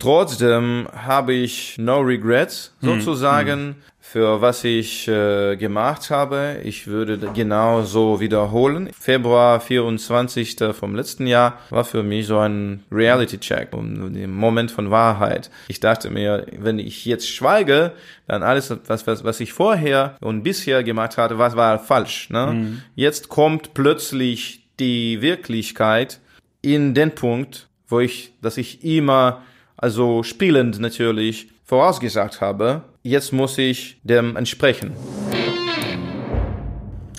Trotzdem 0.00 0.88
habe 0.92 1.34
ich 1.34 1.78
no 1.78 2.00
regrets 2.00 2.74
sozusagen 2.80 3.76
für 4.12 4.42
was 4.42 4.62
ich 4.62 5.08
äh, 5.08 5.56
gemacht 5.56 6.10
habe. 6.10 6.60
Ich 6.64 6.86
würde 6.86 7.16
genau 7.32 7.80
so 7.80 8.20
wiederholen. 8.20 8.90
Februar 8.92 9.58
24. 9.58 10.56
vom 10.78 10.94
letzten 10.94 11.26
Jahr 11.26 11.58
war 11.70 11.86
für 11.86 12.02
mich 12.02 12.26
so 12.26 12.36
ein 12.36 12.82
Reality-Check, 12.92 13.72
um 13.72 14.12
den 14.12 14.30
Moment 14.30 14.70
von 14.70 14.90
Wahrheit. 14.90 15.50
Ich 15.68 15.80
dachte 15.80 16.10
mir, 16.10 16.44
wenn 16.58 16.78
ich 16.78 17.06
jetzt 17.06 17.26
schweige, 17.26 17.92
dann 18.28 18.42
alles, 18.42 18.76
was, 18.86 19.06
was, 19.06 19.24
was 19.24 19.40
ich 19.40 19.54
vorher 19.54 20.18
und 20.20 20.42
bisher 20.42 20.84
gemacht 20.84 21.16
hatte, 21.16 21.38
was 21.38 21.56
war 21.56 21.78
falsch. 21.78 22.28
Ne? 22.28 22.82
Jetzt 22.94 23.30
kommt 23.30 23.72
plötzlich 23.72 24.66
die 24.78 25.22
Wirklichkeit 25.22 26.20
in 26.60 26.92
den 26.92 27.14
Punkt, 27.14 27.66
wo 27.88 28.00
ich, 28.00 28.34
dass 28.42 28.58
ich 28.58 28.84
immer, 28.84 29.40
also 29.78 30.22
spielend 30.22 30.80
natürlich, 30.80 31.48
vorausgesagt 31.72 32.42
habe, 32.42 32.82
jetzt 33.02 33.32
muss 33.32 33.56
ich 33.56 33.98
dem 34.04 34.36
entsprechen. 34.36 34.92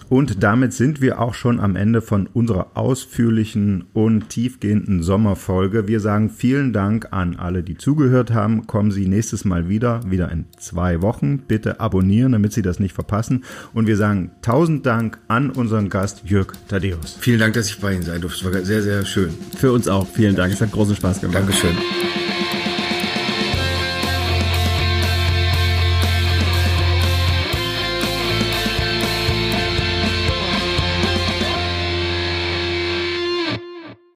Und 0.10 0.44
damit 0.44 0.74
sind 0.74 1.02
wir 1.02 1.20
auch 1.20 1.34
schon 1.34 1.60
am 1.60 1.76
Ende 1.76 2.04
von 2.04 2.28
unserer 2.28 2.68
ausführlichen 2.76 3.86
und 3.94 4.30
tiefgehenden 4.30 5.02
Sommerfolge. 5.02 5.88
Wir 5.88 6.00
sagen 6.00 6.30
vielen 6.30 6.72
Dank 6.72 7.08
an 7.10 7.36
alle, 7.38 7.64
die 7.64 7.78
zugehört 7.78 8.32
haben. 8.32 8.68
Kommen 8.68 8.92
Sie 8.92 9.08
nächstes 9.08 9.44
Mal 9.44 9.70
wieder, 9.70 10.02
wieder 10.06 10.32
in 10.32 10.46
zwei 10.60 11.02
Wochen. 11.02 11.40
Bitte 11.40 11.80
abonnieren, 11.80 12.34
damit 12.34 12.54
Sie 12.54 12.62
das 12.62 12.80
nicht 12.80 12.94
verpassen. 12.94 13.46
Und 13.74 13.88
wir 13.88 13.98
sagen 13.98 14.34
tausend 14.44 14.86
Dank 14.86 15.18
an 15.30 15.50
unseren 15.50 15.90
Gast 15.90 16.26
Jörg 16.26 16.54
Tadeus. 16.68 17.18
Vielen 17.20 17.40
Dank, 17.40 17.56
dass 17.56 17.72
ich 17.72 17.80
bei 17.80 17.94
Ihnen 17.94 18.04
sein 18.04 18.22
durfte. 18.22 18.48
Es 18.48 18.54
war 18.54 18.62
sehr, 18.62 18.84
sehr 18.84 19.04
schön. 19.04 19.32
Für 19.58 19.72
uns 19.72 19.88
auch. 19.88 20.06
Vielen 20.06 20.36
Dank. 20.36 20.54
Es 20.54 20.62
hat 20.62 20.72
großen 20.72 20.96
Spaß 20.96 21.22
gemacht. 21.22 21.40
Dankeschön. 21.40 21.76